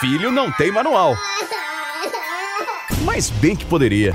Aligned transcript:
filho 0.00 0.32
não 0.32 0.50
tem 0.50 0.72
manual. 0.72 1.14
Mas 3.04 3.28
bem 3.28 3.54
que 3.54 3.66
poderia. 3.66 4.14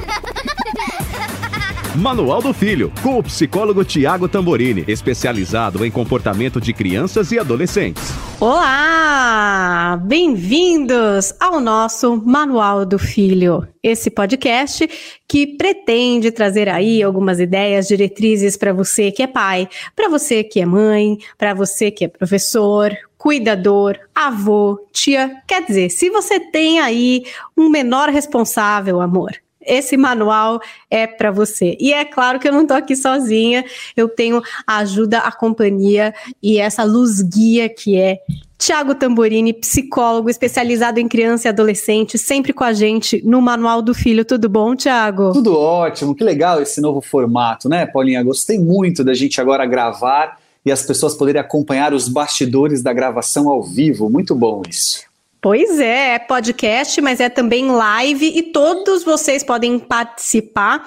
Manual 1.95 2.41
do 2.41 2.53
Filho, 2.53 2.91
com 3.03 3.19
o 3.19 3.23
psicólogo 3.23 3.85
Tiago 3.85 4.27
Tamborini, 4.27 4.83
especializado 4.87 5.85
em 5.85 5.91
comportamento 5.91 6.59
de 6.59 6.73
crianças 6.73 7.31
e 7.31 7.39
adolescentes. 7.39 8.11
Olá! 8.39 10.01
Bem-vindos 10.03 11.33
ao 11.39 11.61
nosso 11.61 12.17
Manual 12.17 12.85
do 12.85 12.99
Filho, 12.99 13.65
esse 13.81 14.09
podcast 14.09 14.89
que 15.27 15.47
pretende 15.47 16.31
trazer 16.31 16.67
aí 16.67 17.01
algumas 17.01 17.39
ideias, 17.39 17.87
diretrizes 17.87 18.57
para 18.57 18.73
você 18.73 19.11
que 19.11 19.23
é 19.23 19.27
pai, 19.27 19.69
para 19.95 20.09
você 20.09 20.43
que 20.43 20.59
é 20.59 20.65
mãe, 20.65 21.17
para 21.37 21.53
você 21.53 21.91
que 21.91 22.05
é 22.05 22.07
professor, 22.07 22.91
cuidador, 23.25 23.97
avô, 24.13 24.79
tia. 24.93 25.41
Quer 25.47 25.65
dizer, 25.65 25.89
se 25.89 26.11
você 26.11 26.39
tem 26.39 26.79
aí 26.79 27.25
um 27.57 27.69
menor 27.69 28.09
responsável, 28.09 29.01
amor, 29.01 29.31
esse 29.59 29.97
manual 29.97 30.61
é 30.91 31.07
para 31.07 31.31
você. 31.31 31.75
E 31.79 31.91
é 31.91 32.05
claro 32.05 32.39
que 32.39 32.47
eu 32.47 32.51
não 32.51 32.61
estou 32.61 32.77
aqui 32.77 32.95
sozinha, 32.95 33.65
eu 33.97 34.07
tenho 34.07 34.43
a 34.67 34.77
ajuda, 34.77 35.17
a 35.17 35.31
companhia 35.31 36.13
e 36.39 36.59
essa 36.59 36.83
luz 36.83 37.19
guia 37.23 37.67
que 37.67 37.99
é 37.99 38.19
Tiago 38.59 38.93
Tamborini, 38.93 39.53
psicólogo 39.53 40.29
especializado 40.29 40.99
em 40.99 41.07
criança 41.07 41.47
e 41.47 41.49
adolescente, 41.49 42.19
sempre 42.19 42.53
com 42.53 42.63
a 42.63 42.73
gente 42.73 43.23
no 43.25 43.41
Manual 43.41 43.81
do 43.81 43.95
Filho. 43.95 44.23
Tudo 44.23 44.47
bom, 44.47 44.75
Tiago? 44.75 45.33
Tudo 45.33 45.57
ótimo, 45.57 46.13
que 46.13 46.23
legal 46.23 46.61
esse 46.61 46.79
novo 46.79 47.01
formato, 47.01 47.67
né, 47.67 47.87
Paulinha? 47.87 48.21
Gostei 48.21 48.59
muito 48.59 49.03
da 49.03 49.15
gente 49.15 49.41
agora 49.41 49.65
gravar 49.65 50.44
e 50.65 50.71
as 50.71 50.83
pessoas 50.83 51.15
poderem 51.15 51.39
acompanhar 51.39 51.93
os 51.93 52.07
bastidores 52.07 52.81
da 52.81 52.91
gravação 52.91 53.47
ao 53.49 53.61
vivo. 53.61 54.09
Muito 54.09 54.33
bom 54.33 54.61
isso. 54.67 55.03
Pois 55.41 55.79
é, 55.79 56.15
é 56.15 56.19
podcast, 56.19 56.99
mas 57.01 57.19
é 57.19 57.29
também 57.29 57.69
live 57.69 58.25
e 58.35 58.41
todos 58.41 59.03
vocês 59.03 59.43
podem 59.43 59.77
participar 59.77 60.83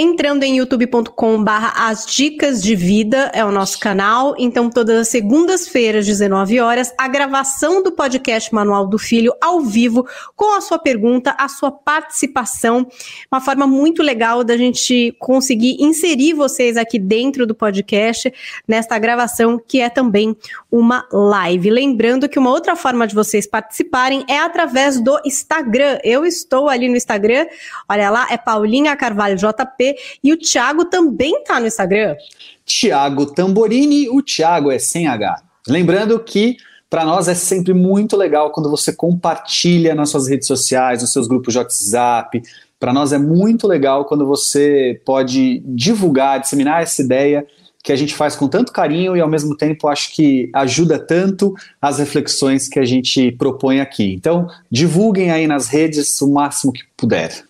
entrando 0.00 0.44
em 0.44 0.58
youtube.com 0.58 1.42
barra 1.42 1.88
as 1.88 2.06
dicas 2.06 2.62
de 2.62 2.76
vida, 2.76 3.32
é 3.34 3.44
o 3.44 3.50
nosso 3.50 3.80
canal. 3.80 4.32
Então, 4.38 4.70
todas 4.70 4.96
as 4.96 5.08
segundas-feiras, 5.08 6.06
19 6.06 6.60
horas, 6.60 6.94
a 6.96 7.08
gravação 7.08 7.82
do 7.82 7.90
podcast 7.90 8.54
Manual 8.54 8.86
do 8.86 8.96
Filho 8.96 9.32
ao 9.42 9.60
vivo, 9.60 10.06
com 10.36 10.56
a 10.56 10.60
sua 10.60 10.78
pergunta, 10.78 11.34
a 11.36 11.48
sua 11.48 11.72
participação. 11.72 12.86
Uma 13.30 13.40
forma 13.40 13.66
muito 13.66 14.00
legal 14.00 14.44
da 14.44 14.56
gente 14.56 15.16
conseguir 15.18 15.76
inserir 15.80 16.32
vocês 16.32 16.76
aqui 16.76 16.96
dentro 16.96 17.44
do 17.44 17.52
podcast, 17.52 18.32
nesta 18.68 18.96
gravação, 19.00 19.58
que 19.58 19.80
é 19.80 19.90
também 19.90 20.36
uma 20.70 21.08
live. 21.12 21.70
Lembrando 21.70 22.28
que 22.28 22.38
uma 22.38 22.50
outra 22.50 22.76
forma 22.76 23.04
de 23.04 23.16
vocês 23.16 23.48
participarem 23.48 24.24
é 24.28 24.38
através 24.38 25.00
do 25.00 25.20
Instagram. 25.24 25.98
Eu 26.04 26.24
estou 26.24 26.68
ali 26.68 26.88
no 26.88 26.96
Instagram, 26.96 27.48
olha 27.88 28.10
lá, 28.10 28.28
é 28.30 28.36
Paulinha 28.36 28.94
Carvalho 28.94 29.34
JP 29.34 29.87
e 30.22 30.32
o 30.32 30.36
Thiago 30.36 30.84
também 30.86 31.42
tá 31.44 31.60
no 31.60 31.66
Instagram. 31.66 32.16
Thiago 32.64 33.26
Tamborini, 33.26 34.08
o 34.08 34.22
Thiago 34.22 34.70
é 34.70 34.78
sem 34.78 35.06
H. 35.06 35.42
Lembrando 35.66 36.18
que 36.20 36.56
para 36.90 37.04
nós 37.04 37.28
é 37.28 37.34
sempre 37.34 37.74
muito 37.74 38.16
legal 38.16 38.50
quando 38.50 38.70
você 38.70 38.92
compartilha 38.92 39.94
nas 39.94 40.10
suas 40.10 40.26
redes 40.26 40.46
sociais, 40.46 41.02
nos 41.02 41.12
seus 41.12 41.28
grupos 41.28 41.52
de 41.52 41.58
WhatsApp. 41.58 42.42
Para 42.80 42.92
nós 42.92 43.12
é 43.12 43.18
muito 43.18 43.66
legal 43.66 44.04
quando 44.04 44.26
você 44.26 45.00
pode 45.04 45.60
divulgar, 45.66 46.40
disseminar 46.40 46.82
essa 46.82 47.02
ideia 47.02 47.46
que 47.82 47.92
a 47.92 47.96
gente 47.96 48.14
faz 48.14 48.36
com 48.36 48.48
tanto 48.48 48.72
carinho 48.72 49.16
e 49.16 49.20
ao 49.20 49.28
mesmo 49.28 49.56
tempo 49.56 49.88
acho 49.88 50.14
que 50.14 50.50
ajuda 50.54 50.98
tanto 50.98 51.54
as 51.80 51.98
reflexões 51.98 52.68
que 52.68 52.78
a 52.78 52.84
gente 52.84 53.32
propõe 53.32 53.80
aqui. 53.80 54.12
Então, 54.14 54.48
divulguem 54.70 55.30
aí 55.30 55.46
nas 55.46 55.68
redes 55.68 56.20
o 56.20 56.30
máximo 56.30 56.72
que 56.72 56.82
puder. 56.96 57.47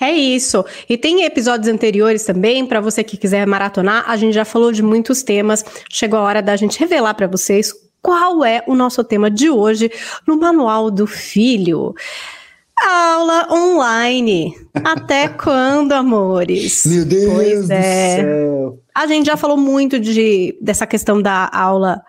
É 0.00 0.10
isso. 0.10 0.64
E 0.88 0.96
tem 0.96 1.24
episódios 1.24 1.68
anteriores 1.68 2.24
também, 2.24 2.64
para 2.64 2.80
você 2.80 3.04
que 3.04 3.18
quiser 3.18 3.46
maratonar, 3.46 4.04
a 4.08 4.16
gente 4.16 4.32
já 4.32 4.46
falou 4.46 4.72
de 4.72 4.82
muitos 4.82 5.22
temas. 5.22 5.62
Chegou 5.90 6.18
a 6.18 6.22
hora 6.22 6.42
da 6.42 6.56
gente 6.56 6.80
revelar 6.80 7.12
para 7.12 7.26
vocês 7.26 7.70
qual 8.00 8.42
é 8.42 8.64
o 8.66 8.74
nosso 8.74 9.04
tema 9.04 9.30
de 9.30 9.50
hoje 9.50 9.92
no 10.26 10.38
Manual 10.38 10.90
do 10.90 11.06
Filho. 11.06 11.94
Aula 12.82 13.46
online. 13.52 14.56
Até 14.82 15.28
quando, 15.36 15.92
amores? 15.92 16.86
Meu 16.86 17.04
Deus 17.04 17.34
pois 17.34 17.70
é. 17.70 18.16
do 18.16 18.22
céu. 18.22 18.78
A 18.94 19.06
gente 19.06 19.26
já 19.26 19.36
falou 19.36 19.58
muito 19.58 20.00
de, 20.00 20.56
dessa 20.62 20.86
questão 20.86 21.20
da 21.20 21.50
aula 21.52 22.00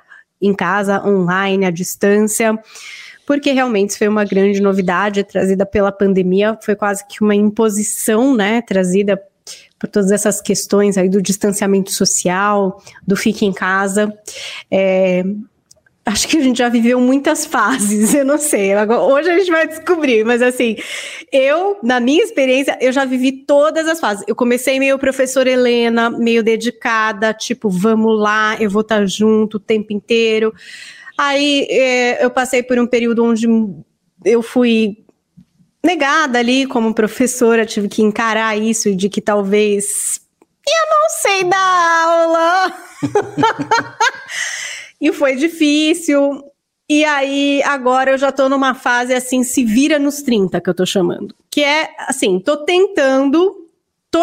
em 0.41 0.53
casa, 0.53 1.05
online, 1.05 1.65
à 1.65 1.69
distância 1.69 2.57
porque 3.31 3.51
realmente 3.53 3.97
foi 3.97 4.09
uma 4.09 4.25
grande 4.25 4.61
novidade 4.61 5.23
trazida 5.23 5.65
pela 5.65 5.89
pandemia, 5.89 6.59
foi 6.61 6.75
quase 6.75 7.07
que 7.07 7.23
uma 7.23 7.33
imposição, 7.33 8.35
né, 8.35 8.61
trazida 8.61 9.17
por 9.79 9.87
todas 9.87 10.11
essas 10.11 10.41
questões 10.41 10.97
aí 10.97 11.07
do 11.07 11.21
distanciamento 11.21 11.93
social, 11.93 12.83
do 13.07 13.15
fique 13.15 13.45
em 13.45 13.53
casa. 13.53 14.13
É, 14.69 15.23
acho 16.05 16.27
que 16.27 16.39
a 16.39 16.41
gente 16.41 16.57
já 16.57 16.67
viveu 16.67 16.99
muitas 16.99 17.45
fases, 17.45 18.11
eu 18.13 18.25
não 18.25 18.37
sei. 18.37 18.75
Hoje 18.75 19.29
a 19.31 19.37
gente 19.39 19.49
vai 19.49 19.65
descobrir, 19.65 20.25
mas 20.25 20.41
assim, 20.41 20.75
eu, 21.31 21.79
na 21.81 22.01
minha 22.01 22.25
experiência, 22.25 22.77
eu 22.81 22.91
já 22.91 23.05
vivi 23.05 23.31
todas 23.31 23.87
as 23.87 24.01
fases. 24.01 24.25
Eu 24.27 24.35
comecei 24.35 24.77
meio 24.77 24.99
professora 24.99 25.49
Helena, 25.49 26.09
meio 26.09 26.43
dedicada, 26.43 27.33
tipo, 27.33 27.69
vamos 27.69 28.19
lá, 28.19 28.57
eu 28.59 28.69
vou 28.69 28.81
estar 28.81 29.05
junto 29.05 29.55
o 29.55 29.59
tempo 29.61 29.93
inteiro. 29.93 30.53
Aí 31.17 31.67
é, 31.69 32.23
eu 32.23 32.29
passei 32.29 32.63
por 32.63 32.79
um 32.79 32.87
período 32.87 33.23
onde 33.23 33.47
eu 34.25 34.41
fui 34.41 34.97
negada 35.83 36.39
ali 36.39 36.65
como 36.67 36.93
professora, 36.93 37.65
tive 37.65 37.87
que 37.87 38.01
encarar 38.01 38.57
isso 38.57 38.95
de 38.95 39.09
que 39.09 39.21
talvez 39.21 40.21
eu 40.67 40.99
não 40.99 41.09
sei 41.09 41.43
dar 41.43 42.05
aula. 42.05 42.73
e 45.01 45.11
foi 45.11 45.35
difícil. 45.35 46.43
E 46.89 47.05
aí, 47.05 47.63
agora 47.63 48.11
eu 48.11 48.17
já 48.17 48.33
tô 48.33 48.49
numa 48.49 48.75
fase 48.75 49.13
assim, 49.13 49.43
se 49.43 49.63
vira 49.63 49.97
nos 49.97 50.21
30, 50.21 50.59
que 50.59 50.69
eu 50.69 50.73
tô 50.73 50.85
chamando. 50.85 51.33
Que 51.49 51.63
é 51.63 51.89
assim, 51.99 52.37
tô 52.39 52.57
tentando 52.65 53.40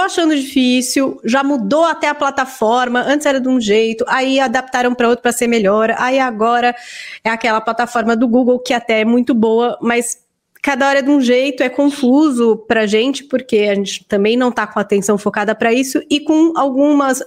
achando 0.09 0.35
difícil, 0.35 1.21
já 1.25 1.45
mudou 1.45 1.85
até 1.85 2.09
a 2.09 2.15
plataforma, 2.15 3.03
antes 3.03 3.27
era 3.27 3.41
de 3.41 3.49
um 3.49 3.61
jeito, 3.61 4.05
aí 4.09 4.41
adaptaram 4.41 4.95
para 4.95 5.09
outro 5.09 5.23
para 5.23 5.33
ser 5.33 5.47
melhor, 5.47 5.95
aí 5.97 6.19
agora 6.19 6.75
é 7.23 7.31
aquela 7.31 7.61
plataforma 7.61 8.17
do 8.17 8.27
Google 8.27 8.59
que 8.59 8.75
até 8.75 9.01
é 9.01 9.05
muito 9.05 9.35
boa, 9.35 9.79
mas 9.81 10.19
cada 10.63 10.89
hora 10.89 10.99
é 10.99 11.03
de 11.03 11.11
um 11.11 11.21
jeito, 11.21 11.63
é 11.63 11.69
confuso 11.69 12.57
pra 12.67 12.87
gente, 12.87 13.25
porque 13.25 13.59
a 13.59 13.75
gente 13.75 14.05
também 14.05 14.37
não 14.37 14.51
tá 14.51 14.67
com 14.67 14.81
atenção 14.81 15.17
focada 15.17 15.55
para 15.55 15.73
isso 15.73 16.03
e 16.11 16.21
com 16.21 16.53
algumas 16.57 17.23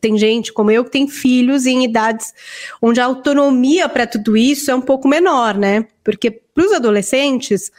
tem 0.00 0.18
gente 0.18 0.52
como 0.52 0.70
eu 0.70 0.84
que 0.84 0.90
tem 0.90 1.06
filhos 1.06 1.64
em 1.64 1.84
idades 1.84 2.34
onde 2.82 3.00
a 3.00 3.04
autonomia 3.04 3.88
para 3.88 4.06
tudo 4.06 4.36
isso 4.36 4.70
é 4.70 4.74
um 4.74 4.80
pouco 4.80 5.08
menor, 5.08 5.56
né? 5.56 5.86
Porque 6.02 6.30
para 6.30 6.64
os 6.64 6.72
adolescentes, 6.72 7.70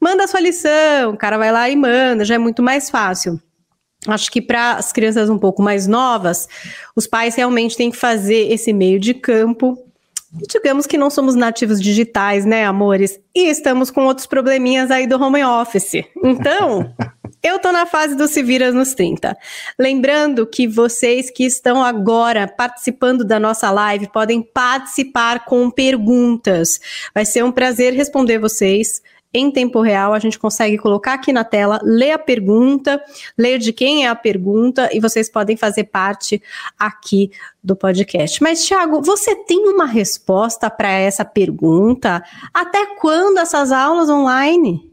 manda 0.00 0.24
a 0.24 0.26
sua 0.26 0.40
lição, 0.40 1.12
o 1.12 1.16
cara 1.16 1.38
vai 1.38 1.52
lá 1.52 1.68
e 1.68 1.76
manda, 1.76 2.24
já 2.24 2.34
é 2.34 2.38
muito 2.38 2.62
mais 2.62 2.90
fácil. 2.90 3.40
Acho 4.06 4.30
que 4.30 4.42
para 4.42 4.72
as 4.72 4.92
crianças 4.92 5.30
um 5.30 5.38
pouco 5.38 5.62
mais 5.62 5.86
novas, 5.86 6.48
os 6.94 7.06
pais 7.06 7.34
realmente 7.34 7.76
têm 7.76 7.90
que 7.90 7.96
fazer 7.96 8.52
esse 8.52 8.72
meio 8.72 9.00
de 9.00 9.14
campo. 9.14 9.78
Digamos 10.50 10.86
que 10.86 10.98
não 10.98 11.10
somos 11.10 11.34
nativos 11.34 11.80
digitais, 11.80 12.44
né, 12.44 12.64
amores? 12.64 13.20
E 13.34 13.48
estamos 13.48 13.90
com 13.90 14.04
outros 14.04 14.26
probleminhas 14.26 14.90
aí 14.90 15.06
do 15.06 15.20
home 15.20 15.44
office. 15.44 16.02
Então, 16.22 16.92
eu 17.42 17.58
tô 17.60 17.70
na 17.70 17.86
fase 17.86 18.16
do 18.16 18.26
Se 18.26 18.42
Vira 18.42 18.72
nos 18.72 18.94
30. 18.94 19.36
Lembrando 19.78 20.44
que 20.44 20.66
vocês 20.66 21.30
que 21.30 21.44
estão 21.44 21.82
agora 21.82 22.48
participando 22.48 23.24
da 23.24 23.38
nossa 23.38 23.70
live 23.70 24.10
podem 24.12 24.42
participar 24.42 25.44
com 25.44 25.70
perguntas. 25.70 26.80
Vai 27.14 27.24
ser 27.24 27.44
um 27.44 27.52
prazer 27.52 27.94
responder 27.94 28.38
vocês 28.38 29.00
em 29.34 29.50
tempo 29.50 29.80
real, 29.80 30.14
a 30.14 30.18
gente 30.20 30.38
consegue 30.38 30.78
colocar 30.78 31.14
aqui 31.14 31.32
na 31.32 31.42
tela, 31.42 31.80
ler 31.82 32.12
a 32.12 32.18
pergunta, 32.18 33.02
ler 33.36 33.58
de 33.58 33.72
quem 33.72 34.06
é 34.06 34.08
a 34.08 34.14
pergunta 34.14 34.88
e 34.92 35.00
vocês 35.00 35.28
podem 35.28 35.56
fazer 35.56 35.84
parte 35.84 36.40
aqui 36.78 37.32
do 37.62 37.74
podcast. 37.74 38.40
Mas, 38.40 38.64
Thiago, 38.64 39.02
você 39.02 39.34
tem 39.34 39.68
uma 39.68 39.86
resposta 39.86 40.70
para 40.70 40.88
essa 40.88 41.24
pergunta? 41.24 42.22
Até 42.54 42.94
quando 43.00 43.38
essas 43.38 43.72
aulas 43.72 44.08
online? 44.08 44.88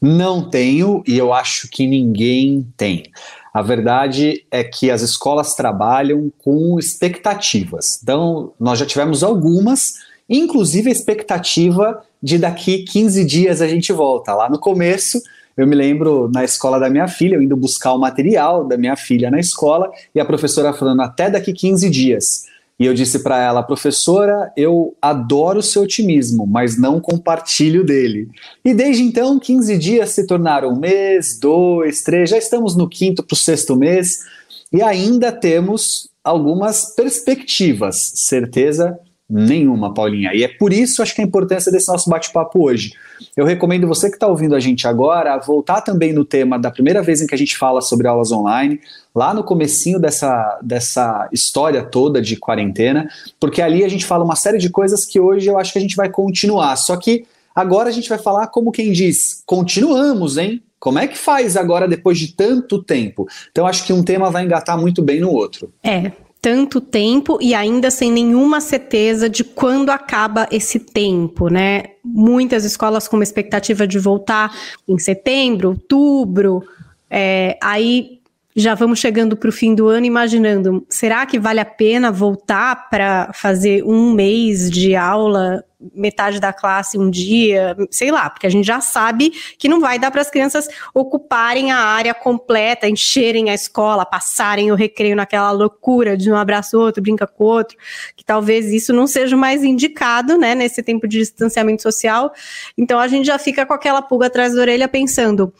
Não 0.00 0.48
tenho 0.48 1.02
e 1.04 1.18
eu 1.18 1.32
acho 1.32 1.68
que 1.68 1.84
ninguém 1.84 2.66
tem. 2.76 3.10
A 3.52 3.62
verdade 3.62 4.46
é 4.50 4.62
que 4.62 4.90
as 4.90 5.02
escolas 5.02 5.54
trabalham 5.54 6.32
com 6.38 6.78
expectativas. 6.78 7.98
Então, 8.02 8.52
nós 8.58 8.78
já 8.78 8.86
tivemos 8.86 9.22
algumas, 9.22 9.94
inclusive 10.28 10.88
a 10.88 10.92
expectativa 10.92 12.02
de 12.22 12.38
daqui 12.38 12.84
15 12.84 13.24
dias 13.24 13.60
a 13.60 13.66
gente 13.66 13.92
volta. 13.92 14.34
Lá 14.34 14.48
no 14.48 14.58
começo, 14.58 15.20
eu 15.56 15.66
me 15.66 15.74
lembro 15.74 16.30
na 16.32 16.44
escola 16.44 16.78
da 16.78 16.88
minha 16.88 17.08
filha, 17.08 17.34
eu 17.34 17.42
indo 17.42 17.56
buscar 17.56 17.92
o 17.92 17.98
material 17.98 18.66
da 18.66 18.76
minha 18.76 18.96
filha 18.96 19.30
na 19.30 19.40
escola 19.40 19.90
e 20.14 20.20
a 20.20 20.24
professora 20.24 20.72
falando 20.72 21.02
até 21.02 21.28
daqui 21.28 21.52
15 21.52 21.90
dias. 21.90 22.44
E 22.78 22.86
eu 22.86 22.94
disse 22.94 23.22
para 23.22 23.40
ela, 23.40 23.62
professora, 23.62 24.50
eu 24.56 24.96
adoro 25.00 25.60
o 25.60 25.62
seu 25.62 25.82
otimismo, 25.82 26.46
mas 26.46 26.78
não 26.78 26.98
compartilho 26.98 27.84
dele. 27.84 28.28
E 28.64 28.72
desde 28.74 29.02
então, 29.02 29.38
15 29.38 29.78
dias 29.78 30.10
se 30.10 30.26
tornaram 30.26 30.70
um 30.70 30.78
mês, 30.78 31.38
dois, 31.38 32.02
três, 32.02 32.30
já 32.30 32.38
estamos 32.38 32.74
no 32.74 32.88
quinto 32.88 33.22
para 33.22 33.34
o 33.34 33.38
sexto 33.38 33.76
mês 33.76 34.24
e 34.72 34.82
ainda 34.82 35.30
temos 35.30 36.08
algumas 36.24 36.94
perspectivas. 36.94 38.12
Certeza 38.14 38.98
nenhuma, 39.32 39.94
Paulinha. 39.94 40.34
E 40.34 40.44
é 40.44 40.48
por 40.48 40.72
isso 40.72 41.02
acho 41.02 41.14
que 41.14 41.22
a 41.22 41.24
importância 41.24 41.72
desse 41.72 41.88
nosso 41.88 42.10
bate-papo 42.10 42.62
hoje. 42.62 42.92
Eu 43.34 43.46
recomendo 43.46 43.88
você 43.88 44.08
que 44.08 44.16
está 44.16 44.26
ouvindo 44.26 44.54
a 44.54 44.60
gente 44.60 44.86
agora 44.86 45.38
voltar 45.38 45.80
também 45.80 46.12
no 46.12 46.24
tema 46.24 46.58
da 46.58 46.70
primeira 46.70 47.02
vez 47.02 47.22
em 47.22 47.26
que 47.26 47.34
a 47.34 47.38
gente 47.38 47.56
fala 47.56 47.80
sobre 47.80 48.06
aulas 48.06 48.30
online, 48.30 48.78
lá 49.14 49.32
no 49.32 49.42
comecinho 49.42 49.98
dessa, 49.98 50.58
dessa 50.62 51.28
história 51.32 51.82
toda 51.82 52.20
de 52.20 52.36
quarentena, 52.36 53.08
porque 53.40 53.62
ali 53.62 53.84
a 53.84 53.88
gente 53.88 54.04
fala 54.04 54.24
uma 54.24 54.36
série 54.36 54.58
de 54.58 54.68
coisas 54.68 55.06
que 55.06 55.18
hoje 55.18 55.48
eu 55.48 55.58
acho 55.58 55.72
que 55.72 55.78
a 55.78 55.82
gente 55.82 55.96
vai 55.96 56.10
continuar. 56.10 56.76
Só 56.76 56.96
que 56.96 57.24
agora 57.54 57.88
a 57.88 57.92
gente 57.92 58.08
vai 58.08 58.18
falar 58.18 58.48
como 58.48 58.70
quem 58.72 58.92
diz, 58.92 59.42
continuamos, 59.46 60.36
hein? 60.36 60.62
Como 60.78 60.98
é 60.98 61.06
que 61.06 61.16
faz 61.16 61.56
agora 61.56 61.86
depois 61.86 62.18
de 62.18 62.32
tanto 62.32 62.82
tempo? 62.82 63.28
Então 63.52 63.68
acho 63.68 63.84
que 63.84 63.92
um 63.92 64.02
tema 64.02 64.30
vai 64.30 64.44
engatar 64.44 64.76
muito 64.76 65.00
bem 65.00 65.20
no 65.20 65.30
outro. 65.30 65.72
É, 65.80 66.10
tanto 66.42 66.80
tempo 66.80 67.38
e 67.40 67.54
ainda 67.54 67.88
sem 67.88 68.10
nenhuma 68.10 68.60
certeza 68.60 69.30
de 69.30 69.44
quando 69.44 69.90
acaba 69.90 70.48
esse 70.50 70.80
tempo, 70.80 71.48
né? 71.48 71.84
Muitas 72.04 72.64
escolas 72.64 73.06
com 73.06 73.16
uma 73.16 73.22
expectativa 73.22 73.86
de 73.86 74.00
voltar 74.00 74.52
em 74.88 74.98
setembro, 74.98 75.68
outubro, 75.68 76.60
é, 77.08 77.56
aí 77.62 78.21
já 78.54 78.74
vamos 78.74 78.98
chegando 78.98 79.36
para 79.36 79.48
o 79.48 79.52
fim 79.52 79.74
do 79.74 79.88
ano 79.88 80.06
imaginando, 80.06 80.86
será 80.88 81.24
que 81.24 81.38
vale 81.38 81.60
a 81.60 81.64
pena 81.64 82.12
voltar 82.12 82.88
para 82.90 83.32
fazer 83.32 83.82
um 83.84 84.12
mês 84.12 84.70
de 84.70 84.94
aula 84.94 85.64
metade 85.94 86.38
da 86.38 86.52
classe 86.52 86.96
um 86.96 87.10
dia, 87.10 87.76
sei 87.90 88.10
lá, 88.10 88.30
porque 88.30 88.46
a 88.46 88.50
gente 88.50 88.64
já 88.64 88.80
sabe 88.80 89.32
que 89.58 89.68
não 89.68 89.80
vai 89.80 89.98
dar 89.98 90.10
para 90.10 90.20
as 90.20 90.30
crianças 90.30 90.68
ocuparem 90.94 91.72
a 91.72 91.78
área 91.78 92.14
completa, 92.14 92.88
encherem 92.88 93.50
a 93.50 93.54
escola, 93.54 94.06
passarem 94.06 94.70
o 94.70 94.76
recreio 94.76 95.16
naquela 95.16 95.50
loucura 95.50 96.16
de 96.16 96.30
um 96.30 96.36
abraço 96.36 96.78
outro, 96.78 97.02
brinca 97.02 97.26
com 97.26 97.44
o 97.44 97.46
outro, 97.48 97.76
que 98.16 98.24
talvez 98.24 98.72
isso 98.72 98.92
não 98.92 99.06
seja 99.06 99.36
mais 99.36 99.64
indicado, 99.64 100.38
né, 100.38 100.54
nesse 100.54 100.82
tempo 100.82 101.08
de 101.08 101.18
distanciamento 101.18 101.82
social. 101.82 102.32
Então 102.78 103.00
a 103.00 103.08
gente 103.08 103.26
já 103.26 103.38
fica 103.38 103.66
com 103.66 103.72
aquela 103.72 104.02
pulga 104.02 104.26
atrás 104.26 104.54
da 104.54 104.60
orelha 104.60 104.86
pensando: 104.86 105.52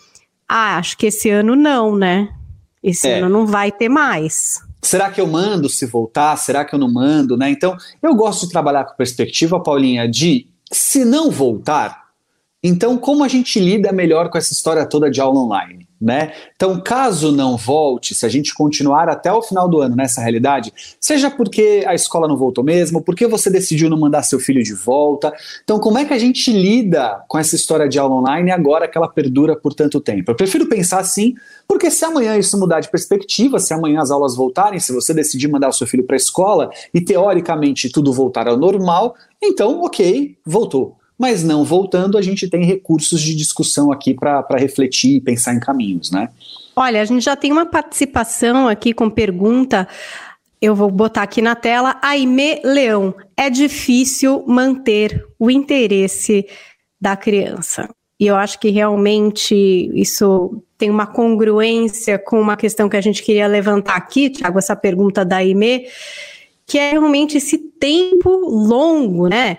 "Ah, 0.49 0.77
acho 0.77 0.97
que 0.97 1.07
esse 1.07 1.31
ano 1.31 1.57
não, 1.57 1.97
né? 1.97 2.29
Esse 2.83 3.09
é. 3.09 3.19
ano 3.19 3.29
não 3.29 3.47
vai 3.47 3.71
ter 3.71 3.89
mais." 3.89 4.61
será 4.83 5.11
que 5.11 5.21
eu 5.21 5.27
mando 5.27 5.69
se 5.69 5.87
voltar? 5.87 6.37
Será 6.37 6.65
que 6.65 6.75
eu 6.75 6.79
não 6.79 6.93
mando? 6.93 7.37
Né? 7.37 7.51
Então, 7.51 7.77
eu 8.03 8.15
gosto 8.15 8.47
de 8.47 8.53
trabalhar 8.53 8.85
com 8.85 8.97
perspectiva, 8.97 9.63
Paulinha, 9.63 10.09
de 10.09 10.49
se 10.71 11.05
não 11.05 11.31
voltar, 11.31 12.07
então 12.63 12.99
como 12.99 13.23
a 13.23 13.29
gente 13.29 13.61
lida 13.61 13.93
melhor 13.93 14.29
com 14.29 14.39
essa 14.39 14.53
história 14.53 14.85
toda 14.87 15.11
de 15.11 15.21
aula 15.21 15.41
online? 15.41 15.87
Né? 16.03 16.33
Então, 16.57 16.81
caso 16.81 17.31
não 17.31 17.57
volte, 17.57 18.13
se 18.15 18.27
a 18.27 18.29
gente 18.29 18.53
continuar 18.53 19.09
até 19.09 19.33
o 19.33 19.41
final 19.41 19.69
do 19.69 19.81
ano 19.81 19.95
nessa 19.95 20.21
realidade, 20.21 20.73
seja 21.01 21.31
porque 21.31 21.85
a 21.87 21.95
escola 21.95 22.27
não 22.27 22.37
voltou 22.37 22.65
mesmo, 22.65 23.01
porque 23.01 23.27
você 23.27 23.49
decidiu 23.49 23.89
não 23.89 23.99
mandar 23.99 24.25
seu 24.25 24.41
filho 24.41 24.63
de 24.63 24.75
volta. 24.75 25.33
Então, 25.63 25.79
como 25.79 25.99
é 25.99 26.05
que 26.05 26.13
a 26.13 26.19
gente 26.19 26.53
lida 26.53 27.23
com 27.29 27.39
essa 27.39 27.55
história 27.55 27.89
de 27.89 27.99
aula 27.99 28.17
online 28.17 28.51
agora 28.51 28.89
que 28.89 28.99
ela 28.99 29.09
perdura 29.09 29.55
por 29.55 29.73
tanto 29.75 30.01
tempo? 30.01 30.33
Eu 30.33 30.35
prefiro 30.35 30.69
pensar 30.69 30.99
assim, 30.99 31.35
porque 31.69 31.89
se 31.89 32.05
amanhã 32.05 32.37
isso 32.37 32.59
mudar 32.59 32.81
de 32.81 32.91
perspectiva, 32.91 33.61
se 33.61 33.73
amanhã 33.73 34.01
as 34.01 34.11
aulas 34.11 34.35
voltarem, 34.35 34.81
se 34.81 34.93
você 34.93 35.15
decidir 35.15 35.47
mandar 35.47 35.69
o 35.69 35.73
seu 35.73 35.87
filho 35.87 36.05
para 36.05 36.17
a 36.17 36.19
escola 36.19 36.71
e 36.93 37.01
teoricamente 37.01 37.89
tudo 37.91 38.13
voltar 38.13 38.49
ao 38.49 38.57
normal, 38.57 39.15
então, 39.41 39.83
ok, 39.83 40.37
voltou 40.45 40.97
mas 41.23 41.45
não 41.45 41.65
voltando, 41.65 42.19
a 42.19 42.21
gente 42.21 42.49
tem 42.49 42.65
recursos 42.65 43.21
de 43.23 43.33
discussão 43.37 43.93
aqui 43.93 44.13
para 44.13 44.45
refletir 44.59 45.19
e 45.19 45.21
pensar 45.21 45.55
em 45.55 45.61
caminhos, 45.61 46.11
né? 46.11 46.29
Olha, 46.75 47.01
a 47.01 47.05
gente 47.05 47.23
já 47.23 47.37
tem 47.37 47.53
uma 47.53 47.65
participação 47.65 48.67
aqui 48.67 48.93
com 48.93 49.09
pergunta. 49.09 49.87
Eu 50.61 50.75
vou 50.75 50.91
botar 50.91 51.23
aqui 51.23 51.41
na 51.41 51.55
tela. 51.55 51.97
Aime 52.03 52.61
Leão, 52.65 53.15
é 53.37 53.49
difícil 53.49 54.43
manter 54.49 55.25
o 55.39 55.49
interesse 55.49 56.45
da 57.01 57.15
criança. 57.15 57.89
E 58.19 58.27
eu 58.27 58.35
acho 58.35 58.59
que 58.59 58.71
realmente 58.71 59.55
isso 59.95 60.61
tem 60.77 60.91
uma 60.91 61.07
congruência 61.07 62.19
com 62.19 62.41
uma 62.41 62.57
questão 62.57 62.89
que 62.89 62.97
a 62.97 63.01
gente 63.01 63.23
queria 63.23 63.47
levantar 63.47 63.95
aqui, 63.95 64.29
Tiago, 64.29 64.59
essa 64.59 64.75
pergunta 64.75 65.25
da 65.25 65.37
Aime, 65.37 65.87
que 66.67 66.79
é 66.79 66.91
realmente 66.91 67.37
esse 67.37 67.59
tempo 67.59 68.29
longo, 68.29 69.29
né? 69.29 69.59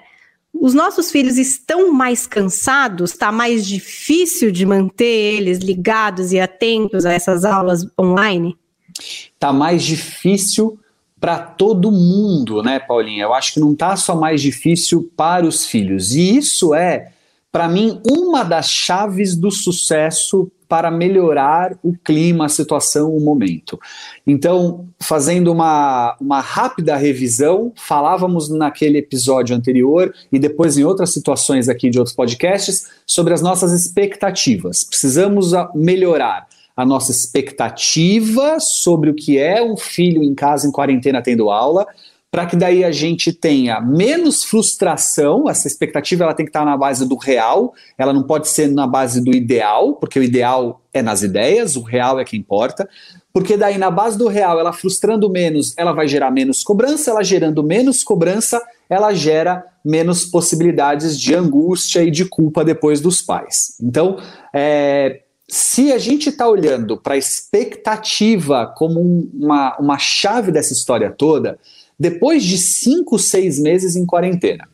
Os 0.53 0.73
nossos 0.73 1.11
filhos 1.11 1.37
estão 1.37 1.91
mais 1.91 2.27
cansados, 2.27 3.11
está 3.11 3.31
mais 3.31 3.65
difícil 3.65 4.51
de 4.51 4.65
manter 4.65 5.35
eles 5.35 5.59
ligados 5.59 6.31
e 6.31 6.39
atentos 6.39 7.05
a 7.05 7.13
essas 7.13 7.43
aulas 7.43 7.85
online? 7.99 8.55
Está 8.99 9.51
mais 9.51 9.83
difícil 9.83 10.79
para 11.19 11.39
todo 11.39 11.91
mundo, 11.91 12.61
né, 12.61 12.79
Paulinha? 12.79 13.23
Eu 13.23 13.33
acho 13.33 13.53
que 13.53 13.59
não 13.59 13.71
está 13.71 13.95
só 13.95 14.15
mais 14.15 14.41
difícil 14.41 15.09
para 15.15 15.45
os 15.47 15.65
filhos. 15.65 16.13
E 16.13 16.37
isso 16.37 16.75
é, 16.75 17.12
para 17.53 17.67
mim, 17.67 18.01
uma 18.03 18.41
das 18.43 18.67
chaves 18.67 19.35
do 19.35 19.51
sucesso 19.51 20.51
para 20.67 20.89
melhorar 20.89 21.77
o 21.83 21.93
clima, 21.93 22.47
a 22.47 22.49
situação, 22.49 23.15
o 23.15 23.21
momento. 23.21 23.79
Então, 24.25 24.87
fazendo 24.99 25.51
uma, 25.51 26.17
uma 26.19 26.41
rápida 26.41 26.95
revisão, 26.95 27.71
falávamos 27.75 28.49
naquele 28.49 28.97
episódio 28.97 29.55
anterior 29.55 30.11
e 30.31 30.39
depois 30.39 30.79
em 30.79 30.83
outras 30.83 31.13
situações 31.13 31.69
aqui 31.69 31.91
de 31.91 31.99
outros 31.99 32.15
podcasts 32.15 32.87
sobre 33.05 33.35
as 33.35 33.41
nossas 33.43 33.71
expectativas. 33.71 34.83
Precisamos 34.83 35.51
melhorar 35.75 36.47
a 36.75 36.83
nossa 36.83 37.11
expectativa 37.11 38.59
sobre 38.59 39.11
o 39.11 39.13
que 39.13 39.37
é 39.37 39.63
um 39.63 39.77
filho 39.77 40.23
em 40.23 40.33
casa 40.33 40.67
em 40.67 40.71
quarentena 40.71 41.21
tendo 41.21 41.51
aula, 41.51 41.85
para 42.33 42.47
que 42.47 42.55
daí 42.55 42.83
a 42.83 42.91
gente 42.91 43.31
tenha 43.31 43.79
menos 43.79 44.43
frustração, 44.43 45.47
essa 45.47 45.67
expectativa 45.67 46.23
ela 46.23 46.33
tem 46.33 46.43
que 46.43 46.49
estar 46.49 46.65
na 46.65 46.75
base 46.75 47.07
do 47.07 47.15
real, 47.15 47.75
ela 47.95 48.11
não 48.11 48.23
pode 48.23 48.47
ser 48.47 48.71
na 48.71 48.87
base 48.87 49.23
do 49.23 49.31
ideal, 49.35 49.93
porque 49.97 50.17
o 50.17 50.23
ideal 50.23 50.81
é 50.91 51.03
nas 51.03 51.21
ideias, 51.21 51.75
o 51.75 51.83
real 51.83 52.19
é 52.19 52.25
que 52.25 52.35
importa, 52.35 52.89
porque 53.31 53.55
daí 53.55 53.77
na 53.77 53.91
base 53.91 54.17
do 54.17 54.27
real, 54.27 54.59
ela 54.59 54.73
frustrando 54.73 55.29
menos, 55.29 55.75
ela 55.77 55.91
vai 55.91 56.07
gerar 56.07 56.31
menos 56.31 56.63
cobrança, 56.63 57.11
ela 57.11 57.21
gerando 57.21 57.61
menos 57.61 58.03
cobrança, 58.03 58.59
ela 58.89 59.13
gera 59.13 59.63
menos 59.85 60.25
possibilidades 60.25 61.19
de 61.19 61.35
angústia 61.35 62.01
e 62.01 62.09
de 62.09 62.25
culpa 62.25 62.65
depois 62.65 62.99
dos 62.99 63.21
pais. 63.21 63.77
Então, 63.79 64.17
é, 64.51 65.21
se 65.47 65.93
a 65.93 65.99
gente 65.99 66.29
está 66.29 66.47
olhando 66.47 66.97
para 66.97 67.13
a 67.13 67.17
expectativa 67.17 68.73
como 68.75 68.99
um, 68.99 69.29
uma, 69.35 69.77
uma 69.77 69.97
chave 69.99 70.51
dessa 70.51 70.73
história 70.73 71.11
toda, 71.11 71.59
depois 71.99 72.43
de 72.43 72.57
cinco, 72.57 73.17
seis 73.17 73.59
meses 73.59 73.95
em 73.95 74.05
quarentena. 74.05 74.67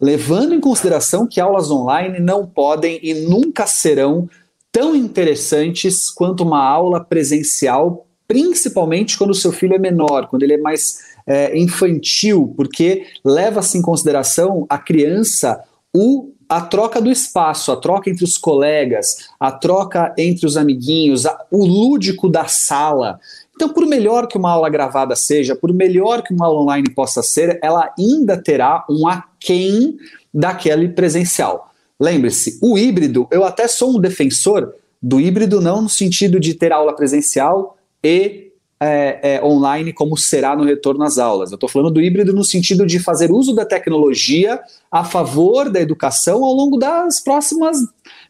Levando 0.00 0.54
em 0.54 0.60
consideração 0.60 1.26
que 1.26 1.40
aulas 1.40 1.70
online 1.70 2.18
não 2.18 2.46
podem 2.46 2.98
e 3.02 3.14
nunca 3.14 3.66
serão 3.66 4.28
tão 4.72 4.94
interessantes 4.94 6.10
quanto 6.10 6.42
uma 6.42 6.62
aula 6.62 7.02
presencial, 7.02 8.06
principalmente 8.26 9.16
quando 9.16 9.30
o 9.30 9.34
seu 9.34 9.52
filho 9.52 9.74
é 9.74 9.78
menor, 9.78 10.28
quando 10.28 10.42
ele 10.42 10.54
é 10.54 10.58
mais 10.58 10.98
é, 11.26 11.56
infantil, 11.56 12.52
porque 12.56 13.06
leva-se 13.24 13.78
em 13.78 13.82
consideração 13.82 14.66
a 14.68 14.78
criança 14.78 15.62
o 15.94 16.34
a 16.48 16.60
troca 16.60 17.00
do 17.00 17.10
espaço, 17.10 17.72
a 17.72 17.76
troca 17.76 18.10
entre 18.10 18.24
os 18.24 18.36
colegas, 18.36 19.28
a 19.40 19.50
troca 19.50 20.14
entre 20.18 20.46
os 20.46 20.56
amiguinhos, 20.56 21.26
a, 21.26 21.36
o 21.50 21.64
lúdico 21.64 22.28
da 22.28 22.46
sala. 22.46 23.18
Então, 23.54 23.68
por 23.68 23.86
melhor 23.86 24.26
que 24.26 24.36
uma 24.36 24.50
aula 24.50 24.68
gravada 24.68 25.14
seja, 25.14 25.54
por 25.54 25.72
melhor 25.72 26.22
que 26.22 26.34
uma 26.34 26.46
aula 26.46 26.60
online 26.60 26.90
possa 26.90 27.22
ser, 27.22 27.58
ela 27.62 27.92
ainda 27.98 28.36
terá 28.36 28.84
um 28.90 29.06
aquém 29.06 29.96
daquele 30.32 30.88
presencial. 30.88 31.70
Lembre-se, 31.98 32.58
o 32.60 32.76
híbrido, 32.76 33.28
eu 33.30 33.44
até 33.44 33.68
sou 33.68 33.96
um 33.96 34.00
defensor 34.00 34.74
do 35.00 35.20
híbrido, 35.20 35.60
não 35.60 35.82
no 35.82 35.88
sentido 35.88 36.40
de 36.40 36.54
ter 36.54 36.72
aula 36.72 36.94
presencial 36.96 37.76
e 38.02 38.44
é, 38.80 39.36
é, 39.36 39.44
online, 39.44 39.92
como 39.92 40.16
será 40.16 40.56
no 40.56 40.64
retorno 40.64 41.04
às 41.04 41.18
aulas. 41.18 41.50
Eu 41.50 41.54
estou 41.54 41.68
falando 41.68 41.94
do 41.94 42.00
híbrido 42.00 42.32
no 42.32 42.44
sentido 42.44 42.84
de 42.84 42.98
fazer 42.98 43.30
uso 43.30 43.54
da 43.54 43.64
tecnologia 43.64 44.60
a 44.90 45.04
favor 45.04 45.70
da 45.70 45.80
educação 45.80 46.44
ao 46.44 46.52
longo 46.52 46.76
das 46.76 47.20
próximas 47.20 47.78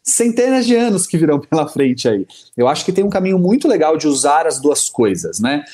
centenas 0.04 0.66
de 0.66 0.76
anos 0.76 1.06
que 1.06 1.16
virão 1.16 1.40
pela 1.50 1.66
frente 1.66 2.08
aí. 2.08 2.26
Eu 2.56 2.68
acho 2.68 2.84
que 2.84 2.92
tem 2.92 3.02
um 3.02 3.10
caminho 3.10 3.38
muito 3.38 3.66
legal 3.66 3.96
de 3.96 4.06
usar 4.06 4.46
as 4.46 4.60
duas 4.60 4.88
coisas, 4.88 5.40
né? 5.40 5.64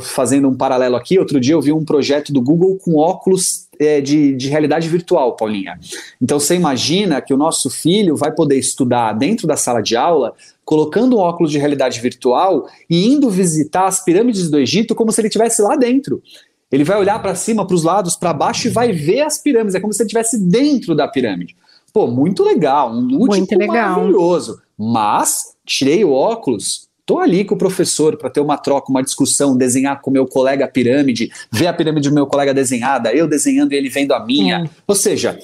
Fazendo 0.00 0.48
um 0.48 0.56
paralelo 0.56 0.96
aqui, 0.96 1.18
outro 1.18 1.38
dia 1.38 1.52
eu 1.52 1.60
vi 1.60 1.70
um 1.70 1.84
projeto 1.84 2.32
do 2.32 2.40
Google 2.40 2.78
com 2.78 2.96
óculos 2.96 3.66
é, 3.78 4.00
de, 4.00 4.34
de 4.34 4.48
realidade 4.48 4.88
virtual, 4.88 5.36
Paulinha. 5.36 5.78
Então 6.20 6.40
você 6.40 6.54
imagina 6.54 7.20
que 7.20 7.34
o 7.34 7.36
nosso 7.36 7.68
filho 7.68 8.16
vai 8.16 8.32
poder 8.32 8.58
estudar 8.58 9.12
dentro 9.12 9.46
da 9.46 9.54
sala 9.54 9.82
de 9.82 9.94
aula, 9.94 10.34
colocando 10.64 11.16
um 11.16 11.20
óculos 11.20 11.52
de 11.52 11.58
realidade 11.58 12.00
virtual 12.00 12.66
e 12.88 13.06
indo 13.06 13.28
visitar 13.28 13.84
as 13.84 14.02
pirâmides 14.02 14.48
do 14.48 14.58
Egito 14.58 14.94
como 14.94 15.12
se 15.12 15.20
ele 15.20 15.28
estivesse 15.28 15.60
lá 15.60 15.76
dentro. 15.76 16.22
Ele 16.72 16.82
vai 16.82 16.98
olhar 16.98 17.20
para 17.20 17.34
cima, 17.34 17.66
para 17.66 17.76
os 17.76 17.84
lados, 17.84 18.16
para 18.16 18.32
baixo 18.32 18.68
e 18.68 18.70
vai 18.70 18.92
ver 18.92 19.20
as 19.20 19.38
pirâmides. 19.38 19.74
É 19.74 19.80
como 19.80 19.92
se 19.92 20.02
ele 20.02 20.06
estivesse 20.06 20.38
dentro 20.38 20.94
da 20.94 21.06
pirâmide. 21.06 21.54
Pô, 21.96 22.06
muito 22.06 22.44
legal, 22.44 22.92
um 22.92 23.00
lúdico 23.00 23.36
muito 23.36 23.58
legal. 23.58 23.92
maravilhoso. 23.92 24.60
Mas 24.76 25.54
tirei 25.64 26.04
o 26.04 26.12
óculos, 26.12 26.90
tô 27.06 27.18
ali 27.18 27.42
com 27.42 27.54
o 27.54 27.58
professor 27.58 28.18
para 28.18 28.28
ter 28.28 28.40
uma 28.40 28.58
troca, 28.58 28.90
uma 28.90 29.02
discussão, 29.02 29.56
desenhar 29.56 30.02
com 30.02 30.10
o 30.10 30.12
meu 30.12 30.26
colega 30.26 30.66
a 30.66 30.68
pirâmide, 30.68 31.32
ver 31.50 31.68
a 31.68 31.72
pirâmide 31.72 32.10
do 32.10 32.14
meu 32.14 32.26
colega 32.26 32.52
desenhada, 32.52 33.14
eu 33.14 33.26
desenhando 33.26 33.72
e 33.72 33.76
ele 33.76 33.88
vendo 33.88 34.12
a 34.12 34.22
minha. 34.22 34.66
É. 34.66 34.70
Ou 34.86 34.94
seja, 34.94 35.38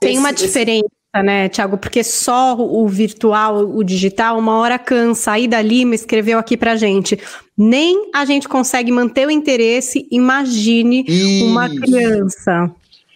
tem 0.00 0.12
esse, 0.12 0.18
uma 0.18 0.32
diferença. 0.32 0.86
Esse 1.14 1.22
né, 1.22 1.46
Tiago? 1.50 1.76
Porque 1.76 2.02
só 2.02 2.56
o 2.56 2.88
virtual, 2.88 3.58
o 3.58 3.84
digital, 3.84 4.38
uma 4.38 4.56
hora 4.56 4.78
cansa. 4.78 5.32
Aí 5.32 5.46
da 5.46 5.60
Lima 5.60 5.94
escreveu 5.94 6.38
aqui 6.38 6.56
pra 6.56 6.74
gente. 6.74 7.18
Nem 7.54 8.10
a 8.14 8.24
gente 8.24 8.48
consegue 8.48 8.90
manter 8.90 9.26
o 9.26 9.30
interesse, 9.30 10.08
imagine 10.10 11.04
Isso. 11.06 11.44
uma 11.44 11.68
criança. 11.68 12.74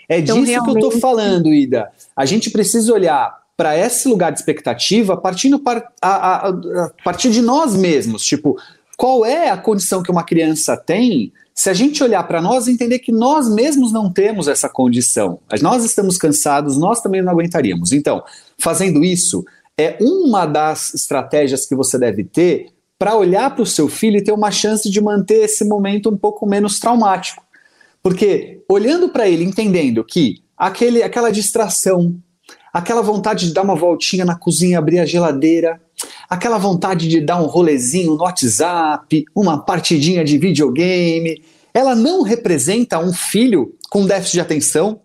É 0.08 0.18
então, 0.18 0.40
disso 0.40 0.50
realmente... 0.50 0.78
que 0.78 0.84
eu 0.84 0.90
tô 0.90 0.98
falando, 0.98 1.52
Ida. 1.52 1.90
A 2.16 2.24
gente 2.24 2.50
precisa 2.50 2.92
olhar 2.92 3.42
para 3.56 3.76
esse 3.76 4.08
lugar 4.08 4.32
de 4.32 4.38
expectativa 4.38 5.16
partindo 5.16 5.58
par, 5.58 5.92
a, 6.00 6.08
a, 6.08 6.48
a, 6.48 6.90
partir 7.04 7.30
de 7.30 7.40
nós 7.40 7.76
mesmos. 7.76 8.24
Tipo, 8.24 8.56
qual 8.96 9.24
é 9.24 9.50
a 9.50 9.56
condição 9.56 10.02
que 10.02 10.10
uma 10.10 10.24
criança 10.24 10.76
tem 10.76 11.32
se 11.54 11.68
a 11.68 11.74
gente 11.74 12.02
olhar 12.02 12.22
para 12.24 12.40
nós 12.40 12.66
e 12.66 12.72
entender 12.72 12.98
que 12.98 13.12
nós 13.12 13.48
mesmos 13.48 13.92
não 13.92 14.10
temos 14.10 14.48
essa 14.48 14.68
condição, 14.68 15.38
nós 15.60 15.84
estamos 15.84 16.16
cansados, 16.16 16.78
nós 16.78 17.02
também 17.02 17.22
não 17.22 17.30
aguentaríamos. 17.30 17.92
Então, 17.92 18.22
fazendo 18.58 19.04
isso, 19.04 19.44
é 19.76 19.98
uma 20.00 20.46
das 20.46 20.94
estratégias 20.94 21.66
que 21.66 21.74
você 21.74 21.98
deve 21.98 22.24
ter 22.24 22.68
para 22.98 23.16
olhar 23.16 23.54
para 23.54 23.62
o 23.62 23.66
seu 23.66 23.88
filho 23.88 24.16
e 24.16 24.24
ter 24.24 24.32
uma 24.32 24.50
chance 24.50 24.88
de 24.88 25.00
manter 25.00 25.44
esse 25.44 25.64
momento 25.64 26.08
um 26.08 26.16
pouco 26.16 26.46
menos 26.46 26.78
traumático. 26.78 27.42
Porque 28.02 28.62
olhando 28.68 29.08
para 29.08 29.28
ele, 29.28 29.44
entendendo 29.44 30.04
que 30.04 30.42
aquele, 30.56 31.02
aquela 31.02 31.30
distração, 31.30 32.16
aquela 32.72 33.02
vontade 33.02 33.46
de 33.46 33.54
dar 33.54 33.62
uma 33.62 33.76
voltinha 33.76 34.24
na 34.24 34.34
cozinha, 34.34 34.78
abrir 34.78 34.98
a 34.98 35.06
geladeira, 35.06 35.80
aquela 36.28 36.58
vontade 36.58 37.08
de 37.08 37.20
dar 37.20 37.40
um 37.40 37.46
rolezinho 37.46 38.14
no 38.14 38.22
WhatsApp, 38.22 39.24
uma 39.34 39.62
partidinha 39.64 40.24
de 40.24 40.38
videogame, 40.38 41.42
ela 41.72 41.94
não 41.94 42.22
representa 42.22 42.98
um 42.98 43.12
filho 43.12 43.74
com 43.90 44.06
déficit 44.06 44.34
de 44.34 44.40
atenção? 44.40 45.00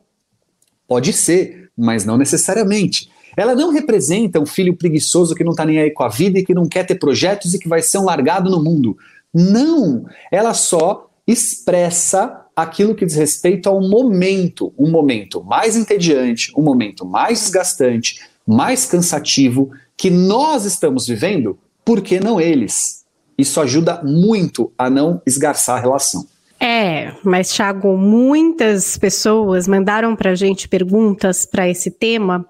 Pode 0.87 1.13
ser, 1.13 1.69
mas 1.77 2.05
não 2.05 2.17
necessariamente. 2.17 3.09
Ela 3.35 3.53
não 3.53 3.71
representa 3.71 4.39
um 4.39 4.45
filho 4.45 4.75
preguiçoso 4.75 5.35
que 5.35 5.43
não 5.43 5.51
está 5.51 5.63
nem 5.63 5.79
aí 5.79 5.91
com 5.91 6.03
a 6.03 6.09
vida 6.09 6.39
e 6.39 6.45
que 6.45 6.53
não 6.53 6.67
quer 6.67 6.85
ter 6.85 6.95
projetos 6.95 7.53
e 7.53 7.59
que 7.59 7.67
vai 7.67 7.81
ser 7.81 7.99
um 7.99 8.05
largado 8.05 8.49
no 8.49 8.63
mundo. 8.63 8.97
Não! 9.33 10.05
Ela 10.31 10.53
só 10.53 11.09
expressa 11.27 12.46
aquilo 12.57 12.95
que 12.95 13.05
diz 13.05 13.15
respeito 13.15 13.69
ao 13.69 13.79
momento, 13.79 14.73
um 14.75 14.89
momento 14.89 15.43
mais 15.43 15.77
entediante, 15.77 16.51
um 16.57 16.63
momento 16.63 17.05
mais 17.05 17.41
desgastante, 17.41 18.19
mais 18.47 18.87
cansativo 18.87 19.69
que 19.95 20.09
nós 20.09 20.65
estamos 20.65 21.05
vivendo, 21.05 21.59
por 21.85 22.01
que 22.01 22.19
não 22.19 22.41
eles? 22.41 23.05
Isso 23.37 23.61
ajuda 23.61 24.01
muito 24.03 24.71
a 24.75 24.89
não 24.89 25.21
esgarçar 25.23 25.77
a 25.77 25.81
relação. 25.81 26.25
É, 26.59 27.13
mas 27.23 27.53
Thiago, 27.53 27.95
muitas 27.95 28.97
pessoas 28.97 29.67
mandaram 29.67 30.15
para 30.15 30.31
a 30.31 30.35
gente 30.35 30.67
perguntas 30.67 31.45
para 31.45 31.69
esse 31.69 31.91
tema 31.91 32.47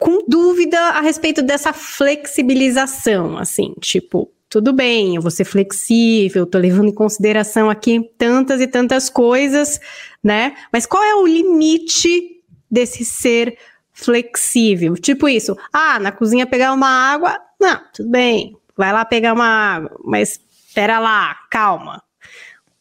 com 0.00 0.24
dúvida 0.26 0.78
a 0.78 1.00
respeito 1.02 1.42
dessa 1.42 1.74
flexibilização, 1.74 3.36
assim, 3.36 3.74
tipo, 3.80 4.28
tudo 4.50 4.72
bem, 4.72 5.16
eu 5.16 5.22
vou 5.22 5.30
ser 5.30 5.44
flexível, 5.44 6.44
tô 6.44 6.58
levando 6.58 6.88
em 6.88 6.94
consideração 6.94 7.70
aqui 7.70 8.10
tantas 8.18 8.60
e 8.60 8.66
tantas 8.66 9.08
coisas, 9.08 9.80
né? 10.22 10.54
Mas 10.70 10.84
qual 10.84 11.02
é 11.02 11.14
o 11.14 11.26
limite 11.26 12.42
desse 12.70 13.04
ser 13.04 13.56
flexível. 14.00 14.94
Tipo 14.94 15.28
isso. 15.28 15.56
Ah, 15.72 15.98
na 15.98 16.12
cozinha 16.12 16.46
pegar 16.46 16.72
uma 16.72 16.88
água. 16.88 17.38
Não, 17.60 17.80
tudo 17.92 18.08
bem. 18.08 18.56
Vai 18.76 18.92
lá 18.92 19.04
pegar 19.04 19.32
uma 19.32 19.46
água. 19.46 19.96
Mas 20.04 20.40
espera 20.66 20.98
lá, 20.98 21.36
calma. 21.50 22.02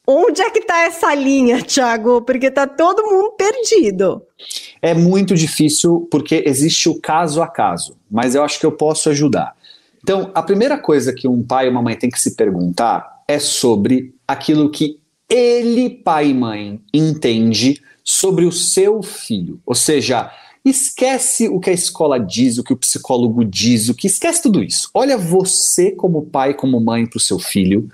Onde 0.08 0.42
é 0.42 0.50
que 0.50 0.62
tá 0.62 0.84
essa 0.84 1.14
linha, 1.14 1.62
Thiago? 1.64 2.22
Porque 2.22 2.50
tá 2.50 2.66
todo 2.66 3.04
mundo 3.04 3.32
perdido. 3.32 4.24
É 4.82 4.94
muito 4.94 5.36
difícil 5.36 6.08
porque 6.10 6.44
existe 6.46 6.90
o 6.90 7.00
caso 7.00 7.42
a 7.42 7.48
caso, 7.48 7.98
mas 8.10 8.34
eu 8.34 8.44
acho 8.44 8.60
que 8.60 8.66
eu 8.66 8.72
posso 8.72 9.10
ajudar. 9.10 9.54
Então, 10.02 10.32
a 10.34 10.42
primeira 10.42 10.78
coisa 10.78 11.14
que 11.14 11.28
um 11.28 11.44
pai 11.44 11.68
e 11.68 11.70
uma 11.70 11.82
mãe 11.82 11.96
tem 11.96 12.10
que 12.10 12.20
se 12.20 12.36
perguntar 12.36 13.24
é 13.28 13.40
sobre 13.40 14.16
aquilo 14.28 14.70
que 14.70 15.00
ele, 15.30 15.90
pai 15.90 16.30
e 16.30 16.34
mãe, 16.34 16.82
entende 16.94 17.82
sobre 18.04 18.46
o 18.46 18.52
seu 18.52 19.04
filho. 19.04 19.60
Ou 19.66 19.76
seja, 19.76 20.32
Esquece 20.64 21.48
o 21.48 21.60
que 21.60 21.70
a 21.70 21.74
escola 21.74 22.20
diz, 22.20 22.58
o 22.58 22.64
que 22.64 22.74
o 22.74 22.78
psicólogo 22.78 23.46
diz, 23.46 23.88
o 23.88 23.94
que 23.94 24.08
esquece 24.08 24.44
tudo 24.44 24.62
isso. 24.62 24.90
Olha 24.94 25.18
você 25.18 25.92
como 25.92 26.26
pai, 26.26 26.54
como 26.54 26.80
mãe 26.82 27.06
para 27.06 27.18
o 27.18 27.22
seu 27.22 27.40
filho 27.40 27.90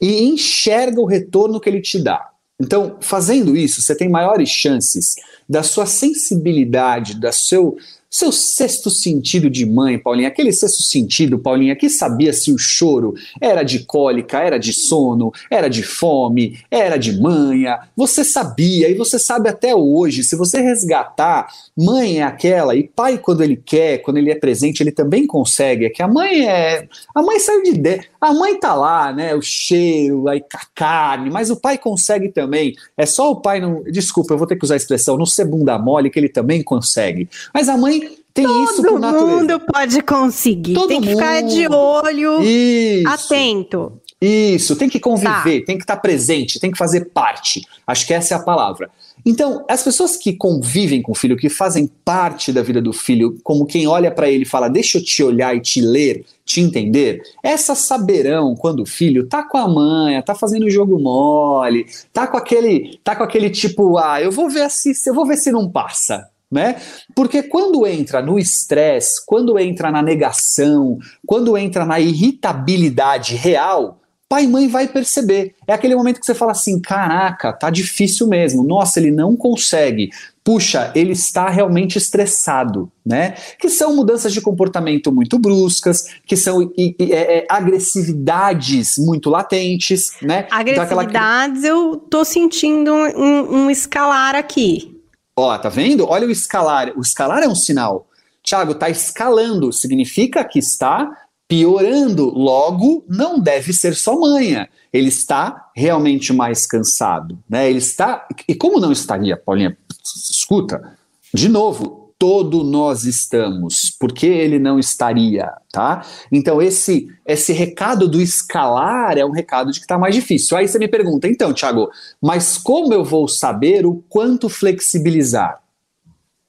e 0.00 0.24
enxerga 0.24 1.00
o 1.00 1.06
retorno 1.06 1.60
que 1.60 1.68
ele 1.68 1.80
te 1.80 1.98
dá. 1.98 2.30
Então, 2.60 2.98
fazendo 3.00 3.56
isso, 3.56 3.82
você 3.82 3.96
tem 3.96 4.08
maiores 4.08 4.48
chances 4.48 5.16
da 5.48 5.62
sua 5.64 5.86
sensibilidade, 5.86 7.18
da 7.18 7.32
seu 7.32 7.76
seu 8.14 8.30
sexto 8.30 8.90
sentido 8.90 9.50
de 9.50 9.66
mãe, 9.66 9.98
Paulinha, 9.98 10.28
aquele 10.28 10.52
sexto 10.52 10.84
sentido, 10.84 11.36
Paulinha, 11.36 11.74
que 11.74 11.88
sabia 11.88 12.32
se 12.32 12.52
o 12.52 12.56
choro 12.56 13.14
era 13.40 13.64
de 13.64 13.80
cólica, 13.80 14.38
era 14.38 14.56
de 14.56 14.72
sono, 14.72 15.32
era 15.50 15.66
de 15.66 15.82
fome, 15.82 16.60
era 16.70 16.96
de 16.96 17.20
manha. 17.20 17.80
Você 17.96 18.22
sabia 18.22 18.88
e 18.88 18.94
você 18.94 19.18
sabe 19.18 19.48
até 19.48 19.74
hoje. 19.74 20.22
Se 20.22 20.36
você 20.36 20.60
resgatar, 20.60 21.48
mãe 21.76 22.20
é 22.20 22.22
aquela 22.22 22.76
e 22.76 22.84
pai 22.84 23.18
quando 23.18 23.42
ele 23.42 23.56
quer, 23.56 23.98
quando 23.98 24.18
ele 24.18 24.30
é 24.30 24.36
presente, 24.36 24.80
ele 24.80 24.92
também 24.92 25.26
consegue. 25.26 25.86
É 25.86 25.90
que 25.90 26.00
a 26.02 26.06
mãe 26.06 26.48
é, 26.48 26.86
a 27.12 27.20
mãe 27.20 27.40
saiu 27.40 27.64
de 27.64 27.72
dentro, 27.72 28.06
a 28.24 28.32
mãe 28.32 28.58
tá 28.58 28.74
lá, 28.74 29.12
né? 29.12 29.34
O 29.34 29.42
cheiro, 29.42 30.28
aí 30.28 30.42
a 30.54 30.66
carne, 30.74 31.28
mas 31.28 31.50
o 31.50 31.56
pai 31.56 31.76
consegue 31.76 32.30
também. 32.30 32.74
É 32.96 33.04
só 33.04 33.30
o 33.30 33.40
pai 33.40 33.60
não, 33.60 33.82
desculpa, 33.82 34.32
eu 34.32 34.38
vou 34.38 34.46
ter 34.46 34.56
que 34.56 34.64
usar 34.64 34.74
a 34.74 34.76
expressão, 34.78 35.18
não 35.18 35.26
ser 35.26 35.44
bunda 35.44 35.78
mole 35.78 36.08
que 36.08 36.18
ele 36.18 36.28
também 36.28 36.62
consegue. 36.62 37.28
Mas 37.52 37.68
a 37.68 37.76
mãe 37.76 38.00
tem 38.32 38.46
Todo 38.46 38.64
isso 38.64 38.82
por 38.82 38.98
natureza. 38.98 39.26
Todo 39.26 39.38
mundo 39.38 39.60
pode 39.60 40.02
conseguir. 40.02 40.74
Todo 40.74 40.88
tem 40.88 41.00
que 41.00 41.08
mundo. 41.08 41.18
ficar 41.18 41.42
de 41.42 41.68
olho, 41.68 42.42
isso. 42.42 43.08
atento. 43.08 43.92
Isso, 44.20 44.76
tem 44.76 44.88
que 44.88 45.00
conviver, 45.00 45.60
tá. 45.60 45.66
tem 45.66 45.76
que 45.76 45.84
estar 45.84 45.96
tá 45.96 46.00
presente, 46.00 46.58
tem 46.58 46.70
que 46.70 46.78
fazer 46.78 47.10
parte. 47.12 47.62
Acho 47.86 48.06
que 48.06 48.14
essa 48.14 48.34
é 48.34 48.36
a 48.36 48.42
palavra. 48.42 48.90
Então, 49.26 49.64
as 49.68 49.82
pessoas 49.82 50.16
que 50.16 50.34
convivem 50.34 51.02
com 51.02 51.12
o 51.12 51.14
filho, 51.14 51.36
que 51.36 51.48
fazem 51.48 51.90
parte 52.04 52.52
da 52.52 52.62
vida 52.62 52.80
do 52.80 52.92
filho, 52.92 53.38
como 53.42 53.66
quem 53.66 53.86
olha 53.86 54.10
para 54.10 54.28
ele 54.28 54.42
e 54.42 54.48
fala, 54.48 54.68
deixa 54.68 54.98
eu 54.98 55.04
te 55.04 55.22
olhar 55.22 55.54
e 55.56 55.60
te 55.60 55.80
ler, 55.80 56.24
te 56.44 56.60
entender, 56.60 57.22
essas 57.42 57.78
saberão 57.78 58.54
quando 58.54 58.80
o 58.80 58.86
filho 58.86 59.26
tá 59.26 59.42
com 59.42 59.56
a 59.56 59.68
mãe, 59.68 60.20
tá 60.22 60.34
fazendo 60.34 60.70
jogo 60.70 60.98
mole, 60.98 61.86
tá 62.12 62.26
com 62.26 62.36
aquele, 62.36 62.98
tá 63.02 63.16
com 63.16 63.22
aquele 63.22 63.50
tipo, 63.50 63.98
ah, 63.98 64.20
eu 64.20 64.30
vou 64.30 64.48
ver 64.50 64.70
se, 64.70 64.92
eu 65.06 65.14
vou 65.14 65.26
ver 65.26 65.36
se 65.36 65.50
não 65.50 65.70
passa 65.70 66.28
né? 66.54 66.80
Porque 67.16 67.42
quando 67.42 67.84
entra 67.84 68.22
no 68.22 68.38
estresse, 68.38 69.24
quando 69.26 69.58
entra 69.58 69.90
na 69.90 70.00
negação, 70.00 70.98
quando 71.26 71.58
entra 71.58 71.84
na 71.84 71.98
irritabilidade 71.98 73.34
real, 73.34 74.00
pai 74.34 74.44
e 74.44 74.48
mãe 74.48 74.66
vai 74.66 74.88
perceber. 74.88 75.54
É 75.64 75.72
aquele 75.72 75.94
momento 75.94 76.18
que 76.18 76.26
você 76.26 76.34
fala 76.34 76.50
assim: 76.50 76.80
caraca, 76.80 77.52
tá 77.52 77.70
difícil 77.70 78.26
mesmo. 78.26 78.64
Nossa, 78.64 78.98
ele 78.98 79.12
não 79.12 79.36
consegue. 79.36 80.10
Puxa, 80.42 80.90
ele 80.94 81.12
está 81.12 81.48
realmente 81.48 81.96
estressado, 81.96 82.90
né? 83.06 83.34
Que 83.60 83.70
são 83.70 83.94
mudanças 83.94 84.32
de 84.32 84.40
comportamento 84.40 85.12
muito 85.12 85.38
bruscas, 85.38 86.06
que 86.26 86.36
são 86.36 86.62
e, 86.76 86.96
e, 86.98 87.12
é, 87.12 87.38
é, 87.38 87.46
agressividades 87.48 88.98
muito 88.98 89.30
latentes, 89.30 90.10
né? 90.20 90.48
Agressividades, 90.50 91.60
então, 91.60 91.92
aquela... 91.92 91.92
eu 91.92 91.96
tô 91.96 92.24
sentindo 92.24 92.92
um, 92.92 93.64
um 93.64 93.70
escalar 93.70 94.34
aqui. 94.34 95.00
Ó, 95.38 95.56
tá 95.56 95.68
vendo? 95.68 96.06
Olha 96.06 96.26
o 96.26 96.30
escalar. 96.30 96.92
O 96.96 97.00
escalar 97.00 97.42
é 97.42 97.48
um 97.48 97.54
sinal. 97.54 98.08
Tiago, 98.42 98.74
tá 98.74 98.90
escalando. 98.90 99.72
Significa 99.72 100.44
que 100.44 100.58
está 100.58 101.23
piorando. 101.54 102.30
Logo, 102.30 103.04
não 103.08 103.38
deve 103.38 103.72
ser 103.72 103.94
só 103.94 104.18
manha. 104.18 104.68
Ele 104.92 105.08
está 105.08 105.70
realmente 105.74 106.32
mais 106.32 106.66
cansado. 106.66 107.38
Né? 107.48 107.70
Ele 107.70 107.78
está. 107.78 108.26
E 108.48 108.54
como 108.56 108.80
não 108.80 108.90
estaria, 108.90 109.36
Paulinha? 109.36 109.76
Escuta, 110.04 110.96
de 111.32 111.48
novo, 111.48 112.12
todo 112.18 112.64
nós 112.64 113.04
estamos, 113.04 113.96
porque 113.98 114.26
ele 114.26 114.58
não 114.58 114.78
estaria, 114.78 115.50
tá? 115.72 116.04
Então 116.30 116.60
esse 116.60 117.08
esse 117.26 117.52
recado 117.52 118.08
do 118.08 118.20
escalar 118.20 119.16
é 119.16 119.24
um 119.24 119.30
recado 119.30 119.70
de 119.72 119.78
que 119.78 119.84
está 119.84 119.96
mais 119.96 120.14
difícil. 120.14 120.56
Aí 120.56 120.68
você 120.68 120.78
me 120.78 120.88
pergunta, 120.88 121.28
então, 121.28 121.52
Thiago, 121.52 121.88
mas 122.20 122.58
como 122.58 122.92
eu 122.92 123.04
vou 123.04 123.28
saber 123.28 123.86
o 123.86 124.02
quanto 124.08 124.48
flexibilizar? 124.48 125.63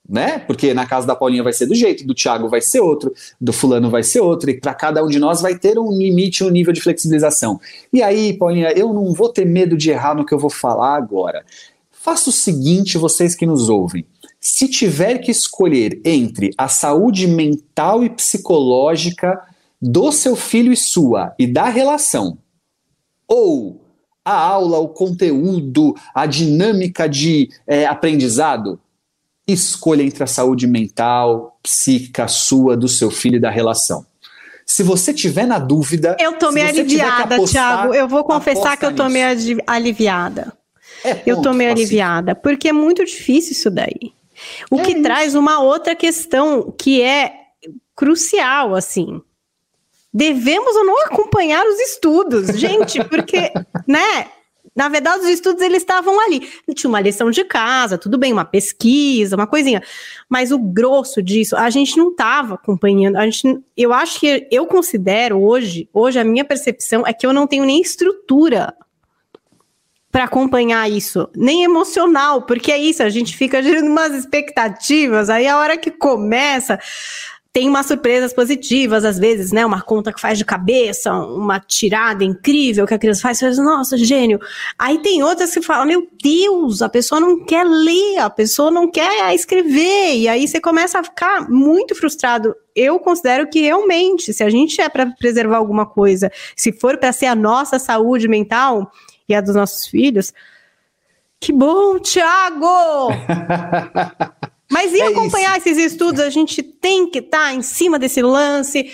Né? 0.08 0.40
Porque 0.40 0.74
na 0.74 0.86
casa 0.86 1.08
da 1.08 1.16
Paulinha 1.16 1.44
vai 1.44 1.54
ser 1.54 1.66
do 1.66 1.76
jeito, 1.76 2.06
do 2.06 2.14
Thiago 2.14 2.48
vai 2.48 2.62
ser 2.62 2.80
outro, 2.80 3.14
do 3.42 3.52
fulano 3.52 3.90
vai 3.90 4.04
ser 4.04 4.22
outro, 4.22 4.50
e 4.50 4.60
para 4.60 4.74
cada 4.74 5.04
um 5.04 5.08
de 5.08 5.20
nós 5.20 5.42
vai 5.42 5.58
ter 5.58 5.80
um 5.80 5.92
limite, 5.92 6.44
um 6.44 6.50
nível 6.50 6.72
de 6.72 6.82
flexibilização. 6.82 7.60
E 7.92 8.04
aí, 8.04 8.34
Paulinha, 8.34 8.72
eu 8.72 8.94
não 8.94 9.14
vou 9.14 9.30
ter 9.30 9.46
medo 9.46 9.76
de 9.76 9.90
errar 9.90 10.16
no 10.16 10.26
que 10.26 10.34
eu 10.34 10.40
vou 10.40 10.50
falar 10.50 10.96
agora. 10.96 11.44
Faça 11.92 12.30
o 12.30 12.34
seguinte, 12.34 12.98
vocês 12.98 13.34
que 13.34 13.48
nos 13.48 13.68
ouvem. 13.68 14.06
Se 14.40 14.68
tiver 14.68 15.18
que 15.18 15.32
escolher 15.32 16.00
entre 16.06 16.52
a 16.56 16.68
saúde 16.68 17.28
mental 17.28 18.04
e 18.04 18.10
psicológica 18.12 19.42
do 19.82 20.12
seu 20.12 20.36
filho 20.36 20.72
e 20.72 20.78
sua 20.78 21.34
e 21.40 21.48
da 21.48 21.66
relação, 21.66 22.38
ou 23.28 23.82
a 24.24 24.34
aula, 24.34 24.78
o 24.80 24.90
conteúdo, 24.90 25.96
a 26.14 26.26
dinâmica 26.26 27.08
de 27.08 27.50
é, 27.68 27.86
aprendizado, 27.86 28.80
escolha 29.48 30.04
entre 30.04 30.24
a 30.24 30.28
saúde 30.28 30.68
mental, 30.68 31.60
psíquica 31.62 32.28
sua, 32.28 32.76
do 32.76 32.88
seu 32.88 33.12
filho 33.12 33.38
e 33.38 33.40
da 33.40 33.50
relação. 33.50 34.06
Se 34.66 34.82
você 34.82 35.14
tiver 35.14 35.46
na 35.46 35.60
dúvida. 35.60 36.18
Eu 36.20 36.34
tô 36.34 36.52
meio 36.52 36.68
aliviada, 36.68 37.36
apostar, 37.36 37.78
Thiago. 37.78 37.94
Eu 37.94 38.08
vou 38.08 38.24
confessar 38.24 38.76
que 38.78 38.86
eu 38.86 38.96
tô 38.96 39.08
meio 39.08 39.28
aliviada. 39.68 40.52
É, 41.04 41.14
ponto, 41.14 41.28
eu 41.28 41.42
tô 41.42 41.54
meio 41.54 41.72
assim. 41.72 41.82
aliviada, 41.82 42.34
porque 42.34 42.70
é 42.70 42.74
muito 42.74 43.06
difícil 43.06 43.52
isso 43.52 43.70
daí. 43.70 44.14
O 44.72 44.80
é 44.80 44.84
que 44.84 44.92
isso. 44.94 45.04
traz 45.04 45.36
uma 45.36 45.60
outra 45.62 45.96
questão 45.96 46.74
que 46.78 47.02
é 47.02 47.32
crucial, 47.96 48.74
assim. 48.74 49.22
Devemos 50.12 50.76
ou 50.76 50.86
não 50.86 51.06
acompanhar 51.06 51.64
os 51.66 51.80
estudos, 51.80 52.48
gente, 52.58 53.04
porque, 53.04 53.52
né? 53.86 54.28
Na 54.76 54.90
verdade, 54.90 55.24
os 55.24 55.30
estudos 55.30 55.62
eles 55.62 55.84
estavam 55.84 56.20
ali. 56.20 56.50
Tinha 56.74 56.90
uma 56.90 57.00
lição 57.00 57.32
de 57.32 57.46
casa, 57.46 57.98
tudo 57.98 58.18
bem, 58.18 58.34
uma 58.34 58.44
pesquisa, 58.44 59.36
uma 59.36 59.48
coisinha. 59.48 59.82
Mas 60.28 60.52
o 60.52 60.60
grosso 60.60 61.24
disso, 61.24 61.56
a 61.56 61.70
gente 61.70 61.98
não 61.98 62.10
estava 62.12 62.56
acompanhando. 62.56 63.16
A 63.16 63.24
gente, 63.24 63.64
eu 63.78 63.94
acho 63.94 64.20
que 64.20 64.48
eu 64.52 64.66
considero 64.66 65.42
hoje, 65.42 65.88
hoje 65.94 66.20
a 66.20 66.26
minha 66.26 66.44
percepção 66.44 67.08
é 67.08 67.14
que 67.14 67.26
eu 67.26 67.32
não 67.32 67.48
tenho 67.48 67.64
nem 67.64 67.82
estrutura 67.82 68.76
para 70.12 70.24
acompanhar 70.24 70.90
isso, 70.90 71.30
nem 71.36 71.66
emocional, 71.66 72.44
porque 72.44 72.72
é 72.72 72.78
isso, 72.78 73.04
a 73.04 73.10
gente 73.10 73.36
fica 73.36 73.62
gerando 73.62 73.88
umas 73.88 74.14
expectativas, 74.14 75.30
aí 75.30 75.46
a 75.46 75.58
hora 75.58 75.76
que 75.76 75.92
começa, 75.92 76.80
tem 77.56 77.70
umas 77.70 77.86
surpresas 77.86 78.34
positivas, 78.34 79.06
às 79.06 79.18
vezes, 79.18 79.54
né? 79.54 79.66
Uma 79.66 79.82
conta 79.82 80.12
que 80.12 80.20
faz 80.20 80.38
de 80.38 80.44
cabeça, 80.44 81.14
uma 81.14 81.58
tirada 81.58 82.22
incrível 82.22 82.86
que 82.86 82.94
a 82.94 83.00
criança 83.00 83.22
faz, 83.22 83.40
faz 83.40 83.58
nossa, 83.58 83.98
gênio. 83.98 84.42
Aí 84.78 85.02
tem 85.02 85.24
outras 85.24 85.54
que 85.54 85.62
falam, 85.62 85.86
meu 85.86 86.06
Deus, 86.22 86.82
a 86.82 86.90
pessoa 86.90 87.22
não 87.22 87.46
quer 87.46 87.64
ler, 87.66 88.18
a 88.18 88.30
pessoa 88.30 88.70
não 88.70 88.92
quer 88.92 89.34
escrever, 89.34 90.18
e 90.18 90.28
aí 90.28 90.46
você 90.46 90.60
começa 90.60 91.00
a 91.00 91.04
ficar 91.04 91.50
muito 91.50 91.96
frustrado. 91.96 92.54
Eu 92.76 93.00
considero 93.00 93.50
que 93.50 93.62
realmente, 93.62 94.34
se 94.34 94.44
a 94.44 94.50
gente 94.50 94.82
é 94.82 94.90
para 94.90 95.06
preservar 95.12 95.56
alguma 95.56 95.86
coisa, 95.86 96.30
se 96.58 96.74
for 96.74 96.98
para 96.98 97.14
ser 97.14 97.28
a 97.28 97.36
nossa 97.36 97.80
saúde 97.80 98.28
mental 98.28 98.92
e 99.30 99.34
a 99.34 99.40
dos 99.40 99.56
nossos 99.56 99.88
filhos, 99.88 100.34
que 101.40 101.54
bom, 101.54 102.00
Thiago! 102.00 103.12
Mas 104.76 104.92
e 104.92 105.00
é 105.00 105.08
acompanhar 105.08 105.58
isso. 105.58 105.70
esses 105.70 105.94
estudos? 105.94 106.20
A 106.20 106.30
gente 106.30 106.62
tem 106.62 107.10
que 107.10 107.20
estar 107.20 107.46
tá 107.46 107.54
em 107.54 107.62
cima 107.62 107.98
desse 107.98 108.22
lance. 108.22 108.92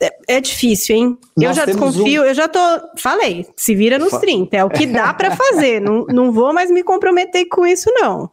É, 0.00 0.36
é 0.36 0.40
difícil, 0.40 0.96
hein? 0.96 1.18
Nós 1.36 1.50
eu 1.50 1.54
já 1.54 1.64
desconfio, 1.66 2.22
um... 2.22 2.24
eu 2.24 2.34
já 2.34 2.48
tô. 2.48 2.58
Falei, 2.96 3.46
se 3.54 3.74
vira 3.74 3.98
nos 3.98 4.10
Fa... 4.10 4.20
30, 4.20 4.56
é 4.56 4.64
o 4.64 4.70
que 4.70 4.86
dá 4.86 5.12
para 5.12 5.36
fazer. 5.36 5.80
não, 5.82 6.06
não 6.06 6.32
vou 6.32 6.54
mais 6.54 6.70
me 6.70 6.82
comprometer 6.82 7.44
com 7.46 7.66
isso, 7.66 7.90
não. 7.92 8.30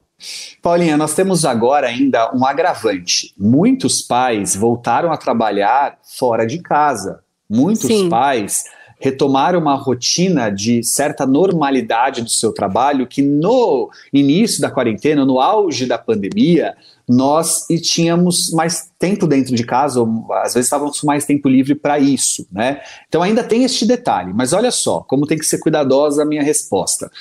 Paulinha, 0.62 0.96
nós 0.96 1.14
temos 1.14 1.44
agora 1.44 1.88
ainda 1.88 2.34
um 2.34 2.46
agravante. 2.46 3.34
Muitos 3.38 4.02
pais 4.02 4.56
voltaram 4.56 5.12
a 5.12 5.18
trabalhar 5.18 5.98
fora 6.18 6.46
de 6.46 6.62
casa. 6.62 7.20
Muitos 7.50 7.88
Sim. 7.88 8.10
pais 8.10 8.64
retomar 9.00 9.56
uma 9.56 9.75
rotina 9.75 10.50
de 10.50 10.84
certa 10.84 11.25
normalidade 11.25 12.22
do 12.22 12.30
seu 12.30 12.54
trabalho 12.54 13.08
que 13.08 13.22
no 13.22 13.90
início 14.14 14.62
da 14.62 14.72
quarentena, 14.72 15.25
no 15.25 15.40
auge 15.40 15.86
da 15.86 15.98
pandemia, 15.98 16.75
nós 17.08 17.70
e 17.70 17.80
tínhamos 17.80 18.52
mais 18.52 18.90
tempo 18.98 19.28
dentro 19.28 19.56
de 19.56 19.64
casa, 19.64 20.02
ou 20.02 20.34
às 20.34 20.54
vezes 20.54 20.68
estávamos 20.68 21.00
com 21.00 21.08
mais 21.08 21.25
tempo 21.25 21.48
livre 21.48 21.75
para 21.75 22.00
isso, 22.00 22.48
né? 22.51 22.81
Então 23.08 23.22
ainda 23.22 23.44
tem 23.44 23.64
este 23.64 23.86
detalhe, 23.86 24.34
mas 24.34 24.53
olha 24.53 24.72
só 24.72 25.01
como 25.01 25.27
tem 25.27 25.38
que 25.38 25.46
ser 25.46 25.60
cuidadosa 25.60 26.24
a 26.24 26.25
minha 26.25 26.44
resposta. 26.44 27.12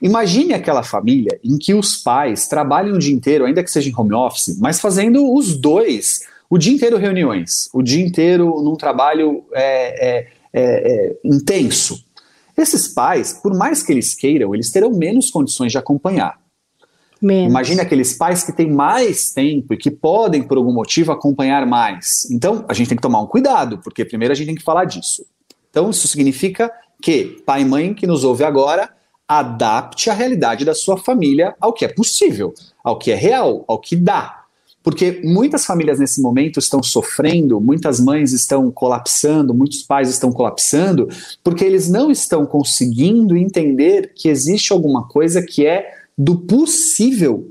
Imagine 0.00 0.54
aquela 0.54 0.82
família 0.82 1.38
em 1.42 1.56
que 1.58 1.74
os 1.74 1.96
pais 1.96 2.46
trabalham 2.46 2.94
o 2.94 2.98
dia 2.98 3.14
inteiro, 3.14 3.44
ainda 3.44 3.62
que 3.62 3.70
seja 3.70 3.88
em 3.88 3.94
home 3.96 4.14
office, 4.14 4.58
mas 4.58 4.80
fazendo 4.80 5.32
os 5.32 5.56
dois 5.56 6.20
o 6.48 6.58
dia 6.58 6.72
inteiro 6.72 6.96
reuniões, 6.98 7.68
o 7.72 7.82
dia 7.82 8.04
inteiro 8.04 8.62
num 8.62 8.76
trabalho 8.76 9.44
é, 9.52 10.08
é, 10.08 10.26
é, 10.54 10.62
é, 10.62 11.16
intenso. 11.24 12.04
Esses 12.56 12.86
pais, 12.86 13.32
por 13.32 13.52
mais 13.52 13.82
que 13.82 13.92
eles 13.92 14.14
queiram, 14.14 14.54
eles 14.54 14.70
terão 14.70 14.90
menos 14.90 15.30
condições 15.30 15.72
de 15.72 15.78
acompanhar. 15.78 16.38
Menos. 17.20 17.50
Imagine 17.50 17.80
aqueles 17.80 18.16
pais 18.16 18.44
que 18.44 18.52
têm 18.52 18.70
mais 18.70 19.32
tempo 19.32 19.74
e 19.74 19.76
que 19.76 19.90
podem, 19.90 20.42
por 20.42 20.56
algum 20.56 20.72
motivo, 20.72 21.10
acompanhar 21.10 21.66
mais. 21.66 22.30
Então, 22.30 22.64
a 22.68 22.74
gente 22.74 22.88
tem 22.88 22.96
que 22.96 23.02
tomar 23.02 23.20
um 23.20 23.26
cuidado, 23.26 23.78
porque 23.78 24.04
primeiro 24.04 24.32
a 24.32 24.34
gente 24.36 24.46
tem 24.46 24.54
que 24.54 24.62
falar 24.62 24.84
disso. 24.84 25.26
Então, 25.70 25.90
isso 25.90 26.06
significa 26.06 26.70
que 27.02 27.42
pai 27.44 27.62
e 27.62 27.64
mãe 27.64 27.94
que 27.94 28.06
nos 28.06 28.22
ouve 28.22 28.44
agora, 28.44 28.90
adapte 29.26 30.10
a 30.10 30.14
realidade 30.14 30.64
da 30.64 30.74
sua 30.74 30.96
família 30.96 31.56
ao 31.60 31.72
que 31.72 31.84
é 31.84 31.88
possível, 31.88 32.54
ao 32.84 32.98
que 32.98 33.10
é 33.10 33.14
real, 33.14 33.64
ao 33.66 33.80
que 33.80 33.96
dá. 33.96 34.43
Porque 34.84 35.22
muitas 35.24 35.64
famílias 35.64 35.98
nesse 35.98 36.20
momento 36.20 36.58
estão 36.58 36.82
sofrendo, 36.82 37.58
muitas 37.58 37.98
mães 37.98 38.32
estão 38.32 38.70
colapsando, 38.70 39.54
muitos 39.54 39.82
pais 39.82 40.10
estão 40.10 40.30
colapsando, 40.30 41.08
porque 41.42 41.64
eles 41.64 41.88
não 41.88 42.10
estão 42.10 42.44
conseguindo 42.44 43.34
entender 43.34 44.12
que 44.14 44.28
existe 44.28 44.74
alguma 44.74 45.08
coisa 45.08 45.40
que 45.40 45.64
é 45.66 45.90
do 46.16 46.36
possível. 46.36 47.50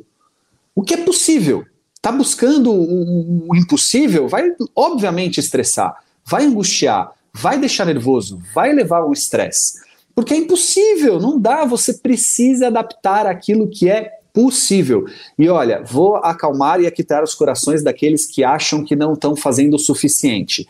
O 0.76 0.84
que 0.84 0.93
é 0.93 0.98
possível? 0.98 1.65
Está 1.96 2.12
buscando 2.12 2.72
o, 2.72 3.48
o 3.50 3.56
impossível? 3.56 4.28
Vai, 4.28 4.54
obviamente, 4.76 5.39
estressar, 5.39 6.04
vai 6.24 6.46
angustiar, 6.46 7.13
vai 7.34 7.58
deixar 7.60 7.86
nervoso, 7.86 8.43
vai 8.54 8.72
levar 8.74 9.00
ao 9.00 9.12
estresse. 9.12 9.82
Porque 10.13 10.36
é 10.36 10.38
impossível, 10.38 11.19
não 11.19 11.39
dá, 11.39 11.65
você 11.65 11.96
precisa 11.96 12.67
adaptar 12.67 13.26
aquilo 13.26 13.67
que 13.67 13.89
é 13.89 14.19
possível. 14.34 15.06
E 15.38 15.48
olha, 15.48 15.84
vou 15.84 16.15
acalmar 16.17 16.82
e 16.82 16.88
aquitar 16.88 17.24
os 17.24 17.36
corações 17.36 17.84
daqueles 17.84 18.26
que 18.26 18.43
acham 18.43 18.84
que 18.84 18.96
não 18.96 19.13
estão 19.13 19.36
fazendo 19.36 19.76
o 19.76 19.80
suficiente. 19.80 20.67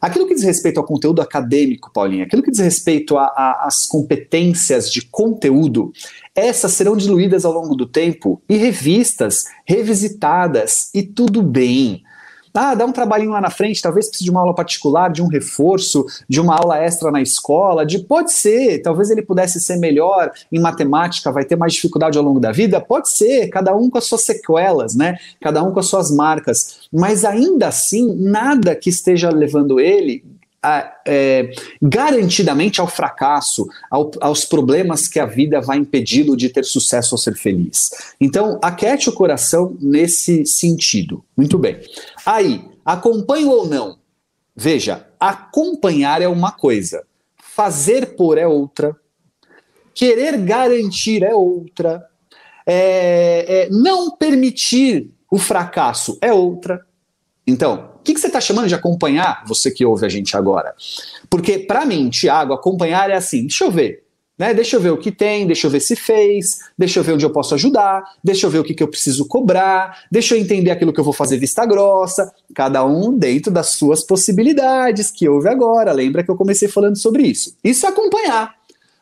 Aquilo 0.00 0.28
que 0.28 0.34
diz 0.34 0.44
respeito 0.44 0.78
ao 0.78 0.84
conteúdo 0.84 1.22
acadêmico, 1.22 1.90
Paulinha, 1.92 2.24
aquilo 2.24 2.42
que 2.42 2.50
diz 2.50 2.60
respeito 2.60 3.16
às 3.18 3.86
competências 3.86 4.92
de 4.92 5.00
conteúdo, 5.02 5.90
essas 6.34 6.72
serão 6.72 6.96
diluídas 6.96 7.46
ao 7.46 7.52
longo 7.52 7.74
do 7.74 7.86
tempo 7.86 8.40
e 8.48 8.56
revistas, 8.56 9.46
revisitadas, 9.64 10.90
e 10.94 11.02
tudo 11.02 11.42
bem. 11.42 12.04
Ah, 12.56 12.74
dá 12.74 12.86
um 12.86 12.92
trabalhinho 12.92 13.32
lá 13.32 13.40
na 13.40 13.50
frente, 13.50 13.82
talvez 13.82 14.08
precise 14.08 14.24
de 14.24 14.30
uma 14.30 14.40
aula 14.40 14.54
particular, 14.54 15.10
de 15.10 15.22
um 15.22 15.26
reforço, 15.26 16.06
de 16.28 16.40
uma 16.40 16.56
aula 16.56 16.78
extra 16.78 17.10
na 17.10 17.20
escola, 17.20 17.84
de 17.84 17.98
pode 17.98 18.32
ser, 18.32 18.80
talvez 18.80 19.10
ele 19.10 19.22
pudesse 19.22 19.60
ser 19.60 19.76
melhor 19.76 20.32
em 20.50 20.58
matemática, 20.58 21.30
vai 21.30 21.44
ter 21.44 21.56
mais 21.56 21.74
dificuldade 21.74 22.16
ao 22.16 22.24
longo 22.24 22.40
da 22.40 22.52
vida, 22.52 22.80
pode 22.80 23.10
ser, 23.10 23.48
cada 23.48 23.76
um 23.76 23.90
com 23.90 23.98
as 23.98 24.04
suas 24.04 24.22
sequelas, 24.22 24.94
né? 24.94 25.18
Cada 25.40 25.62
um 25.62 25.70
com 25.70 25.80
as 25.80 25.86
suas 25.86 26.10
marcas, 26.10 26.88
mas 26.92 27.24
ainda 27.24 27.68
assim, 27.68 28.14
nada 28.16 28.74
que 28.74 28.88
esteja 28.88 29.30
levando 29.30 29.78
ele 29.78 30.24
a, 30.66 31.00
é, 31.06 31.52
garantidamente 31.80 32.80
ao 32.80 32.88
fracasso, 32.88 33.68
ao, 33.88 34.10
aos 34.20 34.44
problemas 34.44 35.06
que 35.06 35.20
a 35.20 35.24
vida 35.24 35.60
vai 35.60 35.78
impedi-lo 35.78 36.36
de 36.36 36.48
ter 36.48 36.64
sucesso 36.64 37.14
ou 37.14 37.18
ser 37.18 37.36
feliz. 37.36 37.90
Então, 38.20 38.58
aquete 38.60 39.08
o 39.08 39.12
coração 39.12 39.76
nesse 39.80 40.44
sentido. 40.44 41.24
Muito 41.36 41.56
bem. 41.56 41.80
Aí, 42.24 42.64
acompanho 42.84 43.50
ou 43.50 43.68
não? 43.68 43.98
Veja, 44.56 45.06
acompanhar 45.20 46.20
é 46.20 46.26
uma 46.26 46.50
coisa, 46.50 47.04
fazer 47.36 48.16
por 48.16 48.36
é 48.36 48.46
outra, 48.46 48.96
querer 49.94 50.36
garantir 50.38 51.22
é 51.22 51.32
outra, 51.32 52.04
é, 52.66 53.44
é, 53.48 53.68
não 53.70 54.10
permitir 54.10 55.10
o 55.30 55.38
fracasso 55.38 56.18
é 56.20 56.32
outra. 56.32 56.84
Então, 57.46 57.95
que, 58.06 58.14
que 58.14 58.20
você 58.20 58.28
está 58.28 58.40
chamando 58.40 58.68
de 58.68 58.74
acompanhar, 58.74 59.44
você 59.46 59.70
que 59.70 59.84
ouve 59.84 60.06
a 60.06 60.08
gente 60.08 60.36
agora? 60.36 60.74
Porque, 61.28 61.58
para 61.58 61.84
mim, 61.84 62.08
Tiago, 62.08 62.52
acompanhar 62.52 63.10
é 63.10 63.14
assim: 63.14 63.42
deixa 63.42 63.64
eu 63.64 63.70
ver. 63.70 64.04
Né? 64.38 64.52
Deixa 64.52 64.76
eu 64.76 64.80
ver 64.80 64.90
o 64.90 64.98
que 64.98 65.10
tem, 65.10 65.46
deixa 65.46 65.66
eu 65.66 65.70
ver 65.70 65.80
se 65.80 65.96
fez, 65.96 66.58
deixa 66.76 67.00
eu 67.00 67.02
ver 67.02 67.14
onde 67.14 67.24
eu 67.24 67.30
posso 67.30 67.54
ajudar, 67.54 68.04
deixa 68.22 68.46
eu 68.46 68.50
ver 68.50 68.58
o 68.58 68.64
que, 68.64 68.74
que 68.74 68.82
eu 68.82 68.88
preciso 68.88 69.26
cobrar, 69.26 70.04
deixa 70.12 70.34
eu 70.34 70.38
entender 70.38 70.70
aquilo 70.70 70.92
que 70.92 71.00
eu 71.00 71.04
vou 71.04 71.14
fazer 71.14 71.38
vista 71.38 71.64
grossa, 71.64 72.30
cada 72.54 72.84
um 72.84 73.16
dentro 73.16 73.50
das 73.50 73.70
suas 73.70 74.04
possibilidades 74.04 75.10
que 75.10 75.26
houve 75.26 75.48
agora. 75.48 75.90
Lembra 75.90 76.22
que 76.22 76.30
eu 76.30 76.36
comecei 76.36 76.68
falando 76.68 76.98
sobre 76.98 77.22
isso? 77.22 77.56
Isso 77.64 77.86
é 77.86 77.88
acompanhar. 77.88 78.55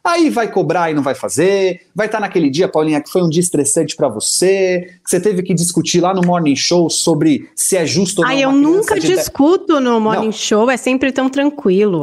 Aí 0.07 0.29
vai 0.29 0.51
cobrar 0.51 0.91
e 0.91 0.95
não 0.95 1.03
vai 1.03 1.15
fazer, 1.15 1.87
vai 1.95 2.05
estar 2.05 2.19
tá 2.19 2.21
naquele 2.21 2.51
dia, 2.51 2.69
Paulinha, 2.69 3.01
que 3.01 3.09
foi 3.09 3.23
um 3.23 3.29
dia 3.29 3.41
estressante 3.41 3.97
para 3.97 4.07
você, 4.07 4.99
que 5.03 5.09
você 5.09 5.19
teve 5.19 5.43
que 5.43 5.55
discutir 5.55 6.01
lá 6.03 6.13
no 6.13 6.21
Morning 6.21 6.55
Show 6.55 6.91
sobre 6.91 7.49
se 7.57 7.75
é 7.75 7.87
justo 7.87 8.19
ou 8.19 8.27
não. 8.27 8.31
Ai, 8.31 8.45
eu 8.45 8.53
nunca 8.53 9.01
discuto 9.01 9.81
no 9.81 9.99
Morning 9.99 10.27
não. 10.27 10.33
Show, 10.33 10.71
é 10.71 10.77
sempre 10.77 11.11
tão 11.11 11.31
tranquilo. 11.31 12.03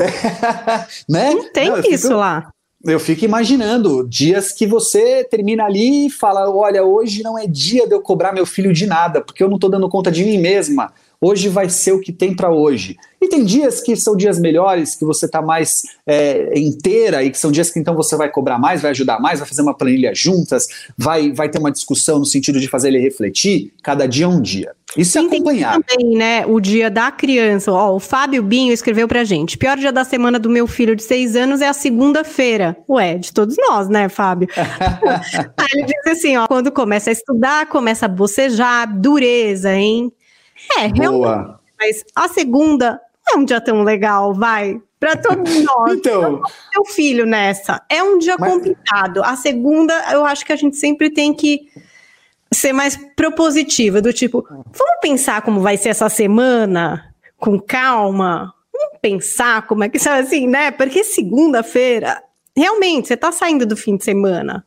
né? 1.08 1.30
Não 1.30 1.54
tem 1.54 1.70
não, 1.70 1.80
isso 1.80 2.08
fico... 2.08 2.16
lá. 2.16 2.50
Eu 2.84 3.00
fico 3.00 3.24
imaginando 3.24 4.08
dias 4.10 4.52
que 4.52 4.66
você 4.66 5.24
termina 5.24 5.66
ali 5.66 6.08
e 6.08 6.10
fala: 6.10 6.50
olha, 6.50 6.84
hoje 6.84 7.22
não 7.22 7.38
é 7.38 7.46
dia 7.46 7.88
de 7.88 7.94
eu 7.94 8.02
cobrar 8.02 8.34
meu 8.34 8.48
filho 8.48 8.74
de 8.74 8.88
nada, 8.88 9.22
porque 9.22 9.44
eu 9.44 9.48
não 9.48 9.58
estou 9.58 9.70
dando 9.70 9.88
conta 9.88 10.12
de 10.12 10.26
mim 10.26 10.40
mesma. 10.40 10.92
Hoje 11.24 11.50
vai 11.50 11.70
ser 11.70 11.92
o 11.92 12.00
que 12.00 12.12
tem 12.12 12.36
para 12.36 12.52
hoje. 12.52 12.98
E 13.22 13.28
tem 13.28 13.46
dias 13.46 13.80
que 13.80 13.96
são 13.96 14.16
dias 14.16 14.40
melhores, 14.40 14.96
que 14.96 15.06
você 15.06 15.28
está 15.28 15.40
mais 15.40 15.84
é, 16.08 16.58
inteira 16.58 17.24
e 17.24 17.30
que 17.30 17.38
são 17.38 17.52
dias 17.52 17.70
que 17.70 17.80
então 17.80 17.96
você 17.96 18.16
vai 18.16 18.28
cobrar 18.28 18.58
mais, 18.58 18.82
vai 18.82 18.90
ajudar 18.90 19.20
mais, 19.20 19.38
vai 19.38 19.48
fazer 19.48 19.62
uma 19.62 19.78
planilha 19.78 20.16
juntas, 20.16 20.68
vai, 20.98 21.32
vai 21.32 21.48
ter 21.48 21.60
uma 21.60 21.72
discussão 21.72 22.18
no 22.18 22.26
sentido 22.26 22.60
de 22.60 22.68
fazer 22.68 22.88
ele 22.88 22.98
refletir. 22.98 23.72
Cada 23.84 24.08
dia 24.08 24.26
é 24.26 24.28
um 24.28 24.42
dia. 24.42 24.72
Isso 24.98 25.20
é 25.20 25.22
acompanhar. 25.22 25.80
Também, 25.84 26.18
né? 26.18 26.44
O 26.48 26.60
dia 26.60 26.90
da 26.90 27.12
criança. 27.12 27.72
Ó, 27.72 27.96
o 27.96 28.00
Fábio 28.00 28.42
Binho 28.42 28.74
escreveu 28.74 29.08
pra 29.08 29.24
gente: 29.24 29.60
pior 29.60 29.78
dia 29.78 29.92
da 29.92 30.04
semana 30.04 30.40
do 30.40 30.50
meu 30.50 30.66
filho 30.66 30.96
de 30.96 31.04
seis 31.04 31.36
anos 31.36 31.62
é 31.62 31.68
a 31.68 31.74
segunda-feira. 31.74 32.76
Ué, 32.90 33.20
de 33.20 33.32
todos 33.32 33.56
nós, 33.58 33.88
né, 33.88 34.10
Fábio? 34.10 34.50
Aí 34.58 35.68
ele 35.76 35.86
diz 35.86 36.08
assim: 36.08 36.36
ó, 36.36 36.48
quando 36.48 36.72
começa 36.72 37.12
a 37.12 37.14
estudar, 37.14 37.68
começa 37.68 38.08
a 38.08 38.10
bocejar, 38.10 39.00
dureza, 39.00 39.72
hein? 39.74 40.12
É, 40.78 40.88
realmente. 40.88 41.56
Mas 41.80 42.04
a 42.16 42.28
segunda 42.28 43.02
não 43.28 43.36
é 43.36 43.38
um 43.38 43.46
dia 43.46 43.62
tão 43.62 43.84
legal, 43.84 44.34
vai. 44.34 44.80
Para 45.00 45.16
todos 45.16 45.52
nós. 45.66 45.94
então, 45.94 46.42
seu 46.72 46.86
filho 46.86 47.26
nessa. 47.26 47.82
É 47.90 48.04
um 48.04 48.18
dia 48.18 48.36
mas... 48.40 48.54
complicado. 48.54 49.24
A 49.24 49.36
segunda, 49.36 49.94
eu 50.12 50.26
acho 50.26 50.46
que 50.46 50.54
a 50.54 50.56
gente 50.56 50.78
sempre 50.78 51.10
tem 51.10 51.34
que 51.34 51.68
ser 52.54 52.74
mais 52.74 52.98
propositiva, 53.16 54.02
do 54.02 54.12
tipo, 54.12 54.46
vamos 54.50 55.00
pensar 55.02 55.42
como 55.42 55.62
vai 55.62 55.78
ser 55.78 55.90
essa 55.90 56.10
semana 56.10 57.14
com 57.38 57.60
calma. 57.60 58.54
Vamos 58.72 59.00
pensar 59.02 59.66
como 59.68 59.84
é 59.84 59.90
que 59.90 59.98
sabe 59.98 60.20
assim, 60.22 60.48
né? 60.48 60.70
Porque 60.70 61.04
segunda-feira, 61.04 62.22
realmente, 62.56 63.08
você 63.08 63.18
tá 63.18 63.32
saindo 63.32 63.66
do 63.66 63.78
fim 63.78 63.96
de 63.96 64.04
semana. 64.04 64.66